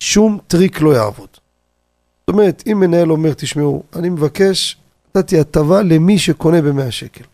שום 0.00 0.38
טריק 0.46 0.80
לא 0.80 0.90
יעבוד. 0.90 1.28
זאת 1.32 2.28
אומרת, 2.28 2.62
אם 2.66 2.80
מנהל 2.80 3.10
אומר, 3.10 3.32
תשמעו, 3.32 3.82
אני 3.96 4.08
מבקש, 4.08 4.76
נתתי 5.14 5.40
הטבה 5.40 5.82
למי 5.82 6.18
שקונה 6.18 6.62
ב-100 6.62 6.90
שקל. 6.90 7.24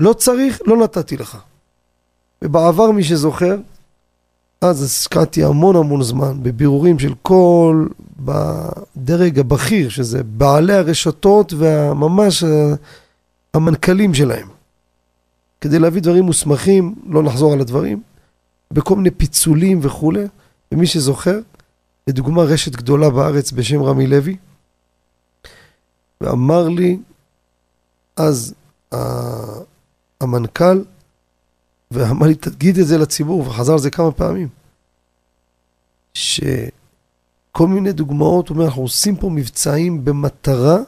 לא 0.00 0.12
צריך, 0.12 0.60
לא 0.66 0.76
נתתי 0.76 1.16
לך. 1.16 1.38
ובעבר, 2.42 2.90
מי 2.90 3.04
שזוכר, 3.04 3.56
אז 4.62 4.82
השקעתי 4.82 5.44
המון 5.44 5.76
המון 5.76 6.02
זמן 6.02 6.42
בבירורים 6.42 6.98
של 6.98 7.14
כל 7.22 7.86
בדרג 8.18 9.38
הבכיר, 9.38 9.88
שזה 9.88 10.22
בעלי 10.22 10.72
הרשתות 10.72 11.52
וממש 11.56 12.44
המנכ"לים 13.54 14.14
שלהם. 14.14 14.48
כדי 15.60 15.78
להביא 15.78 16.02
דברים 16.02 16.24
מוסמכים, 16.24 16.94
לא 17.06 17.22
נחזור 17.22 17.52
על 17.52 17.60
הדברים, 17.60 18.02
בכל 18.70 18.96
מיני 18.96 19.10
פיצולים 19.10 19.78
וכולי, 19.82 20.24
ומי 20.72 20.86
שזוכר, 20.86 21.40
לדוגמה 22.06 22.42
רשת 22.42 22.76
גדולה 22.76 23.10
בארץ 23.10 23.52
בשם 23.52 23.82
רמי 23.82 24.06
לוי, 24.06 24.36
ואמר 26.20 26.68
לי 26.68 26.98
אז 28.16 28.54
המנכ"ל, 30.20 30.82
ואמר 31.92 32.26
לי, 32.26 32.34
תגיד 32.34 32.78
את 32.78 32.86
זה 32.86 32.98
לציבור, 32.98 33.40
וחזר 33.40 33.72
על 33.72 33.78
זה 33.78 33.90
כמה 33.90 34.12
פעמים, 34.12 34.48
שכל 36.14 37.66
מיני 37.66 37.92
דוגמאות, 37.92 38.48
הוא 38.48 38.54
אומר, 38.54 38.66
אנחנו 38.66 38.82
עושים 38.82 39.16
פה 39.16 39.30
מבצעים 39.30 40.04
במטרה 40.04 40.78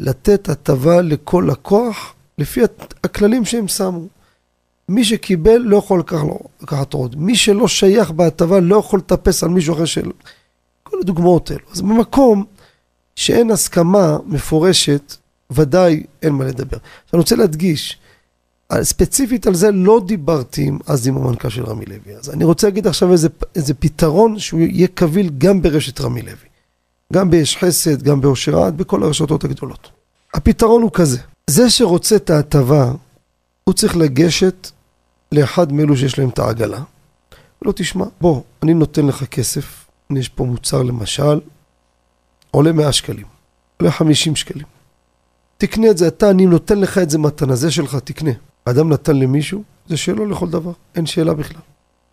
לתת 0.00 0.48
הטבה 0.48 1.00
לכל 1.00 1.46
לקוח 1.48 2.14
לפי 2.38 2.60
הכללים 3.04 3.44
שהם 3.44 3.68
שמו. 3.68 4.06
מי 4.88 5.04
שקיבל 5.04 5.56
לא 5.56 5.76
יכול 5.76 6.02
לקחת 6.60 6.92
עוד. 6.92 7.16
מי 7.16 7.36
שלא 7.36 7.68
שייך 7.68 8.10
בהטבה 8.10 8.60
לא 8.60 8.76
יכול 8.76 8.98
לטפס 8.98 9.42
על 9.42 9.48
מישהו 9.48 9.74
אחר 9.74 9.84
של... 9.84 10.10
כל 10.82 10.96
הדוגמאות 11.00 11.50
האלו. 11.50 11.64
אז 11.72 11.80
במקום 11.80 12.44
שאין 13.16 13.50
הסכמה 13.50 14.18
מפורשת, 14.26 15.16
ודאי 15.50 16.02
אין 16.22 16.32
מה 16.32 16.44
לדבר. 16.44 16.76
אני 17.12 17.18
רוצה 17.20 17.36
להדגיש, 17.36 17.98
ספציפית 18.82 19.46
על 19.46 19.54
זה 19.54 19.70
לא 19.70 20.00
דיברתי 20.06 20.70
אז 20.86 21.08
עם 21.08 21.16
המנכ"ל 21.16 21.48
של 21.48 21.64
רמי 21.64 21.84
לוי. 21.86 22.16
אז 22.16 22.30
אני 22.30 22.44
רוצה 22.44 22.66
להגיד 22.66 22.86
עכשיו 22.86 23.12
איזה, 23.12 23.28
איזה 23.54 23.74
פתרון 23.74 24.38
שהוא 24.38 24.60
יהיה 24.60 24.88
קביל 24.88 25.30
גם 25.38 25.62
ברשת 25.62 26.00
רמי 26.00 26.22
לוי. 26.22 26.48
גם 27.12 27.30
ביש 27.30 27.56
חסד, 27.56 28.02
גם 28.02 28.20
באושר 28.20 28.62
עד, 28.62 28.78
בכל 28.78 29.02
הרשתות 29.02 29.44
הגדולות. 29.44 29.90
הפתרון 30.34 30.82
הוא 30.82 30.90
כזה, 30.94 31.18
זה 31.50 31.70
שרוצה 31.70 32.16
את 32.16 32.30
ההטבה, 32.30 32.92
הוא 33.64 33.74
צריך 33.74 33.96
לגשת 33.96 34.70
לאחד 35.32 35.72
מאלו 35.72 35.96
שיש 35.96 36.18
להם 36.18 36.28
את 36.28 36.38
העגלה. 36.38 36.82
לא 37.62 37.72
תשמע, 37.72 38.04
בוא, 38.20 38.42
אני 38.62 38.74
נותן 38.74 39.06
לך 39.06 39.24
כסף, 39.24 39.86
יש 40.16 40.28
פה 40.28 40.44
מוצר 40.44 40.82
למשל, 40.82 41.40
עולה 42.50 42.72
100 42.72 42.92
שקלים, 42.92 43.26
עולה 43.80 43.92
50 43.92 44.36
שקלים. 44.36 44.66
תקנה 45.58 45.90
את 45.90 45.98
זה 45.98 46.08
אתה, 46.08 46.30
אני 46.30 46.46
נותן 46.46 46.78
לך 46.78 46.98
את 46.98 47.10
זה 47.10 47.18
מתנה, 47.18 47.54
זה 47.54 47.70
שלך, 47.70 47.96
תקנה. 48.04 48.30
האדם 48.66 48.88
נתן 48.88 49.16
למישהו, 49.16 49.62
זה 49.88 49.96
שלו 49.96 50.26
לכל 50.26 50.50
דבר, 50.50 50.72
אין 50.94 51.06
שאלה 51.06 51.34
בכלל. 51.34 51.60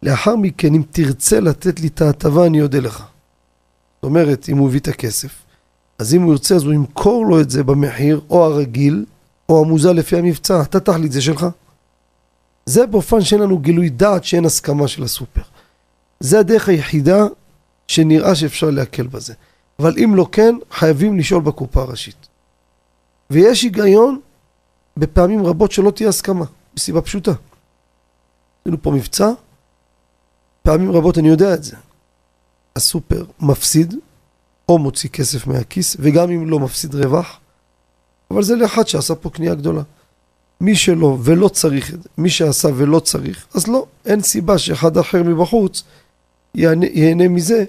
לאחר 0.04 0.36
מכן, 0.36 0.74
אם 0.74 0.84
תרצה 0.92 1.40
לתת 1.40 1.80
לי 1.80 1.88
את 1.88 2.02
ההטבה, 2.02 2.46
אני 2.46 2.62
אודה 2.62 2.80
לך. 2.80 2.98
זאת 2.98 4.04
אומרת, 4.04 4.50
אם 4.50 4.58
הוא 4.58 4.68
הביא 4.68 4.80
את 4.80 4.88
הכסף, 4.88 5.44
אז 6.00 6.14
אם 6.14 6.22
הוא 6.22 6.32
ירצה, 6.32 6.56
אז 6.56 6.64
הוא 6.64 6.74
ימכור 6.74 7.26
לו 7.26 7.42
את 7.42 7.50
זה 7.50 7.64
במחיר, 7.64 8.22
או 8.30 8.46
הרגיל, 8.46 9.06
או 9.50 9.66
המוזל 9.66 9.92
לפי 9.92 10.18
המבצע. 10.18 10.62
אתה 10.62 10.80
תחליט, 10.80 11.12
זה 11.12 11.22
שלך. 11.22 11.48
זה 12.66 12.88
באופן 12.88 13.22
שאין 13.22 13.42
לנו 13.42 13.60
גילוי 13.60 13.90
דעת 13.90 14.24
שאין 14.24 14.46
הסכמה 14.46 14.88
של 14.88 15.04
הסופר. 15.04 15.42
זה 16.20 16.40
הדרך 16.40 16.70
היחידה 16.70 17.26
שנראה 17.88 18.36
שאפשר 18.36 18.70
להקל 18.70 19.08
בזה. 19.08 19.34
אבל 19.80 19.96
אם 20.04 20.16
לא 20.16 20.28
כן, 20.32 20.56
חייבים 20.72 21.18
לשאול 21.18 21.42
בקופה 21.42 21.82
הראשית. 21.82 22.28
ויש 23.30 23.64
היגיון 23.64 24.20
בפעמים 24.98 25.46
רבות 25.46 25.72
שלא 25.72 25.92
תהיה 25.92 26.10
הסכמה, 26.10 26.46
מסיבה 26.76 27.02
פשוטה. 27.02 27.32
עשינו 28.62 28.82
פה 28.82 28.92
מבצע, 28.92 29.32
פעמים 30.62 30.92
רבות 30.92 31.18
אני 31.18 31.28
יודע 31.28 31.54
את 31.54 31.64
זה. 31.64 31.76
הסופר 32.76 33.26
מפסיד, 33.40 33.96
או 34.70 34.80
מוציא 34.80 35.10
כסף 35.10 35.48
מהכיס, 35.48 35.98
וגם 36.00 36.32
אם 36.32 36.50
לא 36.50 36.60
מפסיד 36.60 36.96
רווח, 36.96 37.40
אבל 38.32 38.44
זה 38.44 38.56
לאחד 38.56 38.88
שעשה 38.88 39.16
פה 39.16 39.30
קנייה 39.30 39.56
גדולה. 39.56 39.82
מי 40.62 40.76
שלא 40.76 41.18
ולא 41.24 41.48
צריך 41.48 41.94
את 41.94 42.04
זה, 42.04 42.10
מי 42.18 42.30
שעשה 42.30 42.68
ולא 42.76 43.00
צריך, 43.00 43.48
אז 43.56 43.68
לא, 43.68 43.86
אין 44.06 44.22
סיבה 44.22 44.58
שאחד 44.58 44.98
אחר 44.98 45.24
מבחוץ 45.24 45.84
ייהנה, 46.56 46.86
ייהנה 46.86 47.28
מזה, 47.28 47.66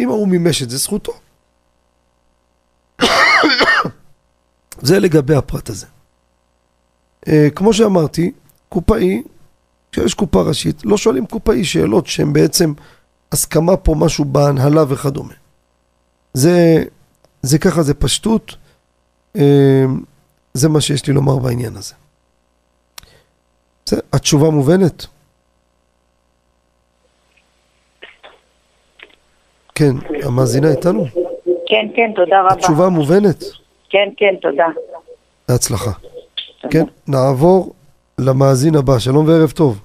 אם 0.00 0.08
הוא 0.08 0.28
מימש 0.28 0.62
את 0.62 0.70
זה, 0.70 0.76
זכותו. 0.76 1.12
זה 4.82 4.98
לגבי 4.98 5.34
הפרט 5.34 5.70
הזה. 5.70 5.86
Uh, 7.26 7.30
כמו 7.54 7.72
שאמרתי, 7.72 8.32
קופאי, 8.68 9.22
כשיש 9.92 10.14
קופה 10.14 10.42
ראשית, 10.42 10.76
לא 10.84 10.96
שואלים 10.96 11.26
קופאי 11.26 11.64
שאלות 11.64 12.06
שהן 12.06 12.32
בעצם 12.32 12.72
הסכמה 13.32 13.76
פה 13.76 13.94
משהו 13.98 14.24
בהנהלה 14.24 14.84
וכדומה. 14.88 15.34
זה, 16.34 16.84
זה 17.42 17.58
ככה, 17.58 17.82
זה 17.82 17.94
פשטות, 17.94 18.56
uh, 19.36 19.40
זה 20.54 20.68
מה 20.68 20.80
שיש 20.80 21.06
לי 21.06 21.12
לומר 21.14 21.36
בעניין 21.36 21.76
הזה. 21.76 21.94
זה, 23.86 23.96
התשובה 24.12 24.50
מובנת? 24.50 25.06
כן, 29.74 29.94
המאזינה 30.22 30.70
איתנו? 30.70 31.04
כן, 31.66 31.86
כן, 31.96 32.12
תודה 32.16 32.40
רבה. 32.40 32.52
התשובה 32.54 32.88
מובנת? 32.88 33.44
כן, 33.90 34.08
כן, 34.16 34.34
תודה. 34.42 34.66
בהצלחה. 35.48 35.90
כן, 36.70 36.82
נעבור 37.08 37.74
למאזין 38.18 38.76
הבא, 38.76 38.98
שלום 38.98 39.28
וערב 39.28 39.50
טוב. 39.50 39.78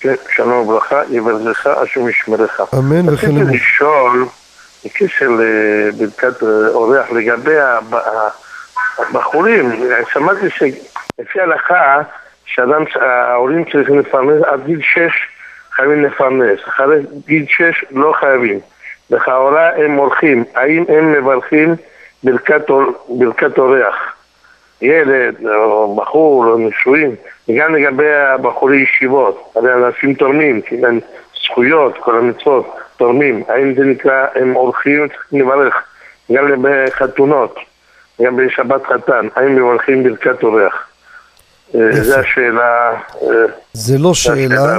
כן, 0.00 0.14
שלום 0.34 0.68
וברכה, 0.68 1.02
יברכך, 1.10 1.66
השם 1.66 2.08
ישמרך. 2.08 2.60
אמן 2.78 3.08
וכן 3.08 3.12
רציתי 3.26 3.30
אמור. 3.42 3.54
לשאול, 3.54 4.26
בקשר 4.84 5.28
לברכת 5.38 6.42
אורח, 6.74 7.10
לגבי 7.10 7.60
הב- 7.60 7.94
הבחורים, 8.98 9.72
שמעתי 10.12 10.50
שלפי 10.50 11.40
ההלכה, 11.40 12.00
שאדם, 12.44 12.84
ההורים 13.00 13.64
צריכים 13.64 13.98
לפרנס, 13.98 14.42
עד 14.46 14.60
גיל 14.66 14.80
6 14.82 14.98
חייבים 15.72 16.04
לפרנס, 16.04 16.58
אחרי 16.68 16.96
גיל 17.26 17.46
6 17.48 17.62
לא 17.90 18.12
חייבים. 18.20 18.60
לכאורה 19.10 19.68
הם 19.76 19.94
הולכים, 19.96 20.44
האם 20.54 20.84
הם 20.88 21.12
מברכים 21.12 21.74
ברכת 22.22 22.70
אורח? 23.58 23.94
ילד 24.82 25.46
או 25.46 25.96
בחור 25.96 26.46
או 26.46 26.58
נישואים, 26.58 27.14
וגם 27.48 27.74
לגבי 27.74 28.14
הבחורי 28.14 28.76
ישיבות, 28.76 29.52
הרי 29.54 29.74
אנשים 29.74 30.14
תורמים, 30.14 30.60
כי 30.60 30.80
להם 30.80 31.00
זכויות, 31.44 31.98
כל 32.00 32.18
המצוות, 32.18 32.76
תורמים, 32.96 33.42
האם 33.48 33.74
זה 33.74 33.84
נקרא, 33.84 34.26
הם 34.34 34.56
אורחים, 34.56 35.08
צריכים 35.08 35.40
לברך, 35.40 35.74
גם 36.32 36.48
לגבי 36.48 36.90
חתונות, 36.90 37.56
גם 38.22 38.36
בשבת 38.36 38.82
חתן, 38.86 39.28
האם 39.36 39.56
מברכים 39.56 40.04
ברכת 40.04 40.42
אורח? 40.42 40.86
אה. 41.74 42.02
זו 42.02 42.18
השאלה, 42.18 42.92
אה, 43.22 43.28
זה 43.72 43.98
לא 43.98 44.14
שאלה. 44.14 44.78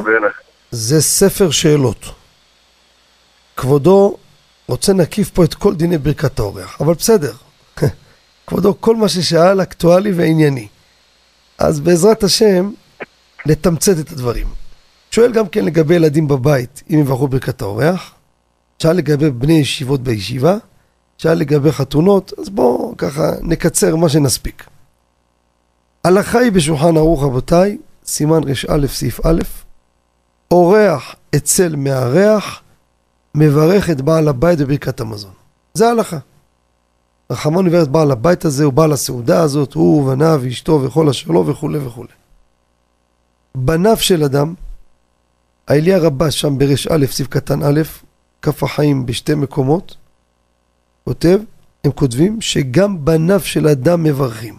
זה 0.71 1.01
ספר 1.01 1.51
שאלות. 1.51 2.05
כבודו 3.57 4.17
רוצה 4.67 4.93
נקיף 4.93 5.29
פה 5.29 5.43
את 5.43 5.53
כל 5.53 5.73
דיני 5.75 5.97
ברכת 5.97 6.39
האורח, 6.39 6.77
אבל 6.81 6.93
בסדר. 6.93 7.31
כבודו, 8.51 8.75
כל 8.79 8.95
מה 8.95 9.09
ששאל 9.09 9.61
אקטואלי 9.61 10.11
וענייני. 10.11 10.67
אז 11.57 11.79
בעזרת 11.79 12.23
השם, 12.23 12.71
לתמצת 13.45 13.99
את 13.99 14.11
הדברים. 14.11 14.47
שואל 15.11 15.31
גם 15.31 15.47
כן 15.47 15.65
לגבי 15.65 15.95
ילדים 15.95 16.27
בבית, 16.27 16.83
אם 16.89 16.99
יברכו 16.99 17.27
ברכת 17.27 17.61
האורח. 17.61 18.13
שאל 18.79 18.93
לגבי 18.93 19.29
בני 19.29 19.53
ישיבות 19.53 20.01
בישיבה. 20.01 20.57
שאל 21.17 21.33
לגבי 21.33 21.71
חתונות, 21.71 22.33
אז 22.39 22.49
בואו 22.49 22.93
ככה 22.97 23.31
נקצר 23.41 23.95
מה 23.95 24.09
שנספיק. 24.09 24.65
הלכה 26.03 26.39
היא 26.39 26.51
בשולחן 26.51 26.97
ערוך 26.97 27.23
רבותיי, 27.23 27.77
סימן 28.05 28.41
רא 28.43 28.87
סעיף 28.87 29.25
א', 29.25 29.41
אורח 30.51 31.15
אצל 31.35 31.75
מארח, 31.75 32.61
מברך 33.35 33.89
את 33.89 34.01
בעל 34.01 34.27
הבית 34.27 34.59
בברכת 34.59 34.99
המזון. 34.99 35.33
זה 35.73 35.87
ההלכה. 35.87 36.17
רחמן 37.31 37.65
מברך 37.65 37.83
את 37.83 37.87
בעל 37.87 38.11
הבית 38.11 38.45
הזה, 38.45 38.63
הוא 38.63 38.73
בעל 38.73 38.91
הסעודה 38.91 39.41
הזאת, 39.41 39.73
הוא 39.73 40.01
ובניו 40.03 40.39
ואשתו 40.43 40.81
וכל 40.83 41.09
אשר 41.09 41.31
לו 41.31 41.47
וכולי 41.47 41.79
וכולי. 41.79 42.09
בניו 43.55 43.97
של 43.97 44.23
אדם, 44.23 44.53
האליה 45.67 45.97
רבה 45.97 46.31
שם 46.31 46.57
ברש 46.57 46.87
א', 46.87 47.05
סעיף 47.11 47.27
קטן 47.27 47.63
א', 47.63 47.81
כף 48.41 48.63
החיים 48.63 49.05
בשתי 49.05 49.35
מקומות, 49.35 49.95
כותב, 51.03 51.39
הם 51.83 51.91
כותבים 51.91 52.41
שגם 52.41 53.05
בניו 53.05 53.39
של 53.39 53.67
אדם 53.67 54.03
מברכים. 54.03 54.57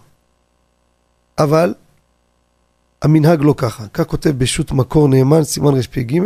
אבל 1.38 1.74
המנהג 3.02 3.42
לא 3.42 3.54
ככה. 3.56 3.88
כך 3.88 4.06
כותב 4.06 4.30
בשו"ת 4.30 4.72
מקור 4.72 5.08
נאמן, 5.08 5.44
סימן 5.44 5.74
רפ"ג, 5.74 6.20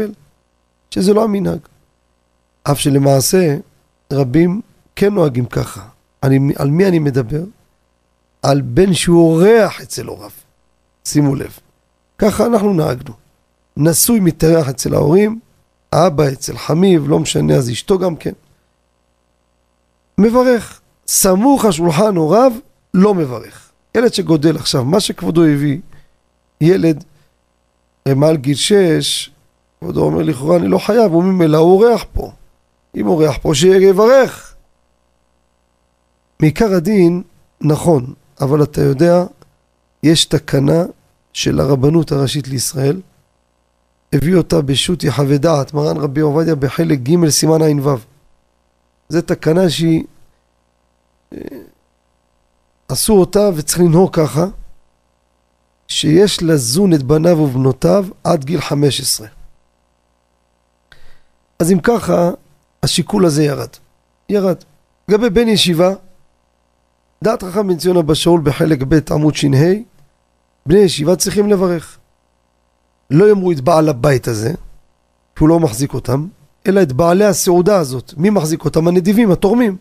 שזה 0.90 1.14
לא 1.14 1.24
המנהג. 1.24 1.58
אף 2.62 2.80
שלמעשה 2.80 3.56
רבים 4.12 4.60
כן 4.96 5.14
נוהגים 5.14 5.46
ככה. 5.46 5.95
אני, 6.26 6.52
על 6.56 6.70
מי 6.70 6.86
אני 6.86 6.98
מדבר? 6.98 7.42
על 8.42 8.60
בן 8.60 8.94
שהוא 8.94 9.32
אורח 9.32 9.80
אצל 9.80 10.06
הוריו. 10.06 10.30
שימו 11.04 11.34
לב. 11.34 11.58
ככה 12.18 12.46
אנחנו 12.46 12.74
נהגנו. 12.74 13.14
נשוי 13.76 14.20
מתארח 14.20 14.68
אצל 14.68 14.94
ההורים, 14.94 15.38
אבא 15.92 16.28
אצל 16.32 16.58
חמיב, 16.58 17.08
לא 17.08 17.18
משנה, 17.18 17.54
אז 17.54 17.70
אשתו 17.70 17.98
גם 17.98 18.16
כן. 18.16 18.32
מברך. 20.18 20.80
סמוך 21.08 21.64
השולחן 21.64 22.16
הוריו, 22.16 22.52
לא 22.94 23.14
מברך. 23.14 23.70
ילד 23.94 24.14
שגודל 24.14 24.56
עכשיו, 24.56 24.84
מה 24.84 25.00
שכבודו 25.00 25.44
הביא, 25.44 25.78
ילד 26.60 27.04
מעל 28.16 28.36
גיל 28.36 28.54
שש, 28.54 29.30
כבודו 29.80 30.04
אומר 30.04 30.22
לכאורה 30.22 30.56
אני 30.56 30.68
לא 30.68 30.78
חייב, 30.78 31.12
הוא 31.12 31.24
ממילא 31.24 31.58
אורח 31.58 32.04
פה. 32.12 32.32
אם 32.96 33.06
אורח 33.06 33.38
פה 33.42 33.54
שיברך. 33.54 34.45
מעיקר 36.40 36.74
הדין, 36.74 37.22
נכון, 37.60 38.14
אבל 38.40 38.62
אתה 38.62 38.80
יודע, 38.80 39.24
יש 40.02 40.24
תקנה 40.24 40.84
של 41.32 41.60
הרבנות 41.60 42.12
הראשית 42.12 42.48
לישראל, 42.48 43.00
הביא 44.12 44.36
אותה 44.36 44.62
בשו"ת 44.62 45.04
יחווה 45.04 45.38
דעת, 45.38 45.74
מרן 45.74 45.96
רבי 45.96 46.20
עובדיה 46.20 46.54
בחלק 46.54 46.98
ג' 46.98 47.28
סימן 47.28 47.62
ע"ו. 47.62 47.96
זו 49.08 49.22
תקנה 49.22 49.70
שהיא... 49.70 50.04
אה, 51.32 51.38
עשו 52.88 53.12
אותה 53.12 53.50
וצריך 53.56 53.80
לנהוג 53.80 54.14
ככה, 54.14 54.46
שיש 55.88 56.42
לזון 56.42 56.94
את 56.94 57.02
בניו 57.02 57.38
ובנותיו 57.38 58.06
עד 58.24 58.44
גיל 58.44 58.60
15. 58.60 59.26
אז 61.58 61.72
אם 61.72 61.78
ככה, 61.82 62.30
השיקול 62.82 63.26
הזה 63.26 63.44
ירד. 63.44 63.68
ירד. 64.28 64.56
לגבי 65.08 65.30
בן 65.30 65.48
ישיבה, 65.48 65.94
דעת 67.26 67.44
חכם 67.44 67.68
בן 67.68 67.76
ציון 67.76 67.96
אבא 67.96 68.14
שאול 68.14 68.40
בחלק 68.44 68.82
ב' 68.88 69.12
עמוד 69.12 69.34
ש"ה, 69.34 69.72
בני 70.66 70.78
ישיבה 70.78 71.16
צריכים 71.16 71.50
לברך. 71.50 71.98
לא 73.10 73.28
יאמרו 73.28 73.52
את 73.52 73.60
בעל 73.60 73.88
הבית 73.88 74.28
הזה, 74.28 74.50
כי 75.36 75.44
הוא 75.44 75.48
לא 75.48 75.60
מחזיק 75.60 75.94
אותם, 75.94 76.26
אלא 76.66 76.82
את 76.82 76.92
בעלי 76.92 77.24
הסעודה 77.24 77.78
הזאת. 77.78 78.14
מי 78.16 78.30
מחזיק 78.30 78.64
אותם? 78.64 78.88
הנדיבים, 78.88 79.30
התורמים. 79.30 79.76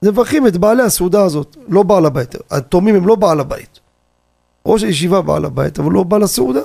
זה 0.00 0.10
מברכים 0.10 0.46
את 0.46 0.56
בעלי 0.56 0.82
הסעודה 0.82 1.24
הזאת, 1.24 1.56
לא 1.68 1.82
בעל 1.82 2.06
הבית. 2.06 2.34
התורמים 2.50 2.94
הם 2.94 3.06
לא 3.06 3.14
בעל 3.14 3.40
הבית. 3.40 3.80
ראש 4.66 4.82
הישיבה 4.82 5.22
בעל 5.22 5.44
הבית, 5.44 5.78
אבל 5.78 5.92
לא 5.92 6.02
בעל 6.02 6.22
הסעודה. 6.22 6.62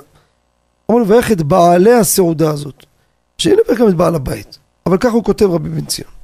הוא 0.85 1.01
מברך 1.01 1.31
את 1.31 1.41
בעלי 1.41 1.93
הסעודה 1.93 2.51
הזאת. 2.51 2.85
שנברך 3.37 3.79
גם 3.79 3.87
את 3.87 3.95
בעל 3.95 4.15
הבית. 4.15 4.57
אבל 4.85 4.97
ככה 4.97 5.13
הוא 5.13 5.23
כותב 5.23 5.45
רבי 5.45 5.69
בן 5.69 5.85
ציון. 5.85 6.20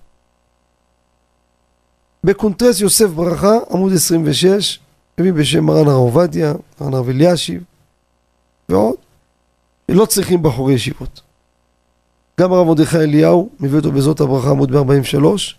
בקונטרס 2.24 2.82
יוסף 2.82 3.08
ברכה, 3.08 3.58
עמוד 3.72 3.94
26, 3.94 4.80
מביא 5.20 5.34
בשם 5.34 5.66
מרן 5.66 5.88
הרב 5.88 5.98
עובדיה, 5.98 6.54
מרן 6.82 6.94
הרב 6.94 7.10
אלישיב 7.10 7.64
ועוד, 8.70 8.96
לא 9.90 10.06
צריכים 10.06 10.44
בחורי 10.44 10.74
ישיבות. 10.74 11.22
גם 12.40 12.54
הרב 12.54 12.68
מרדכי 12.68 12.98
אליהו, 12.98 13.50
מביא 13.60 13.78
אותו 13.78 13.92
בזאת 13.92 14.20
הברכה 14.20 14.50
עמוד 14.50 14.72
143, 14.72 15.58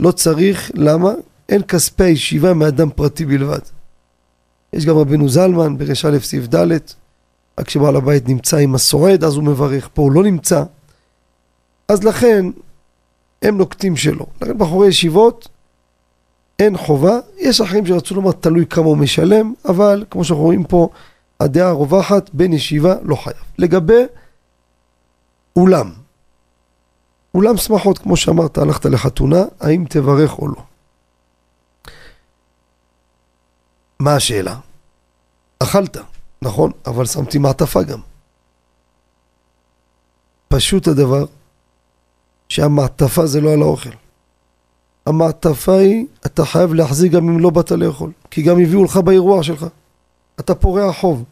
לא 0.00 0.12
צריך, 0.12 0.70
למה? 0.74 1.12
אין 1.48 1.62
כספי 1.62 2.04
הישיבה 2.04 2.54
מאדם 2.54 2.90
פרטי 2.90 3.26
בלבד. 3.26 3.58
יש 4.72 4.86
גם 4.86 4.98
רבנו 4.98 5.28
זלמן 5.28 5.78
ברש 5.78 6.04
א' 6.04 6.18
סעיף 6.18 6.54
ד', 6.54 6.72
רק 7.60 7.66
כשבעל 7.66 7.96
הבית 7.96 8.28
נמצא 8.28 8.56
עם 8.56 8.74
הסועד 8.74 9.24
אז 9.24 9.36
הוא 9.36 9.44
מברך, 9.44 9.88
פה 9.94 10.02
הוא 10.02 10.12
לא 10.12 10.22
נמצא. 10.22 10.62
אז 11.88 12.04
לכן 12.04 12.46
הם 13.42 13.58
נוקטים 13.58 13.96
שלא. 13.96 14.26
לכן 14.42 14.58
בחורי 14.58 14.88
ישיבות 14.88 15.48
אין 16.58 16.76
חובה, 16.76 17.18
יש 17.38 17.60
אחרים 17.60 17.86
שרצו 17.86 18.14
לומר 18.14 18.32
תלוי 18.32 18.66
כמה 18.66 18.86
הוא 18.86 18.96
משלם, 18.96 19.54
אבל 19.64 20.04
כמו 20.10 20.24
שאנחנו 20.24 20.44
רואים 20.44 20.64
פה, 20.64 20.88
הדעה 21.40 21.68
הרווחת, 21.68 22.30
בן 22.32 22.52
ישיבה 22.52 22.94
לא 23.02 23.16
חייב. 23.16 23.36
לגבי 23.58 24.02
אולם, 25.56 25.92
אולם 27.34 27.56
שמחות, 27.56 27.98
כמו 27.98 28.16
שאמרת, 28.16 28.58
הלכת 28.58 28.86
לחתונה, 28.86 29.42
האם 29.60 29.84
תברך 29.88 30.38
או 30.38 30.48
לא? 30.48 30.62
מה 33.98 34.16
השאלה? 34.16 34.56
אכלת, 35.58 35.96
נכון, 36.42 36.72
אבל 36.86 37.06
שמתי 37.06 37.38
מעטפה 37.38 37.82
גם. 37.82 38.00
פשוט 40.48 40.88
הדבר 40.88 41.24
שהמעטפה 42.50 43.26
זה 43.26 43.40
לא 43.40 43.52
על 43.52 43.62
האוכל. 43.62 43.90
המעטפה 45.06 45.74
היא, 45.74 46.06
אתה 46.26 46.44
חייב 46.44 46.74
להחזיק 46.74 47.12
גם 47.12 47.28
אם 47.28 47.40
לא 47.40 47.50
באת 47.50 47.70
לאכול, 47.70 48.12
כי 48.30 48.42
גם 48.42 48.60
הביאו 48.60 48.84
לך 48.84 48.96
באירוע 48.96 49.42
שלך. 49.42 49.66
אתה 50.40 50.54
פורע 50.54 50.92
חוב. 50.92 51.24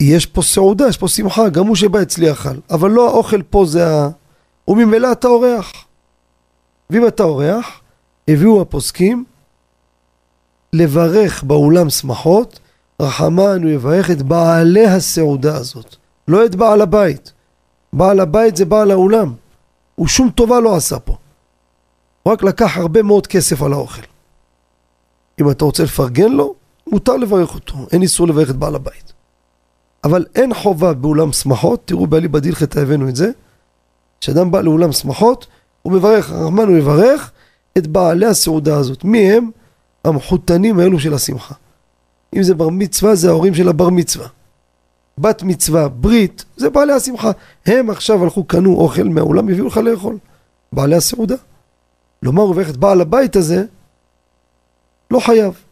יש 0.00 0.26
פה 0.26 0.42
סעודה, 0.42 0.88
יש 0.88 0.96
פה 0.96 1.08
שמחה, 1.08 1.48
גם 1.48 1.66
הוא 1.66 1.76
שבא 1.76 2.02
אצלי 2.02 2.32
אכל, 2.32 2.56
אבל 2.70 2.90
לא 2.90 3.08
האוכל 3.08 3.42
פה 3.42 3.64
זה 3.66 3.88
ה... 3.88 4.08
וממילא 4.68 5.12
אתה 5.12 5.28
אורח. 5.28 5.72
ואם 6.90 7.06
אתה 7.06 7.22
אורח, 7.22 7.80
הביאו 8.28 8.60
הפוסקים 8.60 9.24
לברך 10.72 11.42
באולם 11.42 11.90
שמחות, 11.90 12.60
רחמן 13.02 13.62
הוא 13.62 13.70
יברך 13.70 14.10
את 14.10 14.22
בעלי 14.22 14.86
הסעודה 14.86 15.56
הזאת, 15.56 15.96
לא 16.28 16.44
את 16.44 16.54
בעל 16.54 16.80
הבית. 16.80 17.32
בעל 17.92 18.20
הבית 18.20 18.56
זה 18.56 18.64
בעל 18.64 18.90
האולם, 18.90 19.34
הוא 19.94 20.08
שום 20.08 20.30
טובה 20.30 20.60
לא 20.60 20.76
עשה 20.76 20.98
פה. 20.98 21.16
הוא 22.22 22.32
רק 22.32 22.42
לקח 22.42 22.76
הרבה 22.76 23.02
מאוד 23.02 23.26
כסף 23.26 23.62
על 23.62 23.72
האוכל. 23.72 24.02
אם 25.40 25.50
אתה 25.50 25.64
רוצה 25.64 25.82
לפרגן 25.82 26.32
לו, 26.32 26.54
מותר 26.86 27.16
לברך 27.16 27.54
אותו, 27.54 27.74
אין 27.92 28.02
איסור 28.02 28.28
לברך 28.28 28.50
את 28.50 28.56
בעל 28.56 28.74
הבית. 28.74 29.12
אבל 30.04 30.26
אין 30.34 30.54
חובה 30.54 30.94
באולם 30.94 31.32
שמחות, 31.32 31.82
תראו 31.84 32.06
בעלי 32.06 32.28
בדילחתא 32.28 32.78
הבאנו 32.78 33.08
את 33.08 33.16
זה, 33.16 33.30
כשאדם 34.20 34.50
בא 34.50 34.60
לאולם 34.60 34.92
שמחות, 34.92 35.46
הוא 35.82 35.92
מברך, 35.92 36.30
הרחמן 36.30 36.68
הוא 36.68 36.76
יברך 36.76 37.30
את 37.78 37.86
בעלי 37.86 38.26
הסעודה 38.26 38.76
הזאת. 38.76 39.04
מי 39.04 39.32
הם? 39.32 39.50
המחותנים 40.04 40.78
האלו 40.78 41.00
של 41.00 41.14
השמחה. 41.14 41.54
אם 42.36 42.42
זה 42.42 42.54
בר 42.54 42.68
מצווה, 42.68 43.14
זה 43.14 43.28
ההורים 43.28 43.54
של 43.54 43.68
הבר 43.68 43.90
מצווה. 43.90 44.28
בת 45.18 45.42
מצווה, 45.42 45.88
ברית, 45.88 46.44
זה 46.56 46.70
בעלי 46.70 46.92
השמחה. 46.92 47.30
הם 47.66 47.90
עכשיו 47.90 48.24
הלכו, 48.24 48.44
קנו 48.44 48.74
אוכל 48.74 49.02
מהאולם, 49.02 49.48
הביאו 49.48 49.66
לך 49.66 49.76
לאכול. 49.76 50.16
בעלי 50.72 50.96
הסעודה. 50.96 51.36
לומר 52.22 52.42
וברך 52.44 52.70
את 52.70 52.76
בעל 52.76 53.00
הבית 53.00 53.36
הזה, 53.36 53.64
לא 55.10 55.20
חייב. 55.20 55.62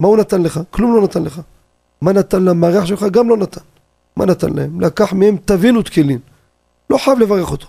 מה 0.00 0.08
הוא 0.08 0.16
נתן 0.16 0.42
לך? 0.42 0.60
כלום 0.70 0.96
לא 0.96 1.02
נתן 1.02 1.22
לך. 1.22 1.40
מה 2.00 2.12
נתן 2.12 2.42
למארח 2.44 2.84
שלך? 2.86 3.02
גם 3.02 3.28
לא 3.28 3.36
נתן. 3.36 3.60
מה 4.16 4.26
נתן 4.26 4.52
להם? 4.52 4.80
לקח 4.80 5.12
מהם 5.12 5.36
תבינו 5.44 5.82
תקילין. 5.82 6.18
לא 6.90 6.98
חייב 6.98 7.18
לברך 7.18 7.50
אותו. 7.50 7.66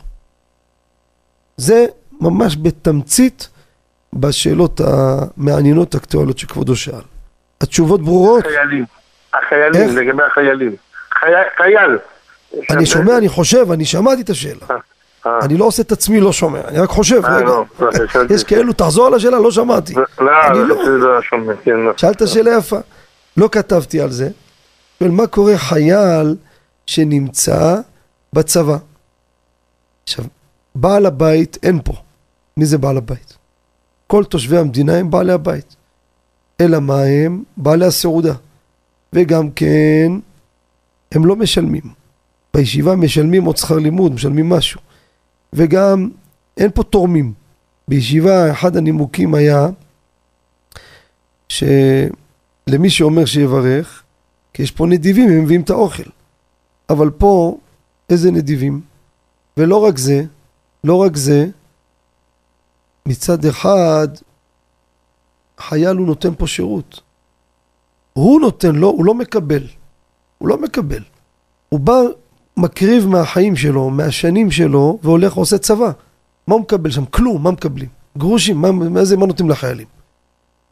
זה 1.58 1.86
ממש 2.22 2.58
בתמצית 2.62 3.50
בשאלות 4.14 4.82
המעניינות 4.82 5.96
האקטואליות 5.96 6.38
שכבודו 6.38 6.76
שאל. 6.76 7.02
התשובות 7.62 8.02
ברורות? 8.02 8.46
החיילים. 8.46 8.86
החיילים, 9.34 9.82
איך? 9.82 9.96
לגבי 9.96 10.24
החיילים. 10.24 10.76
חי- 11.20 11.28
חייל. 11.58 11.98
אני 12.72 12.86
שומע, 12.86 13.18
אני 13.18 13.30
חושב, 13.30 13.72
אני 13.72 13.86
שמעתי 13.86 14.22
את 14.22 14.30
השאלה. 14.30 14.60
אה, 15.26 15.40
אני 15.42 15.58
לא 15.58 15.66
עושה 15.66 15.82
את 15.84 15.92
עצמי 15.92 16.20
לא 16.20 16.34
שומע, 16.34 16.60
אני 16.68 16.80
רק 16.80 16.90
חושב, 16.90 17.26
אה, 17.26 17.36
רגע. 17.38 17.46
לא, 17.46 17.66
לא. 17.80 17.90
יש 18.36 18.44
כאלו, 18.44 18.74
תחזור 18.74 19.08
על 19.08 19.14
השאלה, 19.14 19.40
לא 19.40 19.52
שמעתי. 19.52 19.94
לא, 19.94 20.04
אני 20.46 20.60
כן, 21.64 21.72
לא. 21.72 21.92
שאלת 21.98 22.28
שאלה 22.28 22.52
יפה. 22.58 22.78
לא 23.38 23.50
כתבתי 23.52 24.02
על 24.02 24.12
זה. 24.12 24.30
מה 25.02 25.28
קורה 25.28 25.58
חייל 25.58 26.36
שנמצא 26.86 27.76
בצבא? 28.34 28.78
עכשיו, 30.04 30.26
בעל 30.76 31.06
הבית 31.06 31.58
אין 31.64 31.80
פה. 31.84 31.94
מי 32.58 32.66
זה 32.66 32.78
בעל 32.78 32.98
הבית? 32.98 33.38
כל 34.08 34.24
תושבי 34.24 34.58
המדינה 34.58 34.96
הם 34.96 35.12
בעלי 35.12 35.32
הבית. 35.34 35.76
אלא 36.62 36.80
מה 36.80 37.02
הם? 37.02 37.44
בעלי 37.58 37.86
הסעודה. 37.86 38.34
וגם 39.14 39.50
כן 39.52 40.12
הם 41.12 41.26
לא 41.26 41.36
משלמים. 41.36 41.84
בישיבה 42.54 42.96
משלמים 42.96 43.46
עוד 43.46 43.58
שכר 43.58 43.78
לימוד, 43.78 44.12
משלמים 44.12 44.50
משהו. 44.50 44.82
וגם 45.54 46.10
אין 46.58 46.72
פה 46.72 46.84
תורמים. 46.84 47.34
בישיבה 47.88 48.52
אחד 48.52 48.78
הנימוקים 48.78 49.36
היה 49.36 49.68
שלמי 51.50 52.90
שאומר 52.90 53.26
שיברך, 53.26 54.04
כי 54.54 54.64
יש 54.64 54.72
פה 54.72 54.86
נדיבים, 54.86 55.30
הם 55.30 55.44
מביאים 55.44 55.62
את 55.62 55.70
האוכל. 55.70 56.10
אבל 56.90 57.10
פה, 57.10 57.58
איזה 58.10 58.32
נדיבים? 58.32 58.82
ולא 59.58 59.78
רק 59.78 59.98
זה, 59.98 60.24
לא 60.84 60.96
רק 60.96 61.16
זה, 61.16 61.48
מצד 63.06 63.46
אחד, 63.46 64.08
חייל 65.60 65.98
הוא 65.98 66.08
נותן 66.08 66.36
פה 66.38 66.48
שירות. 66.48 67.02
הוא 68.14 68.42
נותן 68.42 68.76
לו, 68.76 68.88
הוא 68.88 69.06
לא 69.06 69.14
מקבל. 69.14 69.68
הוא 70.38 70.50
לא 70.50 70.58
מקבל. 70.58 71.04
הוא 71.70 71.80
בא, 71.80 72.02
מקריב 72.58 73.08
מהחיים 73.08 73.56
שלו, 73.56 73.90
מהשנים 73.90 74.52
שלו, 74.52 75.00
והולך 75.04 75.38
ועושה 75.38 75.58
צבא. 75.58 75.92
מה 76.48 76.54
הוא 76.54 76.62
מקבל 76.62 76.92
שם? 76.92 77.06
כלום, 77.06 77.44
מה 77.44 77.52
מקבלים? 77.52 77.90
גרושים, 78.18 78.58
מה, 78.58 78.72
מה 78.72 79.06
זה, 79.06 79.18
מה 79.18 79.26
נותנים 79.26 79.50
לחיילים? 79.50 79.88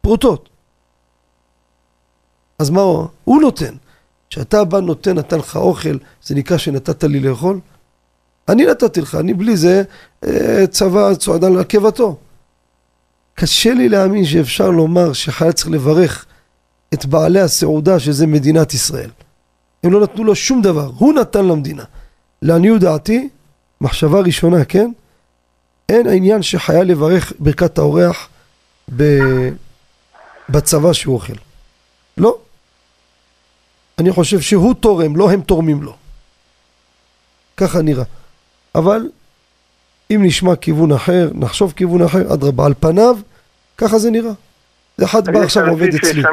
פרוטות. 0.01 0.49
אז 2.59 2.69
מה 2.69 2.81
הוא? 2.81 3.07
הוא 3.23 3.41
נותן. 3.41 3.73
כשאתה 4.29 4.63
בא 4.63 4.79
נותן, 4.79 5.17
נתן 5.17 5.37
לך 5.37 5.55
אוכל, 5.55 5.97
זה 6.23 6.35
נקרא 6.35 6.57
שנתת 6.57 7.03
לי 7.03 7.19
לאכול? 7.19 7.59
אני 8.49 8.65
נתתי 8.65 9.01
לך, 9.01 9.15
אני 9.15 9.33
בלי 9.33 9.57
זה 9.57 9.83
אה, 10.27 10.67
צבא 10.67 11.15
צועדה 11.15 11.47
על 11.47 11.63
קיבתו. 11.63 12.17
קשה 13.33 13.73
לי 13.73 13.89
להאמין 13.89 14.25
שאפשר 14.25 14.69
לומר 14.69 15.13
שחייל 15.13 15.51
צריך 15.51 15.69
לברך 15.69 16.25
את 16.93 17.05
בעלי 17.05 17.41
הסעודה 17.41 17.99
שזה 17.99 18.27
מדינת 18.27 18.73
ישראל. 18.73 19.09
הם 19.85 19.91
לא 19.91 19.99
נתנו 19.99 20.23
לו 20.23 20.35
שום 20.35 20.61
דבר, 20.61 20.91
הוא 20.97 21.13
נתן 21.13 21.45
למדינה. 21.45 21.83
לעניות 22.41 22.81
דעתי, 22.81 23.29
מחשבה 23.81 24.19
ראשונה, 24.19 24.65
כן? 24.65 24.91
אין 25.89 26.07
העניין 26.07 26.41
שחייל 26.41 26.87
לברך 26.91 27.33
ברכת 27.39 27.77
האורח 27.77 28.29
ב... 28.95 29.03
בצבא 30.49 30.93
שהוא 30.93 31.15
אוכל. 31.15 31.33
לא. 32.17 32.37
אני 33.99 34.11
חושב 34.11 34.39
שהוא 34.39 34.73
תורם, 34.73 35.15
לא 35.15 35.31
הם 35.31 35.41
תורמים 35.41 35.83
לו. 35.83 35.95
ככה 37.57 37.81
נראה. 37.81 38.03
אבל 38.75 39.09
אם 40.11 40.19
נשמע 40.23 40.55
כיוון 40.55 40.91
אחר, 40.91 41.29
נחשוב 41.33 41.73
כיוון 41.75 42.01
אחר, 42.01 42.33
אדרבה, 42.33 42.65
על 42.65 42.73
פניו, 42.79 43.17
ככה 43.77 43.99
זה 43.99 44.11
נראה. 44.11 44.31
אחד 45.03 45.29
בא 45.29 45.39
עכשיו 45.39 45.69
עובד 45.69 45.95
אצלי. 45.95 46.23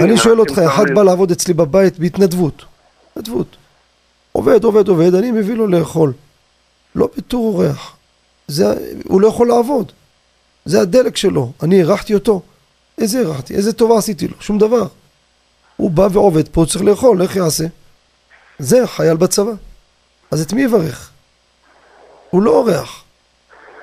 אני 0.00 0.16
שואל 0.16 0.40
אותך, 0.40 0.58
אחד 0.58 0.84
בא 0.94 1.02
לעבוד 1.02 1.30
אצלי 1.30 1.54
בבית 1.54 1.98
בהתנדבות. 1.98 2.64
התנדבות. 3.18 3.56
עובד, 4.32 4.64
עובד, 4.64 4.88
עובד, 4.88 5.14
אני 5.14 5.30
מביא 5.30 5.54
לו 5.54 5.66
לאכול. 5.66 6.12
לא 6.94 7.08
בתור 7.16 7.46
אורח. 7.46 7.96
זה, 8.48 8.74
הוא 9.04 9.20
לא 9.20 9.28
יכול 9.28 9.48
לעבוד. 9.48 9.92
זה 10.64 10.80
הדלק 10.80 11.16
שלו. 11.16 11.52
אני 11.62 11.78
אירחתי 11.78 12.14
אותו. 12.14 12.42
איזה 12.98 13.18
אירחתי? 13.18 13.54
איזה 13.54 13.72
טובה 13.72 13.98
עשיתי 13.98 14.28
לו? 14.28 14.34
שום 14.40 14.58
דבר. 14.58 14.86
הוא 15.76 15.90
בא 15.90 16.08
ועובד 16.12 16.48
פה, 16.48 16.64
צריך 16.68 16.84
לאכול, 16.84 17.22
איך 17.22 17.36
יעשה? 17.36 17.64
זה 18.58 18.86
חייל 18.86 19.16
בצבא. 19.16 19.52
אז 20.30 20.40
את 20.40 20.52
מי 20.52 20.62
יברך? 20.62 21.10
הוא 22.30 22.42
לא 22.42 22.50
אורח. 22.50 23.02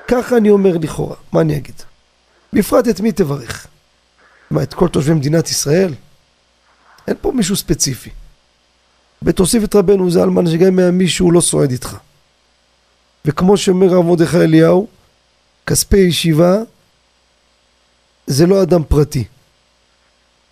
ככה 0.08 0.38
אני 0.38 0.50
אומר 0.50 0.78
לכאורה, 0.78 1.16
מה 1.32 1.42
אני 1.42 1.58
אגיד? 1.58 1.82
בפרט 2.54 2.88
את 2.88 3.00
מי 3.00 3.12
תברך? 3.12 3.68
מה, 4.52 4.64
את 4.64 4.74
כל 4.74 4.88
תושבי 4.88 5.14
מדינת 5.14 5.50
ישראל? 5.50 5.94
אין 7.08 7.16
פה 7.22 7.32
מישהו 7.32 7.56
ספציפי. 7.56 8.10
ותוסיף 9.26 9.64
את 9.64 9.76
רבנו 9.76 10.12
זלמן 10.12 10.48
שגם 10.48 10.68
אם 10.68 10.80
היה 10.80 10.92
מישהו 10.92 11.32
לא 11.32 11.42
סועד 11.42 11.72
איתך. 11.72 11.98
וכמו 13.26 13.58
שאומר 13.58 13.94
הרב 13.94 14.06
מרדכי 14.06 14.38
אליהו, 14.38 14.88
כספי 15.66 15.98
ישיבה 15.98 16.58
זה 18.28 18.46
לא 18.46 18.64
אדם 18.64 18.84
פרטי. 18.84 19.24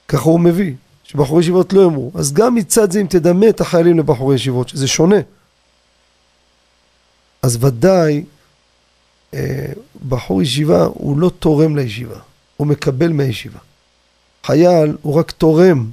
ככה 0.08 0.24
הוא 0.24 0.40
מביא, 0.40 0.74
שבחורי 1.04 1.42
ישיבות 1.42 1.74
לא 1.74 1.82
יאמרו. 1.82 2.12
אז 2.16 2.34
גם 2.34 2.56
מצד 2.56 2.92
זה 2.92 3.02
אם 3.02 3.08
תדמה 3.08 3.50
את 3.50 3.62
החיילים 3.62 4.00
לבחורי 4.00 4.36
ישיבות, 4.36 4.70
שזה 4.70 4.88
שונה. 4.88 5.20
אז 7.42 7.64
ודאי 7.64 8.24
אה, 9.34 9.66
בחור 10.08 10.42
ישיבה 10.42 10.84
הוא 10.84 11.18
לא 11.18 11.32
תורם 11.40 11.76
לישיבה, 11.76 12.20
הוא 12.58 12.68
מקבל 12.68 13.12
מהישיבה. 13.12 13.60
חייל 14.46 14.98
הוא 15.02 15.14
רק 15.14 15.32
תורם 15.32 15.90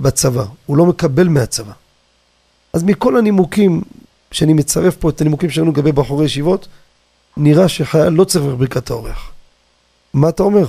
בצבא, 0.00 0.44
הוא 0.66 0.76
לא 0.76 0.86
מקבל 0.86 1.28
מהצבא. 1.28 1.72
אז 2.72 2.84
מכל 2.84 3.16
הנימוקים 3.16 3.80
שאני 4.32 4.52
מצרף 4.52 4.96
פה 4.96 5.10
את 5.10 5.20
הנימוקים 5.20 5.50
שלנו 5.50 5.70
לגבי 5.70 5.92
בחורי 5.92 6.24
ישיבות, 6.24 6.68
נראה 7.36 7.68
שחייל 7.68 8.08
לא 8.08 8.24
צריך 8.24 8.44
ברכת 8.58 8.90
האורח. 8.90 9.32
מה 10.14 10.28
אתה 10.28 10.42
אומר? 10.42 10.64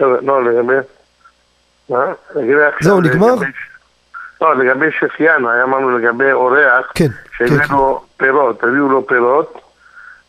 לא, 0.00 0.22
לא 0.22 0.44
לגבי... 0.44 0.74
זהו, 2.80 3.00
נגמר? 3.00 3.34
לא, 4.40 4.56
לגבי 4.56 4.86
שחיינו, 4.90 5.50
היה 5.50 5.64
אמרנו 5.64 5.98
לגבי 5.98 6.32
אורח, 6.32 6.92
כן, 6.94 7.08
שהביאו 7.36 7.62
כן, 7.62 7.74
לו 7.74 8.04
פירות, 8.16 8.62
הביאו 8.64 8.88
לו 8.88 9.06
פירות 9.06 9.60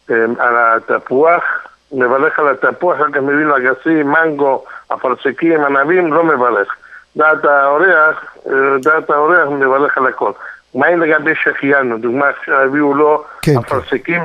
אמ, 0.10 0.16
על 0.40 0.56
התפוח, 0.58 1.44
מברך 1.92 2.40
על 2.40 2.48
התפוח, 2.48 2.96
אחר 2.96 3.12
כך 3.12 3.18
מביא 3.18 3.46
לו 3.46 3.58
אגסים, 3.58 4.12
מנגו, 4.12 4.66
אפרסקים, 4.88 5.64
ענבים, 5.64 6.14
לא 6.14 6.24
מברך. 6.24 6.76
דעת 7.20 7.46
האורח, 7.46 8.24
אה, 8.48 8.54
דעת 8.82 9.10
האורח 9.10 9.48
מברך 9.50 9.98
על 9.98 10.08
הכל. 10.08 10.32
מה 10.76 10.92
לגבי 10.92 11.32
שהחיינו? 11.44 11.98
דוגמה, 11.98 12.26
הביאו 12.48 12.94
לו 12.94 13.24
כן, 13.42 13.58
אפרסקים, 13.58 14.22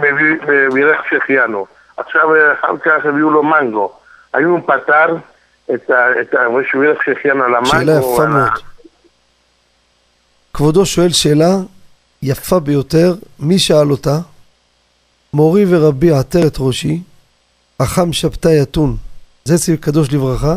ובירך 0.47 1.01
שהחיינו. 1.11 1.66
עכשיו 1.97 2.34
אה, 2.34 2.53
אחר 2.53 2.78
כך 2.84 3.07
הביאו 3.07 3.30
לו 3.30 3.42
מנגו. 3.42 3.92
האם 4.34 4.49
הוא 4.49 4.61
פתר 4.66 5.16
את 5.74 5.90
ה... 5.90 6.20
את 6.20 6.34
ה... 6.34 6.38
שהוא 6.70 6.82
בירך 6.82 6.99
שהחיינו 7.05 7.45
על 7.45 7.55
המנגו? 7.55 7.70
שאלה 7.70 7.92
יפה 7.92 8.26
מאוד. 8.26 8.51
כבודו 10.55 10.86
שואל 10.86 11.11
שאלה 11.11 11.57
יפה 12.22 12.61
ביותר, 12.61 13.14
מי 13.38 13.59
שאל 13.59 13.90
אותה? 13.90 14.18
מורי 15.32 15.64
ורבי 15.68 16.11
עטרת 16.11 16.57
ראשי, 16.59 17.01
החם 17.80 18.12
שבתאי 18.12 18.62
אתון, 18.62 18.97
זה 19.45 19.55
אצלי 19.55 19.76
קדוש 19.76 20.12
לברכה, 20.12 20.55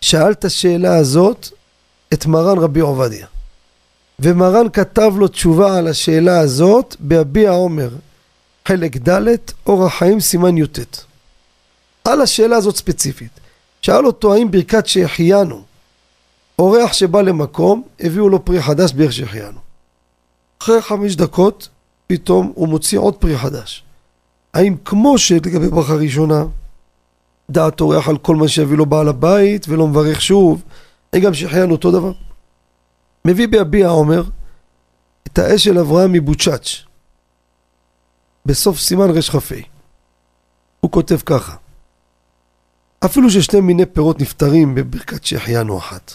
שאל 0.00 0.32
את 0.32 0.44
השאלה 0.44 0.96
הזאת 0.96 1.46
את 2.14 2.26
מרן 2.26 2.58
רבי 2.58 2.80
עובדיה. 2.80 3.26
ומרן 4.18 4.66
כתב 4.72 5.12
לו 5.16 5.28
תשובה 5.28 5.78
על 5.78 5.88
השאלה 5.88 6.38
הזאת 6.38 6.96
בהביע 7.00 7.50
עומר, 7.50 7.90
חלק 8.68 9.08
ד', 9.08 9.28
אור 9.66 9.86
החיים, 9.86 10.20
סימן 10.20 10.58
י"ט. 10.58 10.78
על 12.04 12.20
השאלה 12.20 12.56
הזאת 12.56 12.76
ספציפית. 12.76 13.30
שאל 13.82 14.06
אותו 14.06 14.34
האם 14.34 14.50
ברכת 14.50 14.86
שהחיינו, 14.86 15.62
אורח 16.58 16.92
שבא 16.92 17.20
למקום, 17.20 17.82
הביאו 18.00 18.28
לו 18.28 18.44
פרי 18.44 18.62
חדש 18.62 18.92
בערך 18.92 19.12
שהחיינו. 19.12 19.58
אחרי 20.62 20.82
חמש 20.82 21.16
דקות, 21.16 21.68
פתאום 22.06 22.52
הוא 22.54 22.68
מוציא 22.68 22.98
עוד 22.98 23.14
פרי 23.14 23.38
חדש. 23.38 23.82
האם 24.54 24.76
כמו 24.84 25.18
שלגבי 25.18 25.68
ברכה 25.68 25.94
ראשונה, 25.94 26.44
דעת 27.50 27.80
אורח 27.80 28.08
על 28.08 28.18
כל 28.18 28.36
מה 28.36 28.48
שיביא 28.48 28.76
לו 28.76 28.86
בעל 28.86 29.08
הבית 29.08 29.68
ולא 29.68 29.86
מברך 29.86 30.20
שוב, 30.20 30.62
גם 31.18 31.34
שהחיינו 31.34 31.72
אותו 31.72 31.90
דבר? 31.90 32.12
מביא 33.24 33.48
ביביע 33.48 33.88
עומר 33.88 34.22
את 35.26 35.38
האש 35.38 35.64
של 35.64 35.78
אברהם 35.78 36.12
מבוצ'אץ' 36.12 36.84
בסוף 38.46 38.78
סימן 38.78 39.10
רכ"ה. 39.10 39.54
הוא 40.80 40.90
כותב 40.90 41.16
ככה: 41.26 41.56
אפילו 43.04 43.30
ששני 43.30 43.60
מיני 43.60 43.86
פירות 43.86 44.20
נפטרים 44.20 44.74
בברכת 44.74 45.24
שהחיינו 45.24 45.78
אחת, 45.78 46.12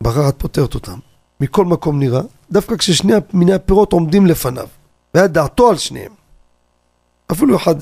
ברכה 0.00 0.24
אחת 0.24 0.38
פותרת 0.38 0.74
אותם, 0.74 0.98
מכל 1.40 1.64
מקום 1.64 1.98
נראה, 1.98 2.20
דווקא 2.52 2.76
כששני 2.76 3.12
מיני 3.32 3.52
הפירות 3.52 3.92
עומדים 3.92 4.26
לפניו, 4.26 4.68
והיה 5.14 5.26
דעתו 5.26 5.70
על 5.70 5.76
שניהם. 5.76 6.12
אפילו 7.32 7.56
אחד 7.56 7.74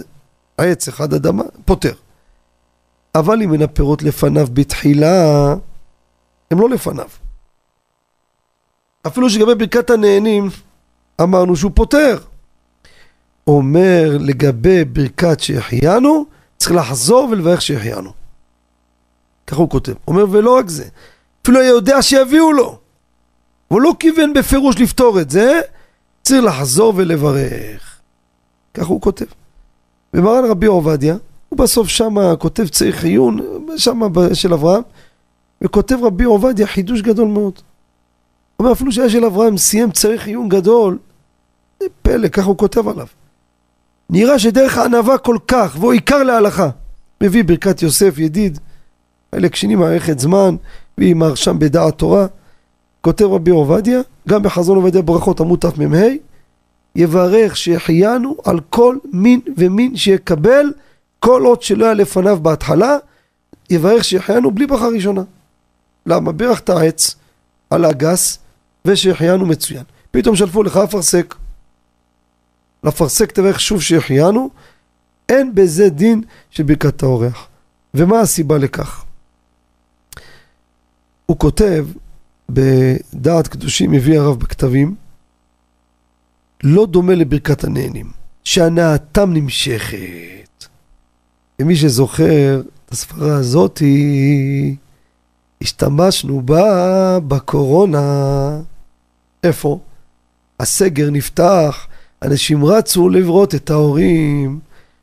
עץ, 0.59 0.89
אחד 0.89 1.15
אדמה, 1.15 1.43
פותר. 1.65 1.95
אבל 3.15 3.43
אם 3.43 3.51
מן 3.51 3.63
הפירות 3.63 4.03
לפניו 4.03 4.47
בתחילה, 4.53 5.55
הם 6.53 6.61
לא 6.61 6.71
לפניו. 6.71 7.09
אפילו 9.07 9.31
שלגבי 9.31 9.55
ברכת 9.55 9.91
הנהנים, 9.91 10.49
אמרנו 11.23 11.57
שהוא 11.57 11.73
פותר. 11.75 12.19
אומר 13.47 14.17
לגבי 14.21 14.85
ברכת 14.85 15.41
שהחיינו, 15.41 16.25
צריך 16.59 16.75
לחזור 16.75 17.29
ולברך 17.31 17.63
שהחיינו. 17.63 18.13
ככה 19.47 19.61
הוא 19.61 19.71
כותב. 19.71 19.93
אומר, 20.09 20.25
ולא 20.31 20.57
רק 20.57 20.69
זה, 20.69 20.85
אפילו 21.43 21.61
היה 21.61 21.69
יודע 21.69 22.03
שיביאו 22.03 22.53
לו. 22.53 22.79
הוא 23.69 23.81
לא 23.81 23.93
כיוון 23.99 24.33
בפירוש 24.33 24.77
לפתור 24.81 25.21
את 25.21 25.31
זה, 25.31 25.61
צריך 26.23 26.45
לחזור 26.45 26.93
ולברך. 26.97 27.99
ככה 28.75 28.87
הוא 28.87 29.01
כותב. 29.01 29.27
ומרן 30.15 30.45
רבי 30.45 30.67
עובדיה, 30.67 31.17
הוא 31.49 31.59
בסוף 31.59 31.89
שם 31.89 32.15
כותב 32.39 32.69
צריך 32.69 33.05
עיון, 33.05 33.39
שם 33.77 34.01
של 34.35 34.55
אברהם, 34.55 34.83
וכותב 35.63 35.97
רבי 36.03 36.25
עובדיה 36.25 36.67
חידוש 36.67 37.01
גדול 37.01 37.29
מאוד. 37.29 37.59
אומר 38.59 38.73
אפילו 38.73 38.93
שהיה 38.93 39.11
של 39.11 39.25
אברהם 39.25 39.57
סיים 39.57 39.91
צריך 39.91 40.27
עיון 40.27 40.49
גדול, 40.49 40.99
זה 41.81 41.87
פלא, 42.03 42.29
ככה 42.29 42.47
הוא 42.47 42.57
כותב 42.57 42.89
עליו. 42.89 43.07
נראה 44.11 44.39
שדרך 44.39 44.79
הענווה 44.79 45.19
כל 45.19 45.37
כך, 45.49 45.77
והוא 45.81 45.93
עיקר 45.93 46.23
להלכה. 46.23 46.71
מביא 47.21 47.45
ברכת 47.45 47.83
יוסף 47.83 48.19
ידיד, 48.19 48.59
חלק 49.35 49.55
שני 49.55 49.75
מערכת 49.75 50.19
זמן, 50.19 50.57
והיא 50.99 51.17
מרשם 51.17 51.59
בדעת 51.59 51.99
תורה. 51.99 52.27
כותב 53.01 53.25
רבי 53.25 53.51
עובדיה, 53.51 54.01
גם 54.29 54.43
בחזון 54.43 54.77
עובדיה 54.77 55.03
ברכות 55.03 55.41
עמוד 55.41 55.59
תמ"ה, 55.59 56.07
יברך 56.97 57.57
שהחיינו 57.57 58.37
על 58.45 58.61
כל 58.71 58.97
מין 59.13 59.41
ומין 59.57 59.97
שיקבל, 59.97 60.73
כל 61.21 61.43
עוד 61.45 61.63
שלא 61.63 61.85
היה 61.85 61.95
לפניו 61.95 62.39
בהתחלה, 62.43 62.97
יברך 63.71 64.05
שהחיינו 64.05 64.51
בלי 64.51 64.67
ברכה 64.67 64.89
ראשונה. 64.89 65.23
למה? 66.07 66.33
ברך 66.33 66.61
את 66.61 66.69
העץ 66.69 67.15
על 67.71 67.85
הגס, 67.85 68.39
ושהחיינו 68.85 69.47
מצוין. 69.47 69.85
פתאום 70.11 70.37
שלפו 70.37 70.63
לך 70.63 70.77
אפרסק. 70.77 71.35
לפרסק 72.85 73.33
תברך 73.33 73.61
שוב 73.61 73.83
שהחיינו, 73.83 74.51
אין 75.29 75.55
בזה 75.55 75.89
דין 75.89 76.23
של 76.51 76.63
ברכת 76.63 77.03
האורח. 77.03 77.49
ומה 77.95 78.21
הסיבה 78.21 78.59
לכך? 78.59 79.05
הוא 81.27 81.39
כותב 81.39 81.87
בדעת 82.49 83.49
קדושים, 83.49 83.91
מביא 83.91 84.19
הרב 84.19 84.39
בכתבים, 84.39 84.95
לא 86.63 86.87
דומה 86.87 87.15
לברכת 87.15 87.65
הנהנים, 87.65 88.11
שהנאתם 88.45 89.33
נמשכת. 89.33 90.65
ומי 91.61 91.77
שזוכר 91.77 92.63
את 92.85 92.93
הספרה 92.93 93.37
הזאתי, 93.37 94.77
השתמשנו 95.63 96.43
בה 96.45 97.19
בקורונה. 97.29 98.59
איפה? 99.45 99.79
הסגר 100.61 101.11
נפתח, 101.11 101.87
אנשים 102.23 102.65
רצו 102.65 103.09
לבראות 103.09 103.55
את 103.55 103.71
ההורים, 103.71 104.59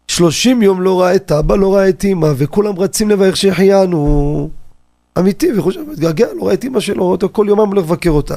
שלושים 0.07 0.61
יום 0.61 0.81
לא 0.81 1.01
ראה 1.01 1.15
את 1.15 1.31
אבא, 1.31 1.55
לא 1.55 1.75
ראה 1.75 1.89
את 1.89 2.05
אמא, 2.05 2.27
וכולם 2.37 2.79
רצים 2.79 3.09
לברך 3.09 3.37
שהחיינו. 3.37 4.49
אמיתי, 5.19 5.59
וחושב, 5.59 5.89
מתגעגע, 5.91 6.27
לא 6.33 6.47
ראה 6.47 6.53
את 6.53 6.63
אמא 6.63 6.79
שלו, 6.79 7.03
רואה 7.03 7.11
אותו 7.11 7.29
כל 7.31 7.45
יומם 7.49 7.67
הולך 7.67 7.85
לבקר 7.85 8.09
אותה. 8.09 8.35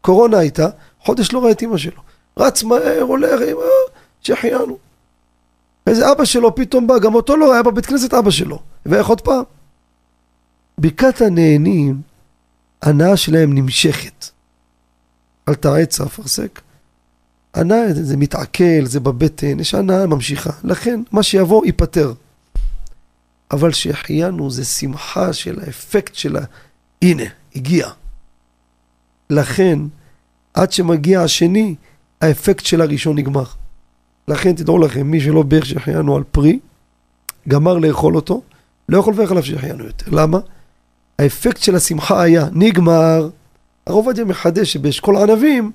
קורונה 0.00 0.38
הייתה, 0.38 0.68
חודש 1.00 1.32
לא 1.32 1.44
ראה 1.44 1.50
את 1.50 1.62
אמא 1.62 1.76
שלו. 1.76 2.02
רץ 2.38 2.62
מהר, 2.62 3.02
הולך, 3.02 3.40
אמא, 3.52 3.60
שהחיינו. 4.22 4.76
איזה 5.86 6.12
אבא 6.12 6.24
שלו 6.24 6.54
פתאום 6.54 6.86
בא, 6.86 6.98
גם 6.98 7.14
אותו 7.14 7.36
לא 7.36 7.50
ראה 7.50 7.62
בבית 7.62 7.86
כנסת 7.86 8.14
אבא 8.14 8.30
שלו. 8.30 8.58
ואיך 8.86 9.06
עוד 9.06 9.20
פעם? 9.20 9.42
ברכת 10.78 11.20
הנהנים, 11.20 12.00
הנאה 12.82 13.16
שלהם 13.16 13.54
נמשכת. 13.54 14.30
אל 15.48 15.54
תעץ 15.54 16.00
אפרסק. 16.00 16.60
הנאה 17.54 17.86
זה 17.92 18.16
מתעכל, 18.16 18.84
זה 18.84 19.00
בבטן, 19.00 19.60
יש 19.60 19.74
הנאה 19.74 20.06
ממשיכה. 20.06 20.50
לכן, 20.64 21.02
מה 21.12 21.22
שיבוא 21.22 21.66
ייפטר. 21.66 22.12
אבל 23.50 23.72
שהחיינו 23.72 24.50
זה 24.50 24.64
שמחה 24.64 25.32
של 25.32 25.60
האפקט 25.60 26.14
של 26.14 26.36
ה... 26.36 26.40
הנה, 27.02 27.24
הגיע. 27.54 27.88
לכן, 29.30 29.78
עד 30.54 30.72
שמגיע 30.72 31.22
השני, 31.22 31.74
האפקט 32.20 32.64
של 32.64 32.80
הראשון 32.80 33.18
נגמר. 33.18 33.44
לכן 34.28 34.54
תדעו 34.54 34.78
לכם, 34.78 35.06
מי 35.06 35.20
שלא 35.20 35.42
בירך 35.42 35.66
שהחיינו 35.66 36.16
על 36.16 36.22
פרי, 36.32 36.58
גמר 37.48 37.78
לאכול 37.78 38.16
אותו, 38.16 38.42
לא 38.88 38.98
יכול 38.98 39.12
לברך 39.12 39.30
עליו 39.30 39.42
שהחיינו 39.42 39.84
יותר. 39.84 40.10
למה? 40.10 40.38
האפקט 41.18 41.62
של 41.62 41.76
השמחה 41.76 42.22
היה, 42.22 42.46
נגמר. 42.52 43.28
הרב 43.86 43.96
עובדיה 43.96 44.24
מחדש 44.24 44.72
שבאשכול 44.72 45.16
ענבים, 45.16 45.72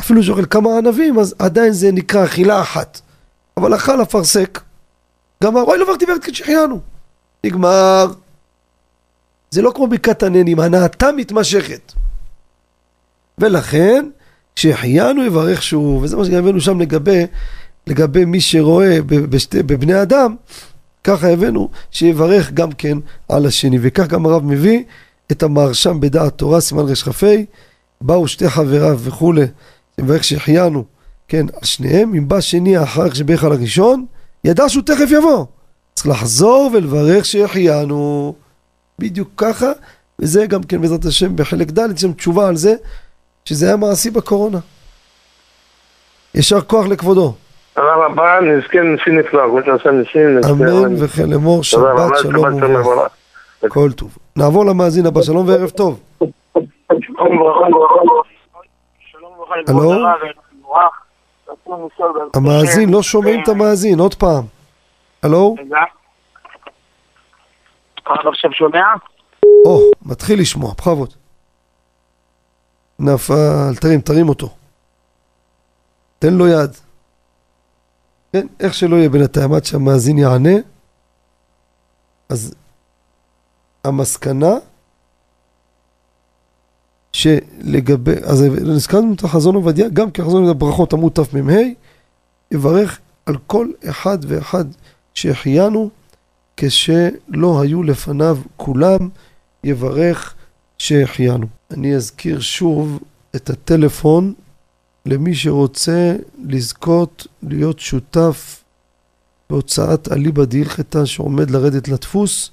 אפילו 0.00 0.22
שאוכל 0.22 0.46
כמה 0.46 0.78
ענבים, 0.78 1.18
אז 1.18 1.34
עדיין 1.38 1.72
זה 1.72 1.92
נקרא 1.92 2.24
אכילה 2.24 2.60
אחת. 2.60 3.00
אבל 3.56 3.74
אכל 3.74 4.02
אפרסק, 4.02 4.60
גמר, 5.44 5.62
אוי 5.62 5.78
לא 5.78 5.86
ברכתי 5.86 6.06
ברכת 6.06 6.34
שהחיינו. 6.34 6.80
נגמר. 7.46 8.06
זה 9.50 9.62
לא 9.62 9.72
כמו 9.74 9.86
ברכת 9.86 10.22
הנהנים, 10.22 10.60
הנאתה 10.60 11.12
מתמשכת. 11.16 11.92
ולכן, 13.38 14.08
שהחיינו 14.56 15.24
יברך 15.24 15.62
שוב, 15.62 16.02
וזה 16.02 16.16
מה 16.16 16.24
שגם 16.24 16.38
הבאנו 16.38 16.60
שם 16.60 16.80
לגבי, 16.80 17.26
לגבי 17.86 18.24
מי 18.24 18.40
שרואה 18.40 18.98
בבני 19.66 20.02
אדם, 20.02 20.36
ככה 21.04 21.28
הבאנו 21.28 21.68
שיברך 21.90 22.52
גם 22.52 22.72
כן 22.72 22.98
על 23.28 23.46
השני, 23.46 23.78
וכך 23.82 24.06
גם 24.06 24.26
הרב 24.26 24.44
מביא 24.44 24.82
את 25.32 25.42
המהרשם 25.42 26.00
בדעת 26.00 26.38
תורה, 26.38 26.60
סימן 26.60 26.82
רכ"ה, 26.82 27.26
באו 28.00 28.28
שתי 28.28 28.50
חבריו 28.50 28.98
וכולי, 29.02 29.44
מברך 30.00 30.24
שהחיינו, 30.24 30.84
כן, 31.28 31.46
על 31.52 31.64
שניהם, 31.64 32.14
אם 32.14 32.28
בא 32.28 32.40
שני 32.40 32.82
אחר 32.82 33.10
כך 33.10 33.16
שברך 33.16 33.44
על 33.44 33.52
הראשון, 33.52 34.06
ידע 34.44 34.68
שהוא 34.68 34.82
תכף 34.82 35.10
יבוא. 35.10 35.46
צריך 35.94 36.06
לחזור 36.06 36.70
ולברך 36.74 37.24
שהחיינו. 37.24 38.34
בדיוק 38.98 39.28
ככה, 39.36 39.72
וזה 40.18 40.46
גם 40.46 40.62
כן 40.62 40.80
בעזרת 40.80 41.04
השם 41.04 41.36
בחלק 41.36 41.70
ד', 41.70 41.90
יש 41.94 42.00
שם 42.00 42.12
תשובה 42.12 42.48
על 42.48 42.56
זה, 42.56 42.74
שזה 43.44 43.66
היה 43.66 43.76
מעשי 43.76 44.10
בקורונה. 44.10 44.58
יישר 46.34 46.60
כוח 46.60 46.86
לכבודו. 46.86 47.34
תודה 47.74 47.94
רבה, 47.94 48.40
נזכה 48.40 48.78
לניסים 48.78 49.18
נפלא, 49.18 49.42
כמו 49.48 49.58
שעשה 49.64 49.90
ניסים. 49.90 50.40
אמן 50.50 51.04
וכן 51.04 51.30
לאמור, 51.30 51.64
שבת 51.64 52.12
שלום 52.22 52.54
וברכה. 52.54 53.06
כל 53.68 53.92
טוב. 53.92 54.18
נעבור 54.36 54.66
למאזין 54.66 55.06
הבא, 55.06 55.22
שלום 55.22 55.48
וערב 55.48 55.70
טוב. 55.70 56.00
הלו? 59.68 59.92
המאזין, 62.34 62.90
לא 62.90 63.02
שומעים 63.02 63.42
את 63.42 63.48
המאזין, 63.48 63.98
עוד 63.98 64.14
פעם. 64.14 64.44
הלו? 65.22 65.54
עכשיו 68.04 68.52
שומע? 68.52 68.84
או, 69.66 69.80
מתחיל 70.02 70.40
לשמוע, 70.40 70.72
בכבוד. 70.78 71.14
נפל, 72.98 73.74
תרים, 73.80 74.00
תרים 74.00 74.28
אותו. 74.28 74.48
תן 76.18 76.34
לו 76.34 76.48
יד. 76.48 76.70
כן, 78.32 78.46
איך 78.60 78.74
שלא 78.74 78.96
יהיה 78.96 79.08
בינתיים 79.08 79.52
עד 79.52 79.64
שהמאזין 79.64 80.18
יענה, 80.18 80.54
אז 82.28 82.54
המסקנה 83.84 84.54
שלגבי, 87.12 88.14
אז 88.24 88.42
נזכרנו 88.42 89.14
את 89.14 89.24
החזון 89.24 89.54
עובדיה, 89.54 89.88
גם 89.88 90.10
כחזון 90.10 90.48
הברכות 90.48 90.92
עמוד 90.92 91.12
תמ"ה, 91.12 91.60
יברך 92.50 92.98
על 93.26 93.36
כל 93.46 93.70
אחד 93.88 94.18
ואחד 94.28 94.64
שהחיינו 95.14 95.90
כשלא 96.56 97.60
היו 97.62 97.82
לפניו 97.82 98.38
כולם, 98.56 99.08
יברך 99.64 100.34
שהחיינו. 100.78 101.46
אני 101.70 101.96
אזכיר 101.96 102.40
שוב 102.40 103.00
את 103.36 103.50
הטלפון 103.50 104.34
למי 105.06 105.34
שרוצה 105.34 106.16
לזכות 106.48 107.26
להיות 107.42 107.78
שותף 107.78 108.64
בהוצאת 109.50 110.12
אליבא 110.12 110.44
דהילכתא 110.44 111.04
שעומד 111.04 111.50
לרדת 111.50 111.88
לדפוס 111.88 112.50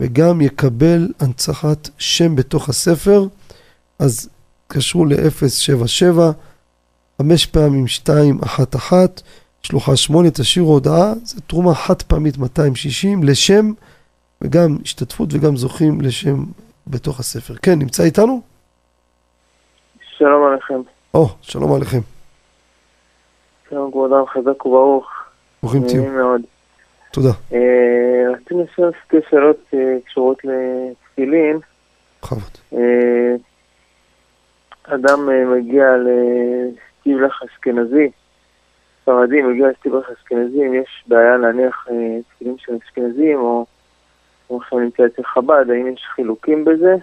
וגם 0.00 0.40
יקבל 0.40 1.08
הנצחת 1.20 1.88
שם 1.98 2.36
בתוך 2.36 2.68
הספר 2.68 3.26
אז 3.98 4.30
תקשרו 4.66 5.04
ל-077 5.04 6.20
חמש 7.18 7.46
פעמים 7.46 7.84
211 8.06 8.98
שלוחה 9.62 9.96
8 9.96 10.30
תשאירו 10.30 10.72
הודעה 10.72 11.12
זו 11.24 11.40
תרומה 11.46 11.74
חד 11.74 12.02
פעמית 12.02 12.38
260 12.38 13.22
לשם 13.22 13.72
וגם 14.42 14.78
השתתפות 14.82 15.28
וגם 15.32 15.56
זוכים 15.56 16.00
לשם 16.00 16.44
בתוך 16.86 17.20
הספר. 17.20 17.54
כן, 17.54 17.78
נמצא 17.78 18.02
איתנו? 18.02 18.40
שלום 20.18 20.52
עליכם. 20.52 20.93
או, 21.14 21.26
שלום 21.42 21.74
עליכם. 21.74 21.98
שלום 23.68 23.90
כבודם, 23.90 24.26
חזק 24.26 24.66
וברוך. 24.66 25.10
ברוכים 25.62 25.82
תהיו. 25.88 26.02
נעים 26.02 26.16
מאוד. 26.16 26.40
תודה. 27.12 27.28
אה, 27.52 28.32
רציתי 28.32 28.54
לשאול 28.54 28.92
שתי 29.06 29.16
שאלות 29.30 29.56
אה, 29.74 29.96
קשורות 30.06 30.38
לתפילין. 30.44 31.58
בכבוד. 32.22 32.50
אה, 32.72 33.34
אדם 34.82 35.28
מגיע 35.56 35.84
לסטיבלח 35.96 37.42
אשכנזי, 37.42 38.10
ספרדי 39.02 39.42
מגיע 39.42 39.68
לסטיבלח 39.68 40.10
אשכנזי, 40.10 40.66
אם 40.66 40.74
יש 40.74 41.04
בעיה 41.06 41.36
להניח 41.36 41.86
תפילין 42.28 42.56
של 42.58 42.72
אשכנזים, 42.84 43.38
או 43.38 43.66
כמו 44.48 44.56
עכשיו 44.56 44.78
נמצא 44.78 45.06
אצל 45.06 45.22
חב"ד, 45.22 45.70
האם 45.70 45.86
יש 45.86 46.06
חילוקים 46.14 46.64
בזה? 46.64 46.94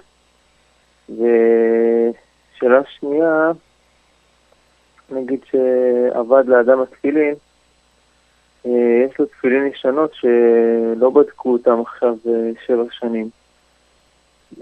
ושאלה 1.09 2.81
שנייה, 2.99 3.51
נגיד 5.11 5.39
שעבד 5.51 6.43
לאדם 6.47 6.81
התפילין, 6.81 7.33
אה, 8.65 8.71
יש 9.09 9.19
לו 9.19 9.25
תפילין 9.25 9.67
ישנות 9.67 10.11
שלא 10.13 11.09
בדקו 11.09 11.53
אותם 11.53 11.81
עכשיו 11.81 12.15
אה, 12.27 12.51
שבע 12.67 12.83
שנים. 12.91 13.29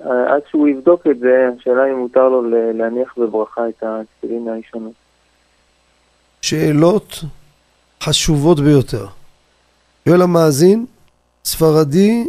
אה, 0.02 0.34
עד 0.36 0.42
שהוא 0.50 0.68
יבדוק 0.68 1.08
את 1.08 1.20
זה, 1.20 1.50
השאלה 1.60 1.92
אם 1.92 1.98
מותר 1.98 2.30
לו 2.30 2.42
להניח 2.74 3.18
בברכה 3.18 3.70
את 3.70 3.84
התפילין 3.84 4.48
הראשונות. 4.48 4.94
שאלות 6.42 7.24
חשובות 8.04 8.60
ביותר. 8.60 9.06
שואל 10.10 10.22
המאזין, 10.22 10.86
ספרדי 11.46 12.26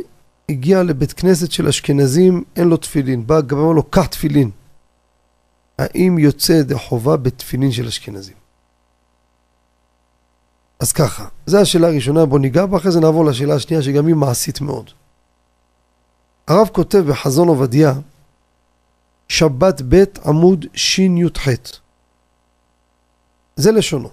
הגיע 0.49 0.83
לבית 0.83 1.13
כנסת 1.13 1.53
של 1.53 1.69
אשכנזים, 1.69 2.45
אין 2.57 2.69
לו 2.69 2.77
תפילין. 2.77 3.27
בא 3.27 3.41
גם 3.41 3.59
אמר 3.59 3.73
לו, 3.73 3.83
קח 3.83 4.07
תפילין. 4.07 4.51
האם 5.81 6.19
יוצא 6.19 6.53
ידי 6.53 6.75
חובה 6.75 7.17
בתפילין 7.17 7.73
של 7.73 7.87
אשכנזים? 7.87 8.37
אז 10.81 10.93
ככה, 10.93 11.29
זו 11.47 11.59
השאלה 11.59 11.87
הראשונה, 11.87 12.27
בוא 12.27 12.39
ניגע 12.39 12.67
בה, 12.67 12.77
אחרי 12.77 12.93
זה 12.93 13.01
נעבור 13.01 13.25
לשאלה 13.25 13.55
השנייה, 13.55 13.83
שגם 13.83 14.07
היא 14.07 14.15
מעשית 14.15 14.61
מאוד. 14.61 14.91
הרב 16.49 16.69
כותב 16.73 16.99
בחזון 16.99 17.49
עובדיה, 17.49 17.93
שבת 19.29 19.83
ב' 19.89 20.05
עמוד 20.25 20.67
שי"ח. 20.75 21.49
זה 23.57 23.73
לשונו. 23.73 24.11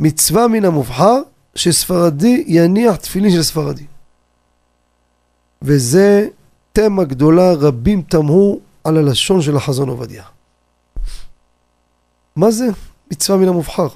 מצווה 0.00 0.48
מן 0.48 0.64
המובחר 0.64 1.20
שספרדי 1.54 2.44
יניח 2.46 2.96
תפילין 2.96 3.30
של 3.30 3.42
ספרדי. 3.42 3.86
וזה 5.62 6.28
תמה 6.72 7.04
גדולה, 7.04 7.52
רבים 7.52 8.02
תמהו 8.02 8.60
על 8.84 8.96
הלשון 8.96 9.42
של 9.42 9.56
החזון 9.56 9.88
עובדיה. 9.88 10.24
מה 12.36 12.50
זה 12.50 12.66
מצווה 13.10 13.38
מן 13.38 13.48
המובחר? 13.48 13.88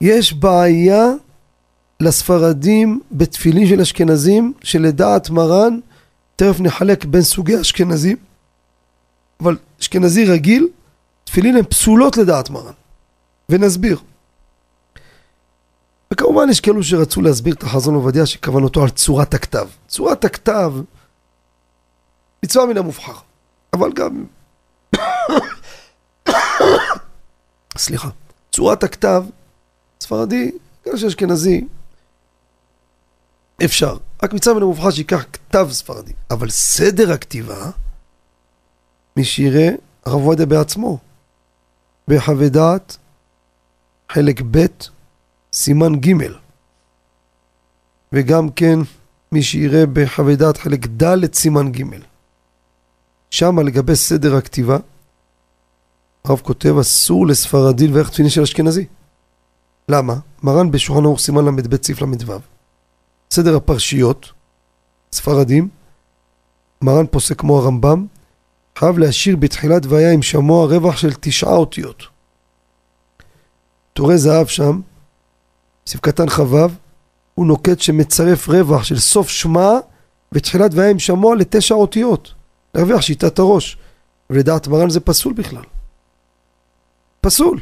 יש 0.00 0.32
בעיה 0.32 1.06
לספרדים 2.00 3.00
בתפילין 3.12 3.66
של 3.66 3.80
אשכנזים, 3.80 4.52
שלדעת 4.62 5.30
מרן, 5.30 5.80
תכף 6.36 6.60
נחלק 6.60 7.04
בין 7.04 7.22
סוגי 7.22 7.60
אשכנזים, 7.60 8.16
אבל 9.40 9.56
אשכנזי 9.80 10.24
רגיל, 10.24 10.68
תפילין 11.24 11.56
הן 11.56 11.64
פסולות 11.64 12.16
לדעת 12.16 12.50
מרן. 12.50 12.72
ונסביר. 13.48 13.98
וכמובן 16.12 16.46
יש 16.50 16.60
כאלו 16.60 16.82
שרצו 16.82 17.22
להסביר 17.22 17.54
את 17.54 17.62
החזון 17.62 17.94
עובדיה 17.94 18.26
שכוונתו 18.26 18.82
על 18.82 18.90
צורת 18.90 19.34
הכתב. 19.34 19.68
צורת 19.88 20.24
הכתב, 20.24 20.72
מצווה 22.44 22.66
מן 22.66 22.76
המובחר, 22.76 23.14
אבל 23.72 23.92
גם... 23.92 24.24
סליחה. 27.78 28.08
צורת 28.52 28.82
הכתב, 28.82 29.24
ספרדי, 30.00 30.50
כאלה 30.84 30.98
שאשכנזי, 30.98 31.64
אפשר. 33.64 33.96
רק 34.22 34.32
מצווה 34.32 34.56
מן 34.56 34.62
המובחר 34.62 34.90
שיקח 34.90 35.24
כתב 35.32 35.68
ספרדי. 35.70 36.12
אבל 36.30 36.50
סדר 36.50 37.12
הכתיבה, 37.12 37.70
מי 39.16 39.24
שיראה, 39.24 39.68
הרב 40.06 40.20
עובדיה 40.22 40.46
בעצמו, 40.46 40.98
בחווה 42.08 42.48
דעת, 42.48 42.96
חלק 44.12 44.40
ב', 44.50 44.66
סימן 45.52 46.00
ג', 46.00 46.12
וגם 48.12 48.50
כן 48.50 48.78
מי 49.32 49.42
שיראה 49.42 49.86
בחווה 49.92 50.36
דעת 50.36 50.56
חלק 50.56 50.86
ד', 50.86 51.34
סימן 51.34 51.72
ג'. 51.72 51.84
שמה 53.30 53.62
לגבי 53.62 53.96
סדר 53.96 54.36
הכתיבה, 54.36 54.78
הרב 56.24 56.40
כותב 56.40 56.78
אסור 56.80 57.26
לספרדי 57.26 57.86
לברך 57.86 58.10
תפילין 58.10 58.30
של 58.30 58.42
אשכנזי. 58.42 58.84
למה? 59.88 60.14
מרן 60.42 60.70
בשולחן 60.70 61.04
ערוך 61.04 61.20
סימן 61.20 61.44
ל"ב 61.44 61.82
סעיף 61.82 62.02
ל"ו. 62.02 62.32
סדר 63.30 63.56
הפרשיות, 63.56 64.32
ספרדים, 65.12 65.68
מרן 66.82 67.06
פוסק 67.06 67.38
כמו 67.40 67.58
הרמב"ם, 67.58 68.06
חייב 68.78 68.98
להשאיר 68.98 69.36
בתחילת 69.36 69.86
והיה 69.86 70.12
עם 70.12 70.22
שמוע 70.22 70.66
רווח 70.66 70.96
של 70.96 71.12
תשעה 71.20 71.56
אותיות. 71.56 72.02
תורי 73.92 74.18
זהב 74.18 74.46
שם, 74.46 74.80
סעיף 75.86 76.00
קטן 76.00 76.28
כ"ו, 76.28 76.66
הוא 77.34 77.46
נוקט 77.46 77.80
שמצרף 77.80 78.48
רווח 78.48 78.84
של 78.84 78.98
סוף 78.98 79.28
שמע 79.28 79.70
ותחילת 80.32 80.74
והיה 80.74 80.90
עם 80.90 80.98
שמוע 80.98 81.36
לתשע 81.36 81.74
אותיות. 81.74 82.34
להרוויח 82.74 83.00
שיטת 83.00 83.38
הראש. 83.38 83.78
ולדעת 84.30 84.68
מרן 84.68 84.90
זה 84.90 85.00
פסול 85.00 85.32
בכלל. 85.32 85.62
פסול. 87.24 87.60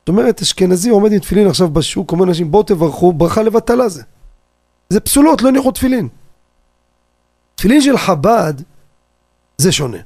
זאת 0.00 0.08
אומרת, 0.08 0.42
אשכנזי 0.42 0.90
עומד 0.90 1.12
עם 1.12 1.18
תפילין 1.18 1.48
עכשיו 1.48 1.70
בשוק, 1.70 2.12
אומר 2.12 2.24
לאנשים 2.24 2.50
בואו 2.50 2.62
תברכו, 2.62 3.12
ברכה 3.12 3.42
לבטלה 3.42 3.88
זה. 3.88 4.02
זה 4.88 5.00
פסולות, 5.00 5.42
לא 5.42 5.48
הניחו 5.48 5.72
תפילין. 5.72 6.08
תפילין 7.54 7.80
של 7.80 7.98
חב"ד 7.98 8.54
זה 9.58 9.72
שונה. 9.72 9.98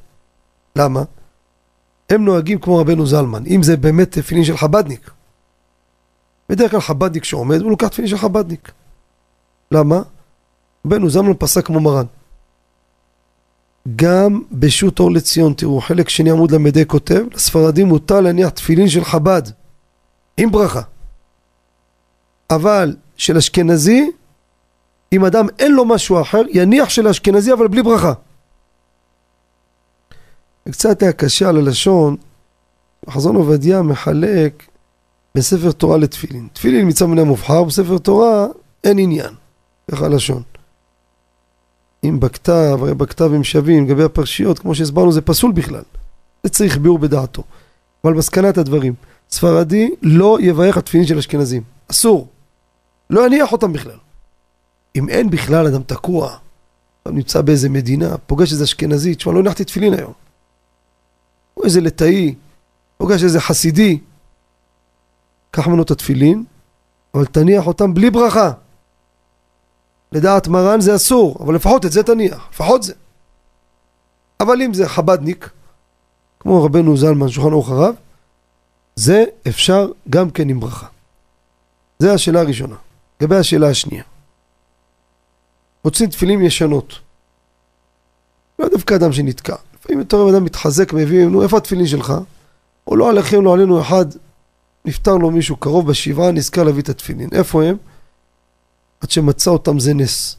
למה? 0.76 1.02
הם 2.11 2.24
נוהגים 2.24 2.59
כמו 2.59 2.78
רבנו 2.78 3.07
זלמן, 3.07 3.46
אם 3.46 3.62
זה 3.62 3.76
באמת 3.76 4.18
תפילין 4.18 4.44
של 4.44 4.57
חב"דניק. 4.57 5.11
בדרך 6.48 6.70
כלל 6.70 6.80
חב"דניק 6.80 7.24
שעומד, 7.24 7.61
הוא 7.61 7.70
לוקח 7.70 7.88
תפילין 7.88 8.09
של 8.09 8.18
חב"דניק. 8.18 8.72
למה? 9.70 10.02
רבנו 10.86 11.11
זלמן 11.11 11.32
פסק 11.38 11.66
כמו 11.66 11.80
מרן. 11.80 12.07
גם 13.97 14.43
בשו"ת 14.53 14.99
אור 14.99 15.11
לציון, 15.11 15.53
תראו, 15.53 15.80
חלק 15.80 16.09
שני 16.09 16.30
עמוד 16.30 16.51
ל"ה 16.51 16.84
כותב, 16.84 17.24
לספרדים 17.34 17.87
מותר 17.87 18.20
להניח 18.20 18.49
תפילין 18.49 18.89
של 18.89 19.05
חב"ד, 19.05 19.43
עם 20.37 20.51
ברכה. 20.51 20.82
אבל 22.51 22.97
של 23.16 23.37
אשכנזי, 23.37 24.11
אם 25.12 25.24
אדם 25.24 25.47
אין 25.59 25.72
לו 25.72 25.84
משהו 25.84 26.20
אחר, 26.20 26.43
יניח 26.51 26.89
של 26.89 27.09
אשכנזי 27.09 27.53
אבל 27.53 27.68
בלי 27.68 27.82
ברכה. 27.82 28.12
קצת 30.70 31.03
היה 31.03 31.12
קשה 31.12 31.49
על 31.49 31.57
הלשון, 31.57 32.16
חזון 33.11 33.37
עובדיה 33.37 33.82
מחלק 33.82 34.62
בספר 35.34 35.72
תורה 35.72 35.97
לתפילין. 35.97 36.49
תפילין 36.53 36.89
מצווה 36.89 37.11
מן 37.11 37.18
המובחר, 37.18 37.64
בספר 37.64 37.99
תורה 37.99 38.47
אין 38.84 38.99
עניין. 38.99 39.34
ככה 39.91 40.05
הלשון. 40.05 40.43
אם 42.09 42.20
בכתב, 42.20 42.78
הרי 42.80 42.94
בכתב 42.94 43.30
הם 43.34 43.44
שווים, 43.44 43.84
לגבי 43.84 44.04
הפרשיות, 44.04 44.59
כמו 44.59 44.74
שהסברנו, 44.74 45.12
זה 45.12 45.20
פסול 45.20 45.52
בכלל. 45.52 45.82
זה 46.44 46.50
צריך 46.50 46.78
ביאור 46.78 46.98
בדעתו. 46.98 47.42
אבל 48.04 48.14
מסקנת 48.14 48.59
הדברים, 48.59 48.94
ספרדי 49.30 49.90
לא 50.02 50.38
יברך 50.40 50.76
התפילין 50.76 51.07
של 51.07 51.18
אשכנזים. 51.18 51.62
אסור. 51.91 52.28
לא 53.11 53.26
יניח 53.26 53.53
אותם 53.53 53.72
בכלל. 53.72 53.99
אם 54.96 55.08
אין 55.08 55.30
בכלל 55.30 55.66
אדם 55.66 55.83
תקוע, 55.83 56.37
נמצא 57.07 57.41
באיזה 57.41 57.68
מדינה, 57.68 58.18
פוגש 58.18 58.53
איזה 58.53 58.64
אשכנזי, 58.64 59.14
תשמע, 59.14 59.33
לא 59.33 59.38
הנחתי 59.38 59.64
תפילין 59.64 59.95
היום. 59.95 60.12
או 61.57 61.64
איזה 61.64 61.80
לטאי, 61.80 62.34
פוגש 62.99 63.24
איזה 63.24 63.41
חסידי. 63.41 63.99
קח 65.50 65.68
ממנו 65.68 65.83
את 65.83 65.91
התפילין, 65.91 66.45
אבל 67.14 67.24
תניח 67.24 67.66
אותם 67.66 67.95
בלי 67.95 68.11
ברכה. 68.11 68.53
לדעת 70.17 70.49
מרן 70.49 70.80
זה 70.80 70.97
אסור, 70.97 71.37
אבל 71.41 71.55
לפחות 71.55 71.87
את 71.87 71.93
זה 71.93 72.03
תניח, 72.03 72.49
לפחות 72.53 72.83
זה. 72.83 72.95
אבל 74.41 74.63
אם 74.63 74.75
זה 74.75 74.88
חבדניק, 74.88 75.51
כמו 76.41 76.64
רבנו 76.64 76.97
זלמן, 76.97 77.29
שולחן 77.29 77.53
אורך 77.53 77.71
הרב, 77.71 77.95
זה 78.97 79.25
אפשר 79.49 79.88
גם 80.11 80.30
כן 80.30 80.49
עם 80.49 80.61
ברכה. 80.61 80.87
זה 81.99 82.13
השאלה 82.13 82.41
הראשונה. 82.41 82.76
לגבי 83.21 83.37
השאלה 83.37 83.68
השנייה. 83.68 84.05
מוצאים 85.84 86.11
תפילים 86.11 86.43
ישנות. 86.43 86.99
לא 88.59 88.68
דווקא 88.68 88.95
אדם 88.95 89.13
שנתקע. 89.13 89.57
לפעמים 89.75 90.01
אתה 90.01 90.17
רואה 90.17 90.33
אדם 90.33 90.45
מתחזק, 90.45 90.93
מביא, 90.93 91.26
נו, 91.26 91.43
איפה 91.43 91.57
התפילין 91.57 91.87
שלך? 91.87 92.13
או 92.87 92.97
לא 92.97 93.11
עליכם, 93.11 93.45
לא 93.45 93.55
עלינו 93.55 93.80
אחד, 93.80 94.07
נפטר 94.84 95.17
לו 95.17 95.30
מישהו 95.30 95.57
קרוב 95.57 95.88
בשבעה, 95.88 96.33
נזכר 96.33 96.63
להביא 96.63 96.83
את 96.83 96.88
התפילין. 96.88 97.29
איפה 97.33 97.64
הם? 97.64 97.76
עד 99.01 99.11
שמצא 99.11 99.51
אותם 99.51 99.79
זה 99.79 99.95
נס. 99.95 100.37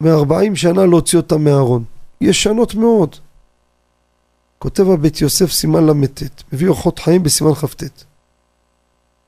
מארבעים 0.00 0.56
שנה 0.56 0.86
לא 0.86 0.96
הוציא 0.96 1.18
אותם 1.18 1.44
מהארון. 1.44 1.84
ישנות 2.20 2.74
מאוד. 2.74 3.16
כותב 4.58 4.90
הבית 4.90 5.20
יוסף 5.20 5.52
סימן 5.52 5.86
ל"ט, 5.86 6.22
מביא 6.52 6.68
אורחות 6.68 6.98
חיים 6.98 7.22
בסימן 7.22 7.54
כ"ט. 7.54 7.82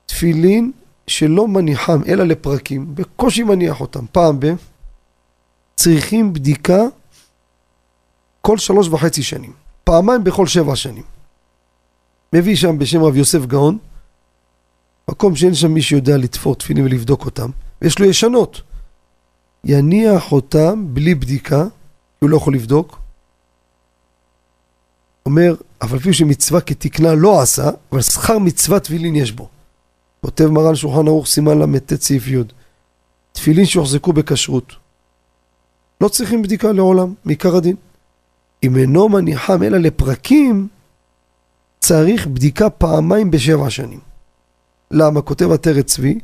תפילין 0.05 0.71
שלא 1.07 1.47
מניחם 1.47 2.01
אלא 2.07 2.23
לפרקים, 2.23 2.95
בקושי 2.95 3.43
מניח 3.43 3.81
אותם, 3.81 4.05
פעם 4.11 4.39
ב... 4.39 4.45
צריכים 5.75 6.33
בדיקה 6.33 6.81
כל 8.41 8.57
שלוש 8.57 8.87
וחצי 8.87 9.23
שנים, 9.23 9.53
פעמיים 9.83 10.23
בכל 10.23 10.47
שבע 10.47 10.75
שנים. 10.75 11.03
מביא 12.33 12.55
שם 12.55 12.79
בשם 12.79 13.03
רב 13.03 13.15
יוסף 13.15 13.45
גאון, 13.45 13.77
מקום 15.09 15.35
שאין 15.35 15.53
שם 15.53 15.71
מי 15.71 15.81
שיודע 15.81 16.17
לתפור 16.17 16.55
תפילין 16.55 16.85
ולבדוק 16.85 17.25
אותם, 17.25 17.49
ויש 17.81 17.99
לו 17.99 18.05
ישנות. 18.05 18.61
יניח 19.63 20.31
אותם 20.31 20.85
בלי 20.93 21.15
בדיקה, 21.15 21.63
כי 21.63 22.25
הוא 22.25 22.29
לא 22.29 22.37
יכול 22.37 22.53
לבדוק. 22.53 22.99
אומר, 25.25 25.55
אף 25.83 25.93
על 25.93 25.99
פי 25.99 26.13
שמצווה 26.13 26.61
כתקנה 26.61 27.15
לא 27.15 27.41
עשה, 27.41 27.69
אבל 27.91 28.01
שכר 28.01 28.37
מצוות 28.37 28.83
תפילין 28.83 29.15
יש 29.15 29.31
בו. 29.31 29.49
כותב 30.21 30.45
מרן 30.45 30.75
שולחן 30.75 31.07
ערוך 31.07 31.27
סימן 31.27 31.59
ל"ט 31.59 31.93
סעיף 32.01 32.27
י' 32.27 32.37
תפילין 33.31 33.65
שהוחזקו 33.65 34.13
בכשרות. 34.13 34.73
לא 36.01 36.07
צריכים 36.07 36.41
בדיקה 36.41 36.71
לעולם, 36.71 37.13
מעיקר 37.25 37.55
הדין. 37.55 37.75
אם 38.63 38.77
אינו 38.77 39.09
מניחם 39.09 39.63
אלא 39.63 39.77
לפרקים, 39.77 40.67
צריך 41.79 42.27
בדיקה 42.27 42.69
פעמיים 42.69 43.31
בשבע 43.31 43.69
שנים. 43.69 43.99
למה? 44.91 45.21
כותב 45.21 45.51
עטרת 45.51 45.85
צבי, 45.85 46.19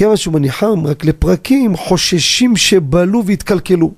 כיוון 0.00 0.16
שהוא 0.16 0.34
מניחם 0.34 0.86
רק 0.86 1.04
לפרקים, 1.04 1.76
חוששים 1.76 2.56
שבלו 2.56 3.26
והתקלקלו. 3.26 3.92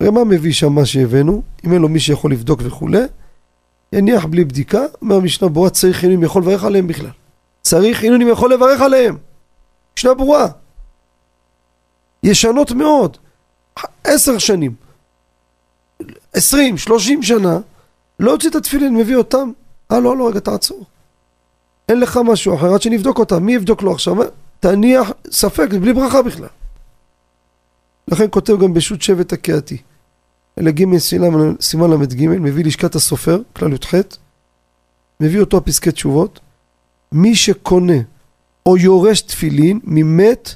הרי 0.00 0.10
מה 0.10 0.24
מביא 0.24 0.52
שם 0.52 0.72
מה 0.72 0.86
שהבאנו? 0.86 1.42
אם 1.64 1.72
אין 1.72 1.82
לו 1.82 1.88
מי 1.88 2.00
שיכול 2.00 2.32
לבדוק 2.32 2.60
וכולי, 2.62 3.02
יניח 3.92 4.24
בלי 4.24 4.44
בדיקה, 4.44 4.80
אומר 5.02 5.16
המשנה 5.16 5.48
ברורה 5.48 5.70
צריך 5.70 6.02
עינונים 6.02 6.22
יכול 6.22 6.42
לברך 6.42 6.64
עליהם 6.64 6.86
בכלל. 6.86 7.10
צריך 7.62 8.02
עינונים 8.02 8.28
יכול 8.28 8.52
לברך 8.52 8.80
עליהם. 8.80 9.16
משנה 9.98 10.14
ברורה. 10.14 10.46
ישנות 12.22 12.72
מאוד. 12.72 13.16
עשר 14.04 14.38
שנים. 14.38 14.74
עשרים, 16.32 16.78
שלושים 16.78 17.22
שנה, 17.22 17.58
לא 18.20 18.32
הוציא 18.32 18.50
את 18.50 18.54
התפילין, 18.54 18.96
מביא 18.96 19.16
אותם. 19.16 19.52
אה, 19.92 20.00
לא, 20.00 20.16
לא, 20.16 20.28
רגע, 20.28 20.40
תעצור. 20.40 20.84
אין 21.88 22.00
לך 22.00 22.20
משהו 22.24 22.54
אחר, 22.54 22.74
עד 22.74 22.82
שנבדוק 22.82 23.18
אותם. 23.18 23.42
מי 23.42 23.54
יבדוק 23.54 23.82
לו 23.82 23.92
עכשיו? 23.92 24.16
תניח 24.60 25.10
ספק, 25.30 25.68
בלי 25.80 25.92
ברכה 25.92 26.22
בכלל. 26.22 26.48
לכן 28.08 28.26
כותב 28.30 28.60
גם 28.60 28.74
בשו"ת 28.74 29.02
שבט 29.02 29.32
הקהתי. 29.32 29.76
אלה 30.58 30.70
ג' 30.70 30.98
סימן 31.60 31.90
ל"ג, 31.90 32.26
מביא 32.28 32.64
לשכת 32.64 32.94
הסופר, 32.94 33.40
כלל 33.52 33.72
י"ח, 33.72 33.94
מביא 35.20 35.40
אותו 35.40 35.64
פסקי 35.64 35.92
תשובות. 35.92 36.40
מי 37.12 37.34
שקונה 37.34 37.98
או 38.66 38.76
יורש 38.76 39.20
תפילין 39.20 39.80
ממת, 39.84 40.54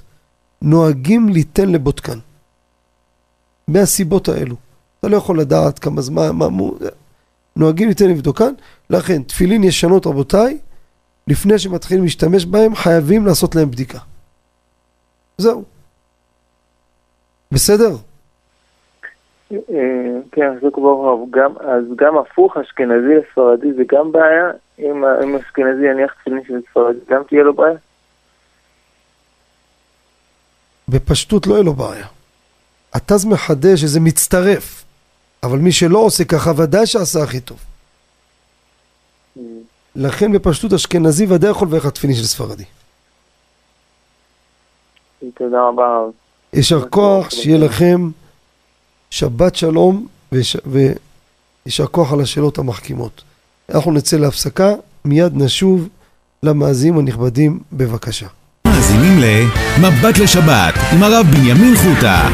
נוהגים 0.62 1.28
ליתן 1.28 1.68
לבודקן. 1.68 2.18
מהסיבות 3.68 4.28
האלו. 4.28 4.56
אתה 5.00 5.08
לא 5.08 5.16
יכול 5.16 5.40
לדעת 5.40 5.78
כמה 5.78 6.02
זמן, 6.02 6.30
מה, 6.30 6.48
מו... 6.48 6.74
נוהגים 7.56 7.88
ליתן 7.88 8.10
לבדוקן, 8.10 8.52
לכן 8.90 9.22
תפילין 9.22 9.64
ישנות 9.64 10.06
רבותיי, 10.06 10.58
לפני 11.28 11.58
שמתחילים 11.58 12.04
להשתמש 12.04 12.46
בהם, 12.46 12.74
חייבים 12.74 13.26
לעשות 13.26 13.54
להם 13.54 13.70
בדיקה. 13.70 13.98
זהו. 15.38 15.64
בסדר? 17.52 17.96
אה, 19.52 19.58
כן, 20.32 20.52
אז 21.60 21.84
גם 21.96 22.18
הפוך, 22.18 22.56
אשכנזי 22.56 23.14
לספרדי 23.14 23.72
זה 23.72 23.82
גם 23.88 24.12
בעיה? 24.12 24.50
אם, 24.78 25.04
אם 25.04 25.36
אשכנזי 25.36 25.86
יניח 25.86 26.12
תפילין 26.20 26.44
של 26.46 26.60
ספרדי, 26.70 26.98
גם 27.08 27.22
תהיה 27.28 27.42
לו 27.42 27.54
בעיה? 27.54 27.76
בפשטות 30.88 31.46
לא 31.46 31.54
יהיה 31.54 31.64
לו 31.64 31.72
בעיה. 31.72 32.06
התז 32.94 33.24
מחדש 33.24 33.80
שזה 33.80 34.00
מצטרף, 34.00 34.84
אבל 35.42 35.58
מי 35.58 35.72
שלא 35.72 35.98
עושה 35.98 36.24
ככה 36.24 36.50
ודאי 36.56 36.86
שעשה 36.86 37.22
הכי 37.22 37.40
טוב. 37.40 37.58
לכן 39.96 40.32
בפשטות 40.32 40.72
אשכנזי 40.72 41.26
ודאי 41.28 41.50
יכול 41.50 41.68
לברך 41.68 41.86
התפילין 41.86 42.16
של 42.16 42.24
ספרדי. 42.24 42.64
תודה 45.34 45.68
רבה. 45.68 45.98
יישר 46.52 46.88
כוח, 46.88 47.30
שיהיה 47.30 47.58
לכם 47.58 48.10
שבת 49.10 49.56
שלום 49.56 50.06
ויישר 50.32 51.86
כוח 51.86 52.12
על 52.12 52.20
השאלות 52.20 52.58
המחכימות. 52.58 53.22
אנחנו 53.74 53.92
נצא 53.92 54.16
להפסקה, 54.16 54.72
מיד 55.04 55.32
נשוב 55.34 55.88
למאזינים 56.42 56.98
הנכבדים, 56.98 57.60
בבקשה. 57.72 58.26
מאזינים 58.66 59.18
ל"מבט 59.18 60.18
לשבת" 60.18 60.74
עם 60.92 61.02
הרב 61.02 61.26
בנימין 61.26 61.74
חוטה. 61.76 62.28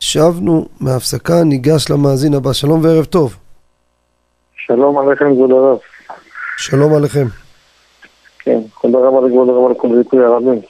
שבנו 0.00 0.68
מההפסקה, 0.80 1.44
ניגש 1.44 1.90
למאזין 1.90 2.34
הבא. 2.34 2.52
שלום 2.52 2.84
וערב 2.84 3.04
טוב. 3.04 3.36
שלום 4.66 4.98
עליכם, 4.98 5.34
כבוד 5.34 5.50
הרב. 5.50 5.78
שלום 6.56 6.94
עליכם. 6.94 7.26
כן, 8.38 8.60
תודה 8.82 8.98
רבה 8.98 9.26
לכבוד 9.26 9.48
הרב 9.48 9.66
על 9.66 9.74
כל 9.74 9.88
זיכוי 9.96 10.24
הרבים. 10.24 10.60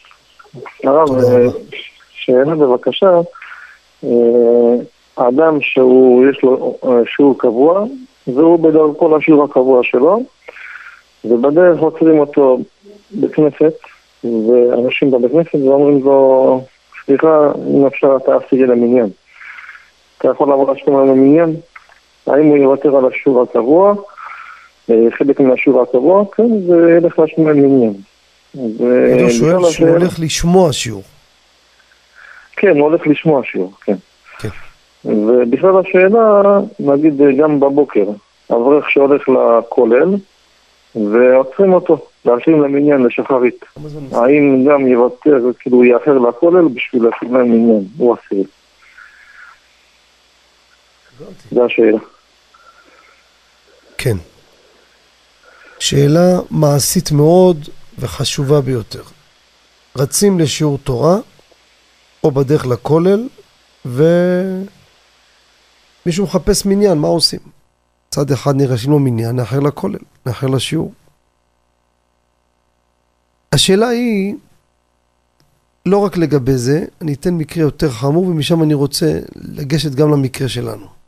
הרב, 0.85 1.09
אה, 1.19 1.47
שאלה 2.11 2.55
בבקשה, 2.55 3.21
אה, 4.05 4.75
אדם 5.17 5.61
שהוא, 5.61 6.27
יש 6.31 6.43
לו 6.43 6.79
אה, 6.85 6.91
שיעור 7.17 7.39
קבוע, 7.39 7.85
והוא 8.27 8.59
בדרכו 8.59 9.17
לשיעור 9.17 9.45
הקבוע 9.45 9.81
שלו, 9.83 10.21
ובדרך 11.25 11.81
עוצרים 11.81 12.19
אותו 12.19 12.59
בכנסת, 13.13 13.75
ואנשים 14.25 15.11
בבית 15.11 15.33
כנסת 15.33 15.55
ואומרים 15.55 16.05
לו, 16.05 16.61
סליחה, 17.05 17.53
אם 17.71 17.87
אפשר 17.87 18.17
אתה 18.17 18.33
תיגע 18.51 18.67
למניין. 18.67 19.07
אתה 20.19 20.29
יכול 20.29 20.49
לעבור 20.49 20.73
להשכמה 20.73 21.05
למניין? 21.05 21.57
האם 22.27 22.45
הוא 22.45 22.57
יוותר 22.57 22.97
על 22.97 23.05
השיעור 23.07 23.43
הקבוע? 23.43 23.95
חלק 24.89 25.41
מהשיעור 25.41 25.83
הקבוע, 25.83 26.25
כן, 26.37 26.61
זה 26.67 26.97
ילך 26.97 27.19
להשכמה 27.19 27.51
למניין. 27.51 27.95
הוא 28.53 29.31
שואל 29.31 29.71
שהוא 29.71 29.89
הולך 29.89 30.21
לשמוע 30.21 30.73
שיעור. 30.73 31.03
כן, 32.57 32.79
הוא 32.79 32.83
הולך 32.83 33.07
לשמוע 33.07 33.43
שיעור, 33.45 33.73
כן. 33.85 33.97
כן. 34.39 34.49
ובכלל 35.05 35.79
השאלה, 35.79 36.43
נגיד 36.81 37.15
גם 37.39 37.61
בבוקר, 37.61 38.05
אברך 38.51 38.91
שהולך 38.91 39.29
לכולל, 39.29 40.15
ועוצרים 40.95 41.73
אותו, 41.73 42.07
להשלים 42.25 42.63
למניין 42.63 43.03
לשחרית. 43.03 43.65
האם 44.13 44.65
גם 44.71 44.87
יוותר, 44.87 45.41
כאילו 45.59 45.85
יאחר 45.85 46.19
לכולל 46.19 46.69
בשביל 46.75 47.05
להשלים 47.05 47.35
להם 47.35 47.51
מניין, 47.51 47.85
הוא 47.99 48.17
אסיר. 48.17 48.45
זו 51.51 51.65
השאלה. 51.65 51.99
כן. 54.05 54.17
שאלה 55.79 56.41
מעשית 56.51 57.13
מאוד 57.13 57.69
וחשובה 57.99 58.61
ביותר. 58.61 59.03
רצים 59.97 60.41
לשיעור 60.41 60.79
תורה, 60.79 61.19
או 62.25 62.31
בדרך 62.31 62.67
לכולל, 62.67 63.29
ומישהו 63.85 64.65
מחפש 66.25 66.67
מניין, 66.67 66.99
מה 66.99 67.09
עושים? 67.09 67.41
צד 68.11 68.31
אחד 68.31 68.55
נרשם 68.57 68.91
לו 68.91 68.99
מניין, 68.99 69.37
נאחר 69.37 69.61
לכולל, 69.61 69.99
נאחר 70.27 70.47
לשיעור. 70.47 70.93
השאלה 73.53 73.89
היא, 73.89 74.35
לא 75.87 75.99
רק 75.99 76.17
לגבי 76.17 76.57
זה, 76.57 76.85
אני 77.01 77.15
אתן 77.15 77.35
מקרה 77.35 77.63
יותר 77.63 77.91
חמור, 77.91 78.27
ומשם 78.27 78.63
אני 78.63 78.75
רוצה 78.75 79.21
לגשת 79.35 79.91
גם 79.95 80.11
למקרה 80.13 80.49
שלנו. 80.49 81.04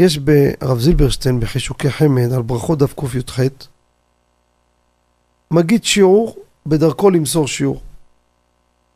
יש 0.00 0.18
ברב 0.18 0.78
זילברשטיין 0.78 1.40
בחישוקי 1.40 1.90
חמד 1.90 2.32
על 2.32 2.42
ברכות 2.42 2.78
דף 2.78 2.94
קי"ח, 3.00 3.40
מגיד 5.50 5.84
שיעור 5.84 6.36
בדרכו 6.66 7.10
למסור 7.10 7.48
שיעור. 7.48 7.80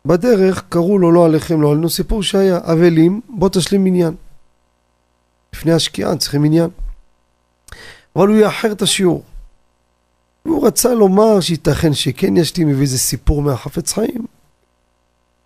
בדרך 0.04 0.64
קראו 0.68 0.98
לו 0.98 1.12
לא 1.12 1.24
עליכם 1.24 1.62
לא 1.62 1.70
עלינו 1.70 1.90
סיפור 1.90 2.22
שהיה 2.22 2.58
אבלים 2.72 3.20
בוא 3.28 3.48
תשלים 3.48 3.84
מניין. 3.84 4.14
לפני 5.54 5.72
השקיעה 5.72 6.16
צריכים 6.16 6.42
מניין. 6.42 6.70
אבל 8.16 8.28
הוא 8.28 8.36
יאחר 8.36 8.72
את 8.72 8.82
השיעור. 8.82 9.22
והוא 10.44 10.66
רצה 10.66 10.94
לומר 10.94 11.40
שייתכן 11.40 11.94
שכן 11.94 12.36
יש 12.36 12.56
לי 12.56 12.64
מביא 12.64 12.82
איזה 12.82 12.98
סיפור 12.98 13.42
מהחפץ 13.42 13.92
חיים. 13.92 14.26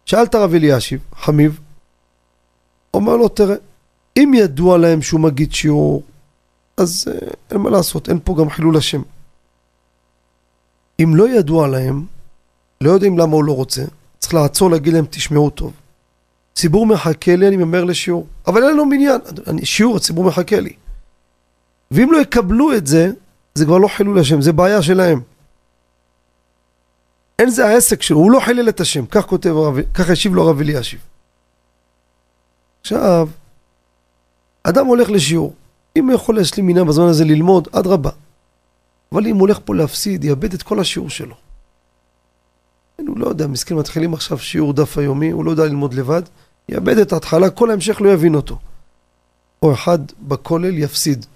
שאל 0.05 0.25
את 0.25 0.35
הרב 0.35 0.55
אלישיב, 0.55 1.01
חמיב, 1.17 1.61
אומר 2.95 3.17
לו 3.17 3.29
תראה, 3.29 3.57
אם 4.17 4.33
ידוע 4.35 4.79
להם 4.79 5.03
שהוא 5.03 5.21
מגיד 5.21 5.53
שיעור, 5.53 6.03
אז 6.77 7.05
אה, 7.09 7.29
אין 7.51 7.59
מה 7.59 7.71
לעשות, 7.71 8.09
אין 8.09 8.19
פה 8.25 8.37
גם 8.39 8.51
חילול 8.51 8.77
השם. 8.77 9.03
אם 11.03 11.17
לא 11.17 11.29
ידוע 11.29 11.69
להם, 11.69 12.07
לא 12.81 12.91
יודעים 12.91 13.19
למה 13.19 13.33
הוא 13.33 13.45
לא 13.45 13.53
רוצה, 13.53 13.85
צריך 14.19 14.35
לעצור 14.35 14.71
להגיד 14.71 14.93
להם 14.93 15.05
תשמעו 15.11 15.51
טוב. 15.51 15.73
ציבור 16.55 16.87
מחכה 16.87 17.37
לי, 17.37 17.49
אני 17.49 17.57
ממהר 17.57 17.85
לשיעור. 17.85 18.27
אבל 18.47 18.63
אין 18.63 18.71
לנו 18.73 18.85
מניין, 18.85 19.21
אני, 19.47 19.67
שיעור, 19.67 19.97
הציבור 19.97 20.25
מחכה 20.25 20.61
לי. 20.61 20.73
ואם 21.91 22.13
לא 22.13 22.19
יקבלו 22.19 22.73
את 22.73 22.87
זה, 22.87 23.11
זה 23.55 23.65
כבר 23.65 23.79
לא 23.79 23.89
חילול 23.89 24.19
השם, 24.19 24.41
זה 24.41 24.53
בעיה 24.53 24.83
שלהם. 24.83 25.21
אין 27.39 27.51
זה 27.51 27.67
העסק 27.67 28.03
שלו, 28.03 28.19
הוא 28.19 28.31
לא 28.31 28.41
חילל 28.41 28.69
את 28.69 28.81
השם, 28.81 29.07
כך 29.07 29.27
כותב 29.27 29.51
הרב, 29.51 29.77
כך 29.95 30.11
השיב 30.11 30.35
לו 30.35 30.43
הרב 30.43 30.61
אלישיב. 30.61 31.01
עכשיו, 32.81 33.29
אדם 34.63 34.87
הולך 34.87 35.11
לשיעור, 35.11 35.55
אם 35.97 36.07
הוא 36.07 36.15
יכול 36.15 36.37
להשלים 36.37 36.67
מניין 36.67 36.87
בזמן 36.87 37.07
הזה 37.07 37.25
ללמוד, 37.25 37.69
אדרבה. 37.73 38.11
אבל 39.13 39.27
אם 39.27 39.35
הוא 39.35 39.41
הולך 39.41 39.59
פה 39.65 39.75
להפסיד, 39.75 40.25
יאבד 40.25 40.55
את 40.55 40.63
כל 40.63 40.81
השיעור 40.81 41.11
שלו. 41.11 41.35
הוא 42.97 43.19
לא 43.19 43.27
יודע, 43.27 43.47
מסכן, 43.47 43.75
מתחילים 43.75 44.15
עכשיו 44.15 44.39
שיעור 44.39 44.73
דף 44.73 44.99
היומי, 44.99 45.31
הוא 45.31 45.45
לא 45.45 45.51
יודע 45.51 45.65
ללמוד 45.65 45.95
לבד, 45.95 46.23
יאבד 46.69 46.99
את 46.99 47.13
ההתחלה, 47.13 47.51
כל 47.51 47.71
ההמשך 47.71 48.01
לא 48.01 48.09
יבין 48.09 48.35
אותו. 48.35 48.59
או 49.63 49.73
אחד 49.73 49.99
בכולל 50.21 50.79
יפסיד. 50.79 51.27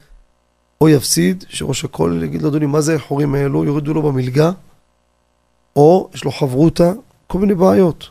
או 0.80 0.88
יפסיד, 0.88 1.44
שראש 1.48 1.84
הכולל 1.84 2.22
יגיד 2.22 2.42
לו, 2.42 2.48
אדוני, 2.48 2.66
מה 2.66 2.80
זה 2.80 2.92
האיחורים 2.92 3.34
האלו? 3.34 3.64
יורידו 3.64 3.94
לו 3.94 4.02
במלגה, 4.02 4.50
או 5.76 6.10
יש 6.14 6.24
לו 6.24 6.32
חברותה, 6.32 6.92
כל 7.26 7.38
מיני 7.38 7.54
בעיות. 7.54 8.10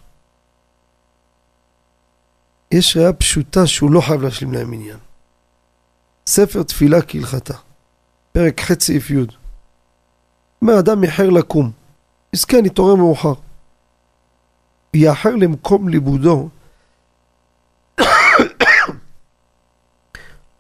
יש 2.72 2.98
ראייה 2.98 3.14
פשוטה 3.14 3.68
שהוא 3.68 3.92
לא 3.92 4.02
חייב 4.02 4.22
להשלים 4.22 4.54
להם 4.54 4.74
עניין. 4.74 4.98
ספר 6.28 6.64
תפילה 6.64 7.02
כהלכתה, 7.02 7.54
פרק 8.32 8.62
ח' 8.62 8.80
סעיף 8.80 9.10
י'. 9.10 9.16
אומר 10.62 10.80
אדם 10.80 11.04
איחר 11.04 11.30
לקום, 11.30 11.72
מסכן, 12.36 12.66
התעורר 12.66 12.96
מאוחר. 12.96 13.34
יאחר 14.94 15.36
למקום 15.36 15.90
לימודו 15.90 16.50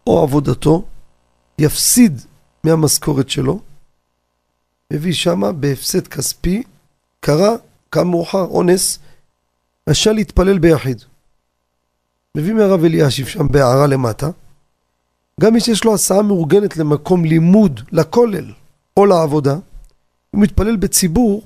או 0.07 0.23
עבודתו, 0.23 0.85
יפסיד 1.59 2.21
מהמשכורת 2.63 3.29
שלו, 3.29 3.59
מביא 4.93 5.13
שמה 5.13 5.51
בהפסד 5.51 6.07
כספי, 6.07 6.63
קרה, 7.19 7.55
קם 7.89 8.07
מאוחר, 8.07 8.43
אונס, 8.43 8.99
רשאי 9.89 10.13
להתפלל 10.13 10.59
ביחיד. 10.59 11.03
מביא 12.37 12.53
מהרב 12.53 12.83
אלישיב 12.83 13.27
שם 13.27 13.47
בהערה 13.47 13.87
למטה, 13.87 14.29
גם 15.41 15.53
מי 15.53 15.59
שיש 15.59 15.83
לו 15.83 15.93
הסעה 15.93 16.21
מאורגנת 16.21 16.77
למקום 16.77 17.25
לימוד, 17.25 17.81
לכולל 17.91 18.51
או 18.97 19.05
לעבודה, 19.05 19.57
הוא 20.31 20.41
מתפלל 20.41 20.75
בציבור, 20.75 21.43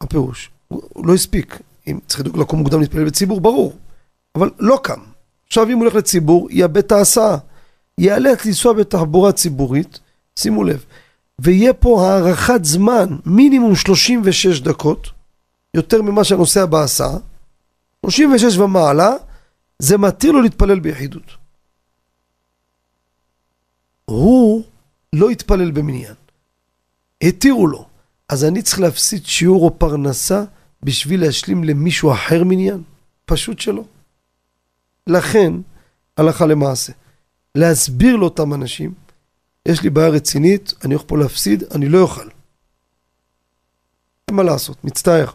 הפירוש, 0.00 0.50
הוא 0.68 1.06
לא 1.06 1.14
הספיק, 1.14 1.58
אם 1.86 1.98
צריך 2.06 2.20
לדאוג 2.20 2.38
לקום 2.38 2.58
מוקדם 2.58 2.80
להתפלל 2.80 3.04
בציבור, 3.04 3.40
ברור, 3.40 3.76
אבל 4.34 4.50
לא 4.58 4.80
קם. 4.82 5.00
עכשיו 5.46 5.66
אם 5.66 5.72
הוא 5.72 5.82
הולך 5.82 5.94
לציבור, 5.94 6.48
יאבד 6.50 6.76
את 6.76 6.92
ההסעה, 6.92 7.36
ייאלץ 7.98 8.44
לנסוע 8.44 8.72
בתחבורה 8.72 9.32
ציבורית, 9.32 10.00
שימו 10.36 10.64
לב, 10.64 10.84
ויהיה 11.38 11.72
פה 11.72 12.06
הארכת 12.06 12.64
זמן, 12.64 13.16
מינימום 13.26 13.74
36 13.74 14.60
דקות, 14.60 15.10
יותר 15.74 16.02
ממה 16.02 16.24
שהנוסע 16.24 16.66
בהסעה, 16.66 17.16
36 18.06 18.58
ומעלה, 18.58 19.12
זה 19.78 19.98
מתיר 19.98 20.32
לו 20.32 20.42
להתפלל 20.42 20.80
ביחידות. 20.80 21.36
הוא 24.04 24.64
לא 25.12 25.30
התפלל 25.30 25.70
במניין. 25.70 26.14
התירו 27.22 27.66
לו. 27.66 27.88
אז 28.28 28.44
אני 28.44 28.62
צריך 28.62 28.80
להפסיד 28.80 29.26
שיעור 29.26 29.64
או 29.64 29.78
פרנסה 29.78 30.44
בשביל 30.82 31.20
להשלים 31.20 31.64
למישהו 31.64 32.12
אחר 32.12 32.44
מניין? 32.44 32.82
פשוט 33.24 33.58
שלא. 33.58 33.84
לכן, 35.06 35.52
הלכה 36.16 36.46
למעשה, 36.46 36.92
להסביר 37.54 38.16
לאותם 38.16 38.54
אנשים, 38.54 38.94
יש 39.68 39.82
לי 39.82 39.90
בעיה 39.90 40.08
רצינית, 40.08 40.74
אני 40.84 40.94
הולך 40.94 41.06
פה 41.08 41.18
להפסיד, 41.18 41.64
אני 41.74 41.88
לא 41.88 42.00
אוכל. 42.00 42.28
אין 44.28 44.36
מה 44.36 44.42
לעשות, 44.42 44.84
מצטער. 44.84 45.30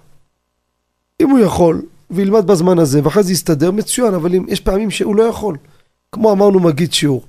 אם 1.22 1.30
הוא 1.30 1.40
יכול, 1.40 1.82
וילמד 2.12 2.48
בזמן 2.48 2.80
הזה, 2.80 3.04
ואחרי 3.04 3.24
זה 3.24 3.32
יסתדר, 3.32 3.72
מצוין, 3.72 4.14
אבל 4.14 4.36
אם 4.36 4.46
יש 4.48 4.60
פעמים 4.60 4.92
שהוא 4.92 5.16
לא 5.16 5.24
יכול. 5.24 5.58
כמו 6.12 6.32
אמרנו 6.32 6.60
מגיד 6.60 6.94
שיעור. 6.94 7.24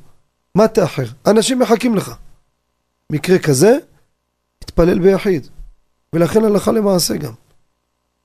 מה 0.55 0.69
תאחר? 0.69 1.05
אנשים 1.27 1.59
מחכים 1.59 1.97
לך. 1.97 2.15
מקרה 3.11 3.39
כזה, 3.39 3.79
התפלל 4.63 4.99
ביחיד. 4.99 5.47
ולכן 6.13 6.45
הלכה 6.45 6.73
למעשה 6.73 7.17
גם. 7.17 7.33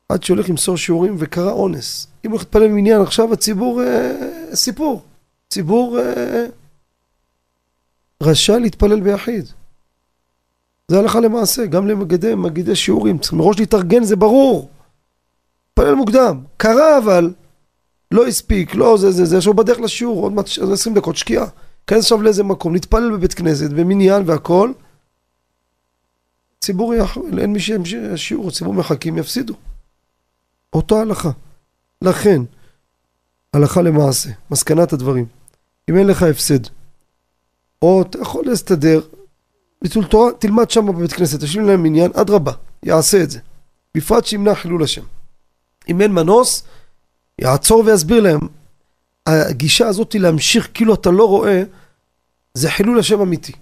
עד 0.09 0.23
שהולך 0.23 0.49
למסור 0.49 0.77
שיעורים 0.77 1.15
וקרה 1.17 1.51
אונס. 1.51 2.07
אם 2.25 2.31
הולך 2.31 2.41
להתפלל 2.43 2.67
מניין 2.67 3.01
עכשיו, 3.01 3.33
הציבור 3.33 3.83
אה, 3.83 4.11
סיפור. 4.53 5.01
ציבור 5.49 5.99
אה, 5.99 6.45
רשאי 8.23 8.59
להתפלל 8.59 8.99
ביחיד. 8.99 9.45
זה 10.87 10.99
הלכה 10.99 11.19
למעשה, 11.19 11.65
גם 11.65 11.87
למגדי 11.87 12.35
מגידי 12.35 12.75
שיעורים. 12.75 13.17
צריך 13.17 13.33
מראש 13.33 13.59
להתארגן, 13.59 14.03
זה 14.03 14.15
ברור. 14.15 14.69
להתפלל 15.77 15.95
מוקדם. 15.95 16.43
קרה 16.57 16.97
אבל, 16.97 17.33
לא 18.11 18.27
הספיק, 18.27 18.75
לא 18.75 18.97
זה 18.97 19.11
זה 19.11 19.25
זה, 19.25 19.37
עכשיו 19.37 19.53
בדרך 19.53 19.79
לשיעור, 19.79 20.23
עוד 20.23 20.33
מעט 20.33 20.45
20 20.73 20.95
דקות, 20.95 21.15
שקיעה. 21.15 21.45
כנס 21.87 22.03
עכשיו 22.03 22.21
לאיזה 22.21 22.43
מקום, 22.43 22.75
נתפלל 22.75 23.11
בבית 23.11 23.33
כנסת, 23.33 23.69
במניין 23.69 24.23
והכל. 24.25 24.71
ציבור 26.61 26.93
אין 27.39 27.53
מי 27.53 27.59
שישיעור, 27.59 28.51
ציבור 28.51 28.73
מחכים, 28.73 29.17
יפסידו. 29.17 29.53
אותו 30.73 31.01
הלכה. 31.01 31.31
לכן, 32.01 32.41
הלכה 33.53 33.81
למעשה, 33.81 34.29
מסקנת 34.51 34.93
הדברים. 34.93 35.25
אם 35.89 35.97
אין 35.97 36.07
לך 36.07 36.23
הפסד, 36.23 36.59
או 37.81 38.01
אתה 38.01 38.19
יכול 38.21 38.45
להסתדר, 38.45 39.01
ביטול 39.81 40.05
תורה, 40.05 40.31
תלמד 40.39 40.71
שם 40.71 40.85
בבית 40.85 41.13
כנסת, 41.13 41.43
תשלים 41.43 41.67
להם 41.67 41.83
מניין, 41.83 42.11
אדרבה, 42.13 42.51
יעשה 42.83 43.23
את 43.23 43.29
זה. 43.31 43.39
בפרט 43.95 44.25
שימנע 44.25 44.55
חילול 44.55 44.83
השם. 44.83 45.03
אם 45.89 46.01
אין 46.01 46.11
מנוס, 46.11 46.63
יעצור 47.41 47.83
ויסביר 47.85 48.21
להם. 48.21 48.39
הגישה 49.25 49.87
הזאת 49.87 50.13
היא 50.13 50.21
להמשיך 50.21 50.69
כאילו 50.73 50.93
אתה 50.93 51.11
לא 51.11 51.27
רואה, 51.27 51.63
זה 52.53 52.71
חילול 52.71 52.99
השם 52.99 53.21
אמיתי. 53.21 53.53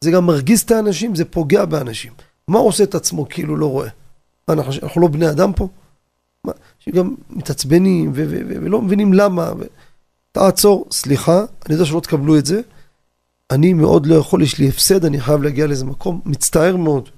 זה 0.00 0.10
גם 0.10 0.26
מרגיז 0.26 0.60
את 0.60 0.70
האנשים, 0.70 1.14
זה 1.14 1.24
פוגע 1.24 1.64
באנשים. 1.64 2.12
מה 2.48 2.58
הוא 2.58 2.68
עושה 2.68 2.84
את 2.84 2.94
עצמו 2.94 3.28
כאילו 3.28 3.56
לא 3.56 3.66
רואה? 3.66 3.88
מה, 4.48 4.54
אנחנו, 4.54 4.72
אנחנו 4.82 5.00
לא 5.00 5.08
בני 5.08 5.30
אדם 5.30 5.52
פה? 5.52 5.68
מה, 6.44 6.52
שגם 6.78 7.14
מתעצבנים 7.30 8.10
ו- 8.14 8.24
ו- 8.28 8.40
ו- 8.48 8.64
ולא 8.64 8.82
מבינים 8.82 9.12
למה. 9.12 9.52
ו... 9.58 9.64
תעצור, 10.32 10.86
סליחה, 10.90 11.38
אני 11.66 11.74
יודע 11.74 11.84
שלא 11.84 12.00
תקבלו 12.00 12.38
את 12.38 12.46
זה. 12.46 12.60
אני 13.50 13.72
מאוד 13.72 14.06
לא 14.06 14.14
יכול, 14.14 14.42
יש 14.42 14.58
לי 14.58 14.68
הפסד, 14.68 15.04
אני 15.04 15.20
חייב 15.20 15.42
להגיע 15.42 15.66
לאיזה 15.66 15.84
מקום, 15.84 16.20
מצטער 16.24 16.76
מאוד. 16.76 17.08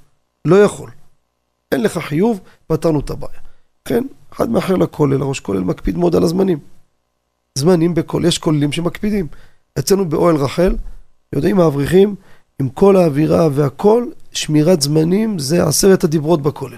לא 0.45 0.62
יכול. 0.62 0.91
אין 1.73 1.82
לך 1.82 1.99
חיוב, 1.99 2.41
פתרנו 2.66 3.01
את 3.01 3.11
הבעיה. 3.11 3.41
כן, 3.85 4.05
אחד 4.40 4.50
מאחר 4.50 4.76
לכולל, 4.76 5.22
הראש 5.22 5.40
כולל 5.40 5.60
מקפיד 5.60 5.98
מאוד 5.98 6.16
על 6.16 6.22
הזמנים. 6.22 6.58
זמנים 7.54 7.94
בכל, 7.94 8.22
יש 8.26 8.38
כוללים 8.38 8.72
שמקפידים. 8.72 9.26
אצלנו 9.78 10.08
באוהל 10.08 10.36
רחל, 10.36 10.76
יודעים 11.32 11.60
האברכים, 11.60 12.14
עם 12.60 12.68
כל 12.68 12.96
האווירה 12.96 13.48
והכל, 13.52 14.06
שמירת 14.32 14.82
זמנים 14.82 15.38
זה 15.38 15.64
עשרת 15.64 16.04
הדיברות 16.04 16.42
בכולל. 16.42 16.76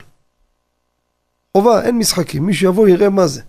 חובה, 1.56 1.82
אין 1.82 1.98
משחקים, 1.98 2.46
מי 2.46 2.54
שיבוא 2.54 2.88
יראה 2.88 3.08
מה 3.08 3.26
זה. 3.26 3.40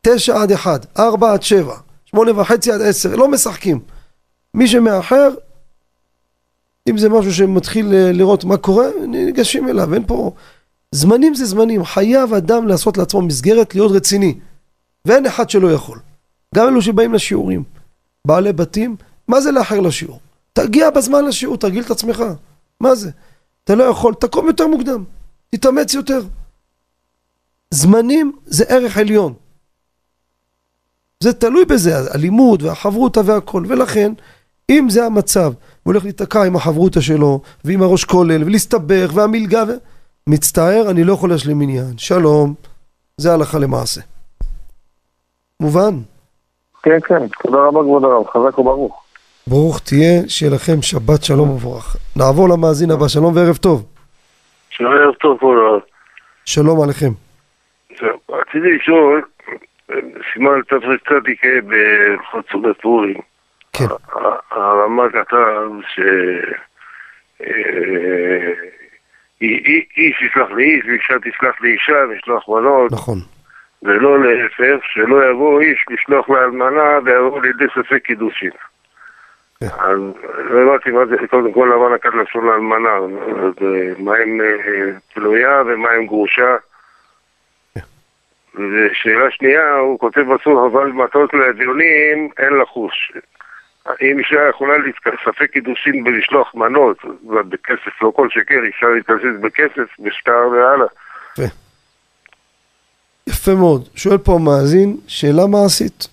תשע 0.00 0.42
עד 0.42 0.52
אחד, 0.52 0.78
ארבע 0.98 1.32
עד 1.32 1.42
שבע, 1.42 1.76
שמונה 2.04 2.40
וחצי 2.40 2.72
עד 2.72 2.80
עשר, 2.80 3.16
לא 3.16 3.28
משחקים. 3.28 3.80
מי 4.54 4.68
שמאחר, 4.68 5.28
אם 6.90 6.98
זה 6.98 7.08
משהו 7.08 7.34
שמתחיל 7.34 7.94
אה, 7.94 8.12
לראות 8.12 8.44
מה 8.44 8.56
קורה, 8.56 8.86
ניגשים 9.08 9.68
אליו, 9.68 9.94
אין 9.94 10.04
פה... 10.06 10.32
זמנים 10.94 11.34
זה 11.34 11.44
זמנים, 11.44 11.84
חייב 11.84 12.34
אדם 12.34 12.68
לעשות 12.68 12.96
לעצמו 12.96 13.22
מסגרת 13.22 13.74
להיות 13.74 13.92
רציני. 13.92 14.34
ואין 15.04 15.26
אחד 15.26 15.50
שלא 15.50 15.72
יכול. 15.72 15.98
גם 16.54 16.68
אלו 16.68 16.82
שבאים 16.82 17.14
לשיעורים. 17.14 17.62
בעלי 18.26 18.52
בתים, 18.52 18.96
מה 19.28 19.40
זה 19.40 19.50
לאחר 19.50 19.80
לשיעור? 19.80 20.20
תגיע 20.52 20.90
בזמן 20.90 21.24
לשיעור, 21.24 21.56
תרגיל 21.56 21.82
את 21.82 21.90
עצמך. 21.90 22.22
מה 22.80 22.94
זה? 22.94 23.10
אתה 23.64 23.74
לא 23.74 23.84
יכול, 23.84 24.14
תקום 24.14 24.46
יותר 24.46 24.66
מוקדם. 24.66 25.04
תתאמץ 25.50 25.94
יותר. 25.94 26.20
זמנים 27.70 28.32
זה 28.46 28.64
ערך 28.68 28.96
עליון. 28.96 29.34
זה 31.22 31.32
תלוי 31.32 31.64
בזה, 31.64 32.12
הלימוד 32.14 32.62
והחברותה 32.62 33.20
והכל, 33.24 33.64
ולכן, 33.68 34.12
אם 34.70 34.86
זה 34.90 35.06
המצב, 35.06 35.52
הוא 35.82 35.92
הולך 35.92 36.04
להיתקע 36.04 36.44
עם 36.44 36.56
החברותה 36.56 37.00
שלו, 37.00 37.40
ועם 37.64 37.82
הראש 37.82 38.04
כולל, 38.04 38.44
ולהסתבך, 38.44 39.10
והמלגה, 39.14 39.64
ו... 39.68 39.72
מצטער, 40.30 40.90
אני 40.90 41.04
לא 41.04 41.12
יכול 41.12 41.30
להשלים 41.30 41.60
עניין. 41.60 41.98
שלום, 41.98 42.54
זה 43.16 43.32
הלכה 43.32 43.58
למעשה. 43.58 44.00
מובן? 45.60 45.94
כן, 46.82 47.00
כן, 47.00 47.26
תודה 47.42 47.58
רבה 47.58 47.80
כבוד 47.80 48.04
הרב, 48.04 48.26
חזק 48.26 48.58
וברוך. 48.58 49.02
ברוך 49.46 49.80
תהיה, 49.80 50.28
שיהיה 50.28 50.52
לכם 50.54 50.82
שבת 50.82 51.24
שלום 51.24 51.50
ומבורך. 51.50 51.96
נעבור 52.16 52.48
למאזין 52.48 52.90
הבא, 52.90 53.08
שלום 53.08 53.36
וערב 53.36 53.56
טוב. 53.56 53.86
שלום 54.70 54.92
ערב 54.92 55.14
טוב 55.14 55.38
כבוד 55.38 55.58
הרב. 55.58 55.80
שלום 56.44 56.82
עליכם. 56.82 57.12
רציתי 58.30 58.76
לשאול, 58.76 59.22
סימן 60.32 60.60
תצ"ק 60.68 61.42
בחצורי 61.68 62.74
פורים. 62.82 63.20
כן. 63.72 63.84
הרמ"א 64.50 65.08
כתב 65.12 65.70
ש... 65.94 66.00
איש 69.40 70.22
יסלח 70.22 70.50
לאיש 70.50 70.84
ואישה 70.84 71.14
תסלח 71.18 71.60
לאישה 71.60 72.04
וישלח 72.08 72.48
בנות. 72.48 72.92
נכון. 72.92 73.18
ולא 73.82 74.24
להפך, 74.24 74.84
שלא 74.84 75.30
יבוא 75.30 75.60
איש 75.60 75.84
לשלוח 75.90 76.30
לאלמנה 76.30 76.98
ויבוא 77.04 77.42
לידי 77.42 77.64
ספק 77.74 78.02
קידושין. 78.04 78.50
כן. 79.60 79.66
אז 79.66 79.98
לא 80.50 80.60
הבנתי 80.60 80.90
מה 80.90 81.06
זה, 81.06 81.16
קודם 81.30 81.52
כל 81.52 81.72
למה 81.74 81.94
נקט 81.94 82.14
לשון 82.14 82.46
לאלמנה, 82.46 82.90
מה 83.98 84.16
עם 84.16 84.40
אה, 84.40 84.90
תלויה 85.14 85.62
ומה 85.66 85.90
עם 85.90 86.06
גרושה. 86.06 86.56
כן. 87.74 87.80
ושאלה 88.54 89.30
שנייה, 89.30 89.74
הוא 89.74 89.98
כותב 89.98 90.20
בסוף, 90.20 90.72
אבל 90.72 90.86
מטות 90.86 91.34
לאביונים 91.34 92.28
אין 92.38 92.52
לחוש. 92.58 93.12
אם 94.02 94.18
אישה 94.18 94.48
יכולה 94.50 94.74
ספק 95.24 95.50
קידושין 95.50 96.04
בלשלוח 96.04 96.54
מנות, 96.54 96.96
בכסף, 97.48 98.02
לא 98.02 98.12
כל 98.16 98.28
שכן, 98.30 98.60
אפשר 98.68 98.86
להתכסס 98.86 99.40
בכסף, 99.42 99.88
בשטר 99.98 100.48
והלאה. 100.52 100.86
יפה. 101.38 101.54
יפה 103.26 103.54
מאוד. 103.54 103.88
שואל 103.94 104.18
פה 104.18 104.34
המאזין, 104.34 104.96
שאלה 105.06 105.46
מעשית. 105.46 106.08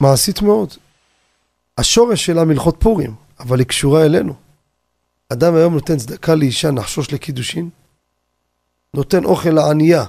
מעשית 0.00 0.42
מאוד. 0.42 0.68
השורש 1.78 2.26
שלה 2.26 2.44
מלכות 2.44 2.76
פורים, 2.80 3.10
אבל 3.40 3.58
היא 3.58 3.66
קשורה 3.66 4.04
אלינו. 4.04 4.34
אדם 5.32 5.54
היום 5.54 5.74
נותן 5.74 5.96
צדקה 5.96 6.34
לאישה, 6.34 6.70
נחשוש 6.70 7.12
לקידושין, 7.12 7.68
נותן 8.94 9.24
אוכל 9.24 9.50
לענייה, 9.50 10.04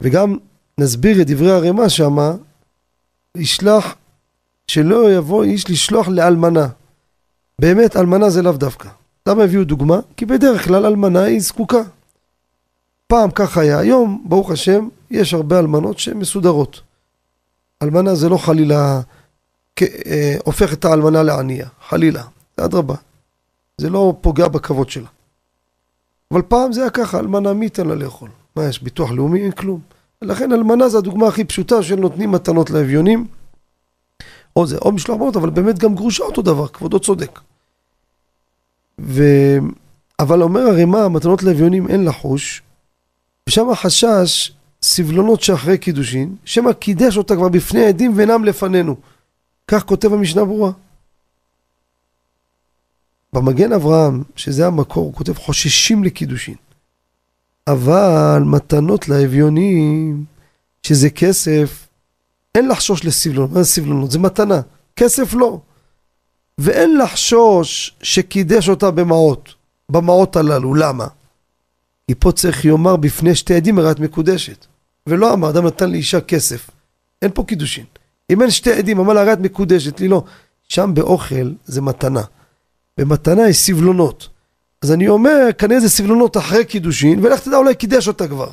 וגם 0.00 0.36
נסביר 0.78 1.22
את 1.22 1.26
דברי 1.26 1.50
הרמ"א 1.50 1.88
שמה, 1.88 2.30
ישלח, 3.36 3.94
שלא 4.70 5.12
יבוא 5.12 5.44
איש 5.44 5.70
לשלוח 5.70 6.08
לאלמנה. 6.08 6.68
באמת, 7.58 7.96
אלמנה 7.96 8.30
זה 8.30 8.42
לאו 8.42 8.52
דווקא. 8.52 8.88
למה 9.26 9.42
הביאו 9.42 9.64
דוגמה? 9.64 10.00
כי 10.16 10.26
בדרך 10.26 10.64
כלל 10.64 10.86
אלמנה 10.86 11.22
היא 11.22 11.40
זקוקה. 11.40 11.82
פעם 13.06 13.30
כך 13.30 13.58
היה, 13.58 13.78
היום, 13.78 14.24
ברוך 14.28 14.50
השם, 14.50 14.88
יש 15.10 15.34
הרבה 15.34 15.58
אלמנות 15.58 15.98
שהן 15.98 16.16
מסודרות. 16.18 16.80
אלמנה 17.82 18.14
זה 18.14 18.28
לא 18.28 18.36
חלילה 18.36 19.00
אה, 19.82 20.36
הופך 20.44 20.72
את 20.72 20.84
האלמנה 20.84 21.22
לענייה, 21.22 21.68
חלילה, 21.88 22.22
אדרבה. 22.56 22.94
זה 23.78 23.90
לא 23.90 24.14
פוגע 24.20 24.48
בכבוד 24.48 24.90
שלה. 24.90 25.08
אבל 26.30 26.42
פעם 26.42 26.72
זה 26.72 26.80
היה 26.80 26.90
ככה, 26.90 27.18
אלמנה 27.18 27.52
מי 27.52 27.66
ייתן 27.66 27.86
לה 27.86 27.94
לאכול? 27.94 28.30
מה 28.56 28.64
יש, 28.64 28.82
ביטוח 28.82 29.10
לאומי? 29.10 29.42
אין 29.42 29.52
כלום. 29.52 29.80
לכן 30.22 30.52
אלמנה 30.52 30.88
זה 30.88 30.98
הדוגמה 30.98 31.26
הכי 31.26 31.44
פשוטה 31.44 31.82
של 31.82 31.96
נותנים 31.96 32.32
מתנות 32.32 32.70
לאביונים. 32.70 33.39
או 34.56 34.66
זה, 34.66 34.78
או 34.78 34.92
משלוח 34.92 35.20
מנות, 35.20 35.36
אבל 35.36 35.50
באמת 35.50 35.78
גם 35.78 35.94
גרושה 35.94 36.24
אותו 36.24 36.42
דבר, 36.42 36.68
כבודו 36.68 37.00
צודק. 37.00 37.40
ו... 39.00 39.22
אבל 40.20 40.42
אומר 40.42 40.60
הרמ"א, 40.60 41.08
מתנות 41.08 41.42
לאביונים 41.42 41.88
אין 41.88 42.04
לחוש, 42.04 42.62
ושם 43.48 43.70
החשש, 43.70 44.52
סבלונות 44.82 45.40
שאחרי 45.40 45.78
קידושין, 45.78 46.36
שמא 46.44 46.72
קידש 46.72 47.16
אותה 47.16 47.36
כבר 47.36 47.48
בפני 47.48 47.84
עדים 47.84 48.12
ואינם 48.16 48.44
לפנינו. 48.44 48.96
כך 49.68 49.84
כותב 49.84 50.12
המשנה 50.12 50.44
ברורה. 50.44 50.70
במגן 53.32 53.72
אברהם, 53.72 54.22
שזה 54.36 54.66
המקור, 54.66 55.04
הוא 55.04 55.14
כותב 55.14 55.32
חוששים 55.32 56.04
לקידושין. 56.04 56.54
אבל 57.66 58.42
מתנות 58.46 59.08
לאביונים, 59.08 60.24
שזה 60.82 61.10
כסף, 61.10 61.88
אין 62.54 62.68
לחשוש 62.68 63.04
לסבלונות. 63.04 63.52
מה 63.52 63.62
זה 63.62 63.68
סבלונות? 63.68 64.10
זה 64.10 64.18
מתנה. 64.18 64.60
כסף 64.96 65.34
לא. 65.34 65.60
ואין 66.58 66.98
לחשוש 66.98 67.96
שקידש 68.02 68.68
אותה 68.68 68.90
במעות, 68.90 69.54
במעות 69.90 70.36
הללו. 70.36 70.74
למה? 70.74 71.06
כי 72.08 72.14
פה 72.14 72.32
צריך 72.32 72.64
יאמר 72.64 72.96
בפני 72.96 73.34
שתי 73.34 73.54
עדים 73.54 73.78
הרי 73.78 73.90
את 73.90 74.00
מקודשת. 74.00 74.66
ולא 75.06 75.32
אמר, 75.32 75.50
אדם 75.50 75.66
נתן 75.66 75.90
לאישה 75.90 76.20
כסף. 76.20 76.70
אין 77.22 77.30
פה 77.34 77.44
קידושין. 77.44 77.84
אם 78.30 78.42
אין 78.42 78.50
שתי 78.50 78.72
עדים, 78.72 78.98
אמר 78.98 79.12
לה, 79.12 79.20
הרי 79.20 79.32
את 79.32 79.38
מקודשת 79.38 80.00
לי, 80.00 80.08
לא. 80.08 80.24
שם 80.68 80.90
באוכל 80.94 81.52
זה 81.64 81.80
מתנה. 81.80 82.22
במתנה 82.98 83.48
יש 83.48 83.56
סבלונות. 83.56 84.28
אז 84.82 84.92
אני 84.92 85.08
אומר, 85.08 85.48
כנראה 85.58 85.80
זה 85.80 85.90
סבלונות 85.90 86.36
אחרי 86.36 86.64
קידושין, 86.64 87.24
ולך 87.24 87.40
תדע, 87.40 87.56
אולי 87.56 87.74
קידש 87.74 88.08
אותה 88.08 88.28
כבר. 88.28 88.50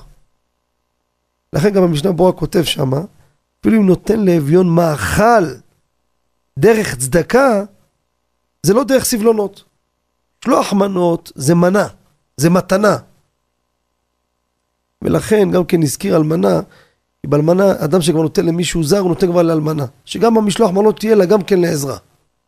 לכן 1.54 1.70
גם 1.70 1.84
המשנה 1.84 2.12
ברורה 2.12 2.32
כותב 2.32 2.64
שמה, 2.64 3.02
אפילו 3.62 3.78
אם 3.78 3.86
נותן 3.86 4.20
לאביון 4.20 4.76
מאכל 4.76 5.46
דרך 6.60 6.96
צדקה, 6.96 7.64
זה 8.64 8.74
לא 8.74 8.84
דרך 8.84 9.06
סבלונות. 9.06 9.64
שלוח 10.46 10.74
מנות 10.74 11.32
זה 11.36 11.56
מנה, 11.56 11.88
זה 12.38 12.50
מתנה. 12.50 12.98
ולכן 15.02 15.52
גם 15.52 15.66
כן 15.66 15.84
הזכיר 15.84 16.18
אלמנה, 16.18 16.62
כי 17.22 17.28
באלמנה, 17.28 17.72
אדם 17.78 18.02
שכבר 18.02 18.22
נותן 18.22 18.46
למישהו 18.46 18.84
זר, 18.84 19.00
הוא 19.00 19.10
נותן 19.10 19.28
כבר 19.28 19.42
לאלמנה. 19.42 19.86
שגם 20.06 20.38
המשלוח 20.38 20.72
מנות 20.72 21.00
תהיה 21.00 21.16
לה 21.16 21.26
גם 21.26 21.44
כן 21.44 21.60
לעזרה. 21.60 21.98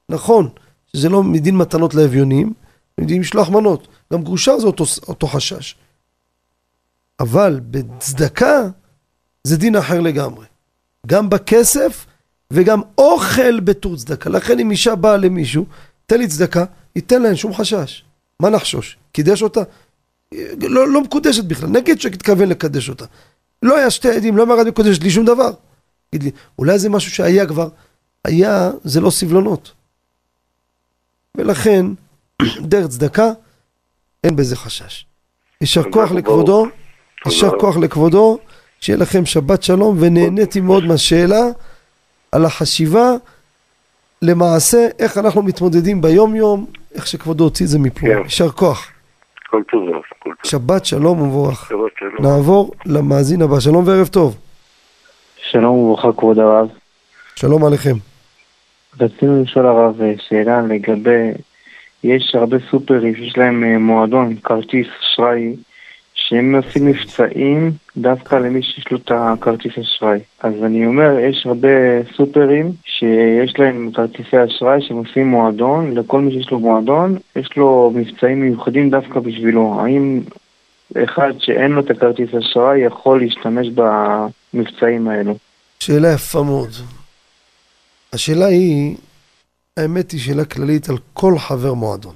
נכון, 0.09 0.49
שזה 0.87 1.09
לא 1.09 1.23
מדין 1.23 1.57
מתנות 1.57 1.93
לאביונים, 1.93 2.53
מדין 3.01 3.19
משלוח 3.21 3.49
מנות. 3.49 3.87
גם 4.13 4.23
גרושה 4.23 4.59
זה 4.59 4.67
אותו, 4.67 4.83
אותו 5.07 5.27
חשש. 5.27 5.75
אבל 7.19 7.59
בצדקה 7.63 8.69
זה 9.43 9.57
דין 9.57 9.75
אחר 9.75 10.01
לגמרי. 10.01 10.45
גם 11.07 11.29
בכסף 11.29 12.05
וגם 12.53 12.81
אוכל 12.97 13.59
בתור 13.59 13.95
צדקה. 13.95 14.29
לכן 14.29 14.59
אם 14.59 14.71
אישה 14.71 14.95
באה 14.95 15.17
למישהו, 15.17 15.65
תן 16.05 16.19
לי 16.19 16.27
צדקה, 16.27 16.65
ייתן 16.95 17.21
לה, 17.21 17.27
אין 17.27 17.35
שום 17.35 17.53
חשש. 17.53 18.03
מה 18.39 18.49
נחשוש? 18.49 18.97
קידש 19.11 19.41
אותה? 19.43 19.61
לא, 20.61 20.87
לא 20.87 21.01
מקודשת 21.01 21.43
בכלל, 21.43 21.69
נגיד 21.69 22.01
שהתכוון 22.01 22.49
לקדש 22.49 22.89
אותה. 22.89 23.05
לא 23.63 23.77
היה 23.77 23.91
שתי 23.91 24.09
עדים, 24.09 24.37
לא 24.37 24.43
אמר 24.43 24.61
את 24.61 24.67
מקודשת 24.67 25.03
לי 25.03 25.09
שום 25.09 25.25
דבר. 25.25 25.51
תגיד 26.09 26.23
לי, 26.23 26.31
אולי 26.59 26.79
זה 26.79 26.89
משהו 26.89 27.11
שהיה 27.11 27.47
כבר, 27.47 27.69
היה, 28.25 28.71
זה 28.83 29.01
לא 29.01 29.09
סבלונות. 29.09 29.71
ולכן, 31.37 31.85
דרך 32.71 32.87
צדקה, 32.87 33.31
אין 34.23 34.35
בזה 34.35 34.55
חשש. 34.55 35.05
יישר 35.61 35.83
כוח 35.91 36.11
לכבודו, 36.11 36.65
יישר 37.25 37.49
כוח 37.59 37.77
לכבודו, 37.77 38.39
שיהיה 38.81 38.99
לכם 38.99 39.25
שבת 39.25 39.63
שלום, 39.63 39.97
ונהניתי 39.99 40.61
מאוד 40.61 40.83
מהשאלה 40.83 41.41
על 42.31 42.45
החשיבה 42.45 43.11
למעשה 44.21 44.87
איך 44.99 45.17
אנחנו 45.17 45.43
מתמודדים 45.43 46.01
ביום 46.01 46.35
יום, 46.35 46.65
איך 46.95 47.07
שכבודו 47.07 47.43
הוציא 47.43 47.65
את 47.65 47.69
זה 47.69 47.79
מפה. 47.79 47.99
כן. 47.99 48.21
יישר 48.23 48.49
כוח. 48.49 48.91
כל 49.49 49.63
טוב, 49.71 49.89
כל 50.19 50.29
טוב. 50.29 50.33
שבת 50.43 50.85
שלום 50.85 51.21
ומבורך. 51.21 51.69
שבת 51.69 51.91
שלום. 51.99 52.25
נעבור 52.25 52.71
למאזין 52.85 53.41
הבא. 53.41 53.59
שלום 53.59 53.87
וערב 53.87 54.07
טוב. 54.07 54.37
שלום 55.51 55.75
וברכה 55.75 56.11
כבוד 56.17 56.39
הרב. 56.39 56.67
שלום 57.35 57.65
עליכם. 57.65 57.95
רצינו 58.99 59.43
לשאול 59.43 59.65
הרב 59.65 59.95
שאלה 60.27 60.61
לגבי, 60.61 61.31
יש 62.03 62.35
הרבה 62.35 62.57
סופרים 62.71 63.15
שיש 63.15 63.37
להם 63.37 63.63
אה, 63.63 63.77
מועדון, 63.77 64.35
כרטיס 64.43 64.87
אשראי, 65.01 65.55
שהם 66.29 66.55
עושים 66.55 66.85
מבצעים 66.85 67.71
דווקא 67.97 68.35
למי 68.35 68.63
שיש 68.63 68.91
לו 68.91 68.97
את 68.97 69.11
הכרטיס 69.11 69.71
אשראי. 69.77 70.19
אז 70.39 70.53
אני 70.63 70.85
אומר, 70.85 71.19
יש 71.19 71.45
הרבה 71.45 71.67
סופרים 72.17 72.71
שיש 72.85 73.59
להם 73.59 73.91
כרטיסי 73.93 74.37
אשראי 74.45 74.81
שהם 74.81 74.97
עושים 74.97 75.27
מועדון, 75.27 75.97
לכל 75.97 76.21
מי 76.21 76.31
שיש 76.31 76.51
לו 76.51 76.59
מועדון, 76.59 77.17
יש 77.35 77.49
לו 77.57 77.91
מבצעים 77.95 78.41
מיוחדים 78.41 78.89
דווקא 78.89 79.19
בשבילו. 79.19 79.81
האם 79.81 80.21
אחד 81.03 81.31
שאין 81.39 81.71
לו 81.71 81.81
את 81.81 81.89
הכרטיס 81.91 82.29
אשראי 82.33 82.79
יכול 82.79 83.21
להשתמש 83.21 83.67
במבצעים 83.75 85.07
האלו? 85.07 85.37
שאלה 85.79 86.13
יפה 86.13 86.43
מאוד. 86.43 86.69
השאלה 88.13 88.45
היא, 88.45 88.95
האמת 89.77 90.11
היא 90.11 90.19
שאלה 90.19 90.45
כללית 90.45 90.89
על 90.89 90.97
כל 91.13 91.37
חבר 91.37 91.73
מועדון. 91.73 92.15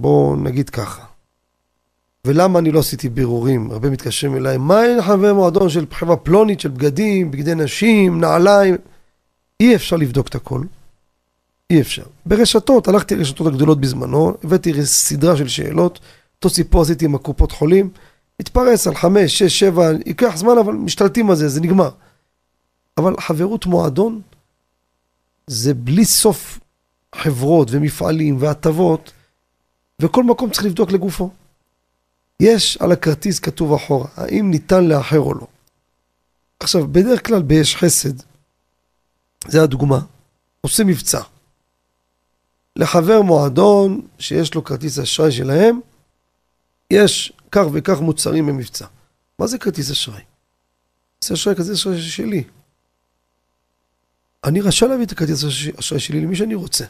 בואו 0.00 0.36
נגיד 0.36 0.70
ככה. 0.70 1.15
ולמה 2.26 2.58
אני 2.58 2.70
לא 2.70 2.78
עשיתי 2.78 3.08
בירורים? 3.08 3.70
הרבה 3.70 3.90
מתקשרים 3.90 4.36
אליי, 4.36 4.56
מה 4.56 4.84
אין 4.84 5.02
חבר 5.02 5.34
מועדון 5.34 5.68
של 5.68 5.86
חברה 5.90 6.16
פלונית, 6.16 6.60
של 6.60 6.68
בגדים, 6.68 7.30
בגדי 7.30 7.54
נשים, 7.54 8.20
נעליים? 8.20 8.76
אי 9.60 9.74
אפשר 9.74 9.96
לבדוק 9.96 10.28
את 10.28 10.34
הכל. 10.34 10.60
אי 11.70 11.80
אפשר. 11.80 12.02
ברשתות, 12.26 12.88
הלכתי 12.88 13.16
לרשתות 13.16 13.46
הגדולות 13.46 13.80
בזמנו, 13.80 14.34
הבאתי 14.44 14.86
סדרה 14.86 15.36
של 15.36 15.48
שאלות, 15.48 16.00
אותו 16.36 16.50
סיפור 16.50 16.82
עשיתי 16.82 17.04
עם 17.04 17.14
הקופות 17.14 17.52
חולים, 17.52 17.90
התפרס 18.40 18.86
על 18.86 18.94
חמש, 18.94 19.38
שש, 19.38 19.58
שבע, 19.58 19.90
ייקח 20.06 20.36
זמן, 20.36 20.58
אבל 20.58 20.72
משתלטים 20.72 21.30
על 21.30 21.36
זה, 21.36 21.48
זה 21.48 21.60
נגמר. 21.60 21.90
אבל 22.98 23.14
חברות 23.20 23.66
מועדון 23.66 24.20
זה 25.46 25.74
בלי 25.74 26.04
סוף 26.04 26.60
חברות 27.14 27.68
ומפעלים 27.70 28.36
והטבות, 28.40 29.12
וכל 30.02 30.24
מקום 30.24 30.50
צריך 30.50 30.64
לבדוק 30.64 30.92
לגופו. 30.92 31.30
יש 32.40 32.76
על 32.76 32.92
הכרטיס 32.92 33.38
כתוב 33.38 33.72
אחורה, 33.72 34.08
האם 34.16 34.50
ניתן 34.50 34.84
לאחר 34.84 35.20
או 35.20 35.34
לא. 35.34 35.46
עכשיו, 36.60 36.88
בדרך 36.88 37.26
כלל 37.26 37.42
ביש 37.42 37.76
חסד, 37.76 38.22
זה 39.48 39.62
הדוגמה, 39.62 40.00
עושה 40.60 40.84
מבצע. 40.84 41.20
לחבר 42.76 43.22
מועדון 43.22 44.00
שיש 44.18 44.54
לו 44.54 44.64
כרטיס 44.64 44.98
אשראי 44.98 45.32
שלהם, 45.32 45.80
יש 46.90 47.32
כך 47.50 47.64
וכך 47.72 48.00
מוצרים 48.00 48.46
במבצע. 48.46 48.86
מה 49.38 49.46
זה 49.46 49.58
כרטיס 49.58 49.90
אשראי? 49.90 50.20
כרטיס 51.20 51.32
אשראי, 51.32 51.56
כרטיס 51.56 51.72
אשראי 51.72 52.02
שלי. 52.02 52.44
אני 54.44 54.60
רשאי 54.60 54.88
להביא 54.88 55.06
את 55.06 55.12
הכרטיס 55.12 55.44
אשראי 55.78 56.00
שלי 56.00 56.20
למי 56.20 56.36
שאני 56.36 56.54
רוצה. 56.54 56.84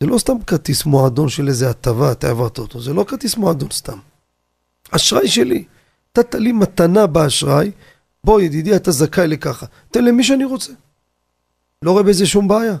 זה 0.00 0.06
לא 0.06 0.18
סתם 0.18 0.42
כרטיס 0.46 0.84
מועדון 0.84 1.28
של 1.28 1.48
איזה 1.48 1.70
הטבה, 1.70 2.12
אתה 2.12 2.26
העברת 2.26 2.58
אותו, 2.58 2.82
זה 2.82 2.92
לא 2.92 3.04
כרטיס 3.08 3.36
מועדון 3.36 3.70
סתם. 3.70 3.98
אשראי 4.90 5.28
שלי. 5.28 5.64
נתת 6.18 6.34
לי 6.34 6.52
מתנה 6.52 7.06
באשראי, 7.06 7.70
בוא 8.24 8.40
ידידי 8.40 8.76
אתה 8.76 8.90
זכאי 8.90 9.28
לככה, 9.28 9.66
תן 9.90 10.04
למי 10.04 10.24
שאני 10.24 10.44
רוצה. 10.44 10.72
לא 11.82 11.90
רואה 11.90 12.02
בזה 12.02 12.26
שום 12.26 12.48
בעיה. 12.48 12.76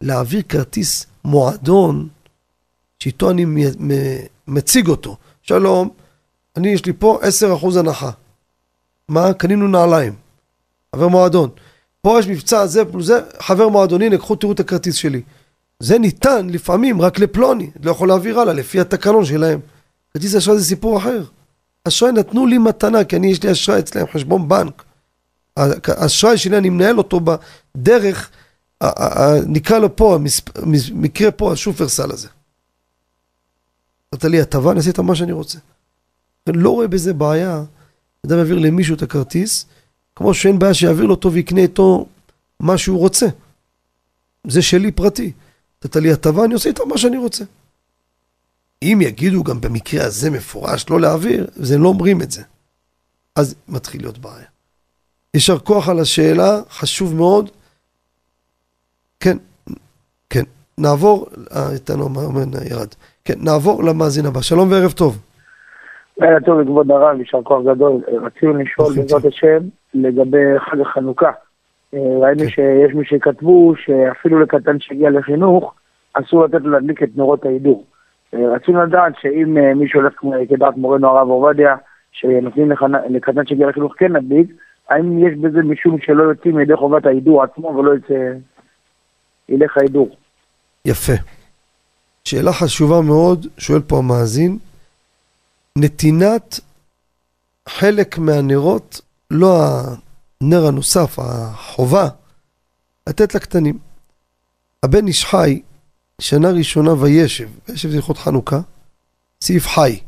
להעביר 0.00 0.42
כרטיס 0.48 1.06
מועדון, 1.24 2.08
שאיתו 2.98 3.30
אני 3.30 3.44
מציג 4.46 4.88
אותו. 4.88 5.16
שלום, 5.42 5.88
אני 6.56 6.68
יש 6.68 6.86
לי 6.86 6.92
פה 6.98 7.20
10% 7.62 7.78
הנחה. 7.78 8.10
מה? 9.08 9.32
קנינו 9.32 9.68
נעליים. 9.68 10.14
עבר 10.92 11.08
מועדון. 11.08 11.50
פה 12.02 12.18
יש 12.18 12.26
מבצע 12.26 12.66
זה 12.66 12.84
פלוס 12.84 13.06
זה, 13.06 13.20
חבר 13.40 13.68
מועדוני, 13.68 14.10
לקחו 14.10 14.36
תראו 14.36 14.52
את 14.52 14.60
הכרטיס 14.60 14.94
שלי. 14.94 15.22
זה 15.80 15.98
ניתן 15.98 16.46
לפעמים 16.50 17.00
רק 17.00 17.18
לפלוני, 17.18 17.70
לא 17.82 17.90
יכול 17.90 18.08
להעביר 18.08 18.40
הלאה, 18.40 18.54
לפי 18.54 18.80
התקנון 18.80 19.24
שלהם. 19.24 19.60
כרטיס 20.16 20.34
אשראי 20.34 20.58
זה 20.58 20.64
סיפור 20.64 20.98
אחר. 20.98 21.24
אשראי 21.84 22.12
נתנו 22.12 22.46
לי 22.46 22.58
מתנה, 22.58 23.04
כי 23.04 23.16
אני 23.16 23.26
יש 23.26 23.42
לי 23.42 23.52
אשראי 23.52 23.78
אצלם, 23.78 24.06
חשבון 24.12 24.48
בנק. 24.48 24.84
האשראי 25.86 26.38
שלי, 26.38 26.58
אני 26.58 26.70
מנהל 26.70 26.98
אותו 26.98 27.20
בדרך, 27.76 28.30
נקרא 29.46 29.78
לו 29.78 29.96
פה, 29.96 30.18
מקרה 30.92 31.30
פה, 31.30 31.52
השופרסל 31.52 32.10
הזה. 32.10 32.28
נתת 34.14 34.24
לי 34.24 34.40
הטבה, 34.40 34.70
אני 34.70 34.78
אעשה 34.78 34.88
איתה 34.88 35.02
מה 35.02 35.14
שאני 35.14 35.32
רוצה. 35.32 35.58
אני 36.46 36.58
לא 36.58 36.70
רואה 36.70 36.88
בזה 36.88 37.12
בעיה, 37.14 37.62
אדם 38.26 38.38
יעביר 38.38 38.58
למישהו 38.58 38.96
את 38.96 39.02
הכרטיס, 39.02 39.66
כמו 40.14 40.34
שאין 40.34 40.58
בעיה 40.58 40.74
שיעביר 40.74 41.04
לו 41.04 41.14
אותו 41.14 41.32
ויקנה 41.32 41.60
איתו 41.60 42.06
מה 42.60 42.78
שהוא 42.78 42.98
רוצה. 42.98 43.26
זה 44.46 44.62
שלי 44.62 44.92
פרטי. 44.92 45.32
נתת 45.84 45.96
לי 45.96 46.12
הטבה, 46.12 46.44
אני 46.44 46.54
עושה 46.54 46.68
איתה 46.68 46.84
מה 46.84 46.98
שאני 46.98 47.16
רוצה. 47.16 47.44
אם 48.82 48.98
יגידו 49.02 49.44
גם 49.44 49.60
במקרה 49.60 50.04
הזה 50.04 50.30
מפורש 50.30 50.90
לא 50.90 51.00
להעביר, 51.00 51.46
זה 51.52 51.78
לא 51.78 51.88
אומרים 51.88 52.22
את 52.22 52.30
זה. 52.30 52.42
אז 53.36 53.54
מתחיל 53.68 54.00
להיות 54.00 54.18
בעיה. 54.18 54.46
יישר 55.34 55.58
כוח 55.58 55.88
על 55.88 55.98
השאלה, 55.98 56.60
חשוב 56.68 57.14
מאוד. 57.14 57.50
כן, 59.20 59.36
כן. 60.30 60.42
נעבור, 60.78 61.26
אה, 61.56 61.72
איתנו 61.72 62.04
אומר 62.04 62.20
ירד. 62.70 62.88
כן, 63.24 63.34
נעבור 63.40 63.84
למאזין 63.84 64.26
הבא. 64.26 64.40
שלום 64.40 64.70
וערב 64.70 64.92
טוב. 64.92 65.18
לילה 66.18 66.40
טוב 66.40 66.60
לכבוד 66.60 66.90
הרב, 66.90 67.18
יישר 67.18 67.42
כוח 67.42 67.62
גדול. 67.66 68.00
רצינו 68.22 68.52
לשאול 68.52 68.94
בעזרת 68.96 69.24
השם 69.24 69.58
לגבי 69.94 70.58
חג 70.58 70.80
החנוכה. 70.80 71.30
אה, 71.94 72.00
ראינו 72.20 72.40
כן. 72.40 72.48
שיש 72.48 72.94
מי 72.94 73.04
שכתבו 73.04 73.74
שאפילו 73.76 74.40
לקטן 74.40 74.80
שהגיע 74.80 75.10
לחינוך, 75.10 75.74
אסור 76.12 76.44
לתת 76.44 76.60
לו 76.60 76.70
להדליק 76.70 77.02
את 77.02 77.08
נורות 77.16 77.44
ההידור. 77.44 77.84
רצינו 78.54 78.82
לדעת 78.82 79.12
שאם 79.20 79.58
אה, 79.58 79.74
מישהו 79.74 80.00
הולך 80.00 80.14
כדעת 80.48 80.76
מורנו 80.76 81.08
הרב 81.08 81.28
עובדיה, 81.28 81.76
שנותנים 82.12 82.72
לקטן 83.10 83.46
שהגיע 83.46 83.68
לחינוך 83.68 83.94
כן 83.98 84.12
להדליק, 84.12 84.50
האם 84.88 85.26
יש 85.26 85.34
בזה 85.38 85.62
משום 85.62 85.98
שלא 86.00 86.22
יוצאים 86.22 86.56
מידי 86.56 86.76
חובת 86.76 87.06
ההידור 87.06 87.42
עצמו 87.42 87.68
ולא 87.68 87.92
יצא... 87.94 88.14
ילך 89.48 89.76
ההידור? 89.76 90.16
יפה. 90.84 91.12
שאלה 92.24 92.52
חשובה 92.52 93.00
מאוד, 93.00 93.46
שואל 93.58 93.80
פה 93.80 93.98
המאזין, 93.98 94.58
נתינת 95.78 96.60
חלק 97.68 98.18
מהנרות, 98.18 99.00
לא 99.30 99.56
הנר 100.40 100.66
הנוסף, 100.68 101.18
החובה, 101.18 102.08
לתת 103.08 103.34
לקטנים. 103.34 103.78
הבן 104.82 105.06
איש 105.06 105.24
חי, 105.24 105.60
שנה 106.20 106.50
ראשונה 106.50 106.92
וישב, 106.92 107.48
וישב 107.68 107.90
זה 107.90 107.96
הלכות 107.96 108.18
חנוכה, 108.18 108.60
סעיף 109.40 109.66
חי. 109.66 110.00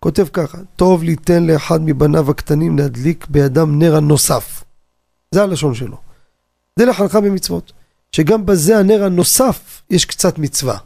כותב 0.00 0.26
ככה, 0.32 0.58
טוב 0.76 1.02
ליתן 1.02 1.46
לאחד 1.46 1.80
מבניו 1.84 2.30
הקטנים 2.30 2.78
להדליק 2.78 3.26
בידם 3.26 3.78
נר 3.78 3.96
הנוסף. 3.96 4.64
זה 5.30 5.42
הלשון 5.42 5.74
שלו. 5.74 6.00
זה 6.78 6.84
לחנכה 6.84 7.20
במצוות, 7.20 7.72
שגם 8.12 8.46
בזה 8.46 8.78
הנר 8.78 9.04
הנוסף 9.04 9.82
יש 9.90 10.04
קצת 10.04 10.38
מצווה. 10.38 10.78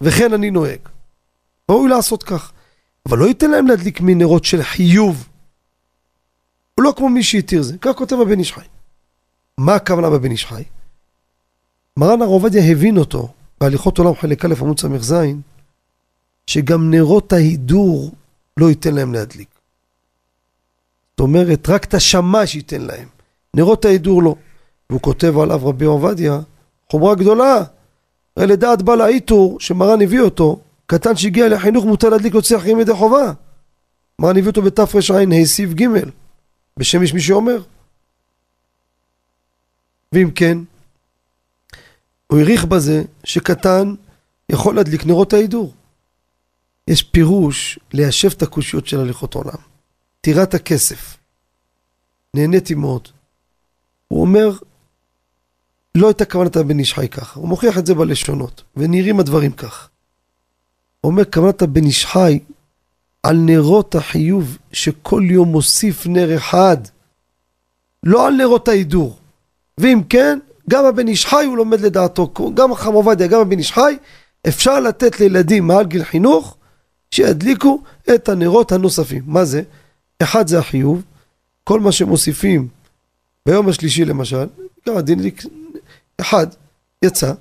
וכן 0.00 0.32
אני 0.32 0.50
נוהג. 0.50 0.78
ראוי 1.70 1.88
לעשות 1.88 2.22
כך. 2.22 2.52
אבל 3.08 3.18
לא 3.18 3.24
ייתן 3.24 3.50
להם 3.50 3.66
להדליק 3.66 4.00
מנרות 4.00 4.44
של 4.44 4.62
חיוב. 4.62 5.28
הוא 6.74 6.84
לא 6.84 6.94
כמו 6.96 7.08
מי 7.08 7.22
שהתיר 7.22 7.62
זה. 7.62 7.78
כך 7.80 7.92
כותב 7.96 8.16
הבן 8.22 8.38
איש 8.38 8.52
חי. 8.52 8.64
מה 9.58 9.74
הכוונה 9.74 10.10
בבן 10.10 10.30
איש 10.30 10.46
חי? 10.46 10.64
מרן 11.96 12.22
הר 12.22 12.28
עובדיה 12.28 12.72
הבין 12.72 12.96
אותו 12.98 13.32
בהליכות 13.62 13.98
עולם 13.98 14.14
חלק 14.14 14.44
א' 14.44 14.54
עמוד 14.60 14.80
ס"ז, 14.80 15.14
שגם 16.46 16.90
נרות 16.90 17.32
ההידור 17.32 18.12
לא 18.56 18.68
ייתן 18.68 18.94
להם 18.94 19.12
להדליק. 19.12 19.48
זאת 21.10 21.20
אומרת, 21.20 21.68
רק 21.68 21.84
את 21.84 21.94
השמש 21.94 22.54
ייתן 22.54 22.80
להם. 22.80 23.08
נרות 23.56 23.84
ההידור 23.84 24.22
לא. 24.22 24.34
והוא 24.90 25.00
כותב 25.00 25.38
עליו 25.38 25.66
רבי 25.66 25.84
עובדיה, 25.84 26.40
חומרה 26.90 27.14
גדולה. 27.14 27.64
הרי 28.36 28.46
לדעת 28.46 28.82
בעל 28.82 29.00
העיטור, 29.00 29.60
שמרן 29.60 30.02
הביא 30.02 30.20
אותו, 30.20 30.60
קטן 30.86 31.16
שהגיע 31.16 31.48
לחינוך 31.48 31.84
מותר 31.84 32.08
להדליק 32.08 32.34
יוצא 32.34 32.56
אחרים 32.56 32.80
ידי 32.80 32.94
חובה. 32.94 33.32
מרן 34.18 34.36
הביא 34.36 34.48
אותו 34.48 34.62
בתרע"ה 34.62 35.44
סיב 35.44 35.74
ג' 35.74 35.86
בשם 36.76 37.02
יש 37.02 37.14
מי 37.14 37.20
שאומר. 37.20 37.62
ואם 40.12 40.30
כן, 40.34 40.58
הוא 42.32 42.38
העריך 42.38 42.64
בזה 42.64 43.02
שקטן 43.24 43.94
יכול 44.48 44.76
להדליק 44.76 45.06
נרות 45.06 45.32
ההידור. 45.32 45.74
יש 46.88 47.02
פירוש 47.02 47.78
ליישב 47.92 48.30
את 48.30 48.42
הקושיות 48.42 48.86
של 48.86 49.00
הליכות 49.00 49.34
עולם. 49.34 49.58
טירת 50.20 50.54
הכסף. 50.54 51.16
נהניתי 52.34 52.74
מאוד. 52.74 53.08
הוא 54.08 54.20
אומר, 54.20 54.50
לא 55.94 56.06
הייתה 56.06 56.24
כוונת 56.24 56.56
הבן 56.56 56.78
איש 56.78 56.94
חי 56.94 57.08
ככה. 57.08 57.40
הוא 57.40 57.48
מוכיח 57.48 57.78
את 57.78 57.86
זה 57.86 57.94
בלשונות, 57.94 58.62
ונראים 58.76 59.20
הדברים 59.20 59.52
כך. 59.52 59.88
הוא 61.00 61.10
אומר, 61.12 61.24
כוונת 61.24 61.62
הבן 61.62 61.84
איש 61.84 62.06
חי 62.06 62.38
על 63.22 63.36
נרות 63.36 63.94
החיוב 63.94 64.58
שכל 64.72 65.22
יום 65.30 65.48
מוסיף 65.48 66.06
נר 66.06 66.36
אחד, 66.36 66.76
לא 68.02 68.26
על 68.26 68.34
נרות 68.34 68.68
ההידור. 68.68 69.18
ואם 69.78 70.00
כן, 70.08 70.38
גם 70.70 70.84
הבן 70.84 71.08
איש 71.08 71.26
חי 71.26 71.44
הוא 71.44 71.56
לומד 71.56 71.80
לדעתו, 71.80 72.32
גם 72.54 72.74
חם 72.74 72.92
עובדיה, 72.92 73.26
גם 73.26 73.40
הבן 73.40 73.58
איש 73.58 73.72
חי, 73.72 73.96
אפשר 74.48 74.80
לתת 74.80 75.20
לילדים 75.20 75.66
מעל 75.66 75.86
גיל 75.86 76.04
חינוך 76.04 76.56
שידליקו 77.10 77.82
את 78.14 78.28
הנרות 78.28 78.72
הנוספים. 78.72 79.22
מה 79.26 79.44
זה? 79.44 79.62
אחד 80.22 80.46
זה 80.46 80.58
החיוב, 80.58 81.02
כל 81.64 81.80
מה 81.80 81.92
שמוסיפים 81.92 82.68
ביום 83.46 83.68
השלישי 83.68 84.04
למשל, 84.04 84.46
גם 84.88 84.96
הדין 84.96 85.20
אחד 86.20 86.46
יצא, 87.04 87.32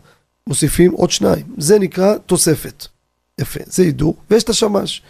מוסיפים 0.47 0.91
עוד 0.91 1.11
שניים. 1.11 1.55
זה 1.57 1.79
נקרא 1.79 2.17
תוספת. 2.17 2.87
יפה, 3.41 3.59
זה 3.65 3.83
הידור, 3.83 4.15
ויש 4.29 4.43
את 4.43 4.49
השמש. 4.49 5.01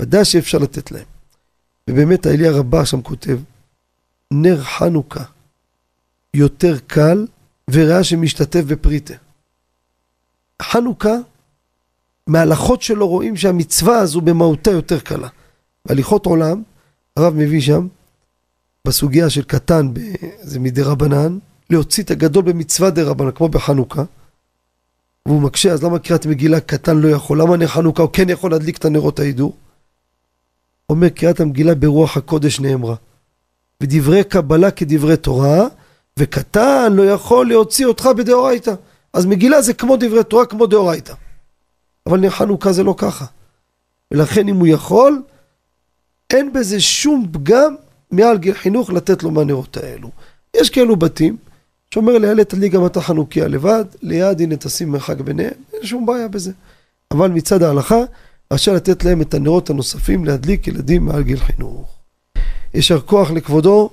ודאי 0.00 0.24
שאפשר 0.24 0.58
לתת 0.58 0.90
להם. 0.90 1.04
ובאמת 1.90 2.26
האלי 2.26 2.48
הרבה 2.48 2.86
שם 2.86 3.02
כותב, 3.02 3.38
נר 4.30 4.62
חנוכה 4.62 5.24
יותר 6.34 6.78
קל 6.86 7.26
וראה 7.68 8.04
שמשתתף 8.04 8.60
בפריטה. 8.60 9.14
חנוכה, 10.62 11.14
מהלכות 12.26 12.82
שלו 12.82 13.08
רואים 13.08 13.36
שהמצווה 13.36 13.98
הזו 13.98 14.20
במהותה 14.20 14.70
יותר 14.70 15.00
קלה. 15.00 15.28
בהליכות 15.86 16.26
עולם, 16.26 16.62
הרב 17.16 17.34
מביא 17.34 17.60
שם, 17.60 17.86
בסוגיה 18.86 19.30
של 19.30 19.42
קטן, 19.42 19.92
זה 20.40 20.60
מדי 20.60 20.82
רבנן, 20.82 21.38
להוציא 21.70 22.02
את 22.02 22.10
הגדול 22.10 22.44
במצווה 22.44 22.90
דה 22.90 23.02
רבנן, 23.02 23.30
כמו 23.30 23.48
בחנוכה. 23.48 24.02
והוא 25.26 25.42
מקשה, 25.42 25.72
אז 25.72 25.82
למה 25.82 25.98
קריאת 25.98 26.26
מגילה 26.26 26.60
קטן 26.60 26.96
לא 26.96 27.08
יכול? 27.08 27.42
למה 27.42 27.56
נר 27.56 27.66
חנוכה 27.66 28.02
הוא 28.02 28.10
כן 28.12 28.28
יכול 28.28 28.50
להדליק 28.50 28.76
את 28.76 28.84
הנרות 28.84 29.18
ההידור? 29.18 29.56
אומר 30.90 31.08
קריאת 31.08 31.40
המגילה 31.40 31.74
ברוח 31.74 32.16
הקודש 32.16 32.60
נאמרה. 32.60 32.94
ודברי 33.82 34.24
קבלה 34.24 34.70
כדברי 34.70 35.16
תורה, 35.16 35.66
וקטן 36.18 36.92
לא 36.92 37.10
יכול 37.10 37.48
להוציא 37.48 37.86
אותך 37.86 38.08
בדאורייתא. 38.16 38.74
אז 39.12 39.26
מגילה 39.26 39.62
זה 39.62 39.74
כמו 39.74 39.96
דברי 39.96 40.24
תורה, 40.24 40.46
כמו 40.46 40.66
דאורייתא. 40.66 41.14
אבל 42.06 42.20
נר 42.20 42.30
חנוכה 42.30 42.72
זה 42.72 42.82
לא 42.82 42.94
ככה. 42.98 43.24
ולכן 44.10 44.48
אם 44.48 44.56
הוא 44.56 44.66
יכול, 44.66 45.22
אין 46.32 46.52
בזה 46.52 46.80
שום 46.80 47.26
פגם 47.32 47.74
מעל 48.10 48.38
גיל 48.38 48.54
חינוך 48.54 48.90
לתת 48.90 49.22
לו 49.22 49.30
מהנרות 49.30 49.76
האלו. 49.76 50.10
יש 50.56 50.70
כאלו 50.70 50.96
בתים 50.96 51.36
שאומר 51.94 52.18
לילד 52.18 52.42
תדליק 52.42 52.72
גם 52.72 52.86
אתה 52.86 53.00
חנוכיה 53.00 53.48
לבד, 53.48 53.84
ליד 54.02 54.40
הנה 54.40 54.56
תשים 54.56 54.92
מרחק 54.92 55.20
ביניהם, 55.20 55.54
אין 55.74 55.86
שום 55.86 56.06
בעיה 56.06 56.28
בזה. 56.28 56.52
אבל 57.10 57.30
מצד 57.30 57.62
ההלכה, 57.62 57.98
רשאי 58.52 58.74
לתת 58.74 59.04
להם 59.04 59.20
את 59.20 59.34
הנרות 59.34 59.70
הנוספים 59.70 60.24
להדליק 60.24 60.68
ילדים 60.68 61.06
מעל 61.06 61.22
גיל 61.22 61.38
חינוך. 61.38 61.98
יישר 62.74 63.00
כוח 63.00 63.30
לכבודו, 63.30 63.90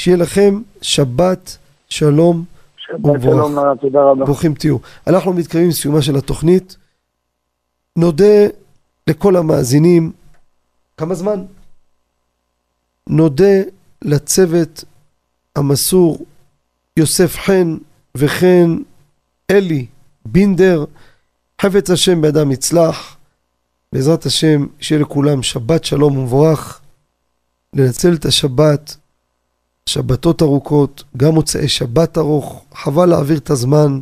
שיהיה 0.00 0.16
לכם 0.16 0.60
שבת 0.82 1.56
שלום 1.88 2.44
שבת 2.78 3.22
שלום, 3.22 3.54
תודה 3.80 4.02
רבה. 4.02 4.24
ברוכים 4.24 4.54
תהיו. 4.54 4.76
אנחנו 5.06 5.32
מתקרבים 5.32 5.68
לסיומה 5.68 6.02
של 6.02 6.16
התוכנית. 6.16 6.76
נודה 7.96 8.46
לכל 9.06 9.36
המאזינים. 9.36 10.12
כמה 10.96 11.14
זמן? 11.14 11.44
נודה 13.06 13.62
לצוות 14.02 14.84
המסור 15.56 16.18
יוסף 16.96 17.36
חן 17.36 17.76
וכן 18.14 18.70
אלי 19.50 19.86
בינדר, 20.24 20.84
חפץ 21.62 21.90
השם 21.90 22.22
בידם 22.22 22.52
יצלח. 22.52 23.16
בעזרת 23.92 24.26
השם, 24.26 24.66
שיהיה 24.80 25.02
לכולם 25.02 25.42
שבת 25.42 25.84
שלום 25.84 26.18
ומבורך. 26.18 26.80
לנצל 27.74 28.14
את 28.14 28.24
השבת 28.24 28.96
שבתות 29.90 30.42
ארוכות, 30.42 31.04
גם 31.16 31.34
מוצאי 31.34 31.68
שבת 31.68 32.18
ארוך, 32.18 32.64
חבל 32.74 33.06
להעביר 33.06 33.38
את 33.38 33.50
הזמן 33.50 34.00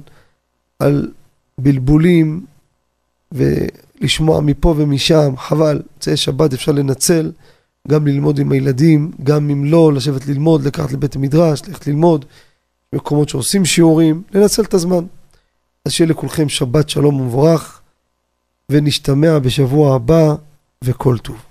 על 0.78 1.10
בלבולים 1.58 2.46
ולשמוע 3.32 4.40
מפה 4.40 4.74
ומשם, 4.76 5.34
חבל, 5.36 5.82
מוצאי 5.94 6.16
שבת 6.16 6.52
אפשר 6.52 6.72
לנצל, 6.72 7.32
גם 7.88 8.06
ללמוד 8.06 8.38
עם 8.38 8.52
הילדים, 8.52 9.12
גם 9.22 9.50
אם 9.50 9.64
לא, 9.64 9.92
לשבת 9.92 10.26
ללמוד, 10.26 10.64
לקחת 10.64 10.92
לבית 10.92 11.16
המדרש, 11.16 11.62
ללכת 11.68 11.86
ללמוד, 11.86 12.24
מקומות 12.92 13.28
שעושים 13.28 13.64
שיעורים, 13.64 14.22
לנצל 14.32 14.62
את 14.62 14.74
הזמן. 14.74 15.04
אז 15.84 15.92
שיהיה 15.92 16.10
לכולכם 16.10 16.48
שבת 16.48 16.88
שלום 16.88 17.20
ומבורך, 17.20 17.80
ונשתמע 18.68 19.38
בשבוע 19.38 19.94
הבא, 19.94 20.34
וכל 20.84 21.18
טוב. 21.18 21.47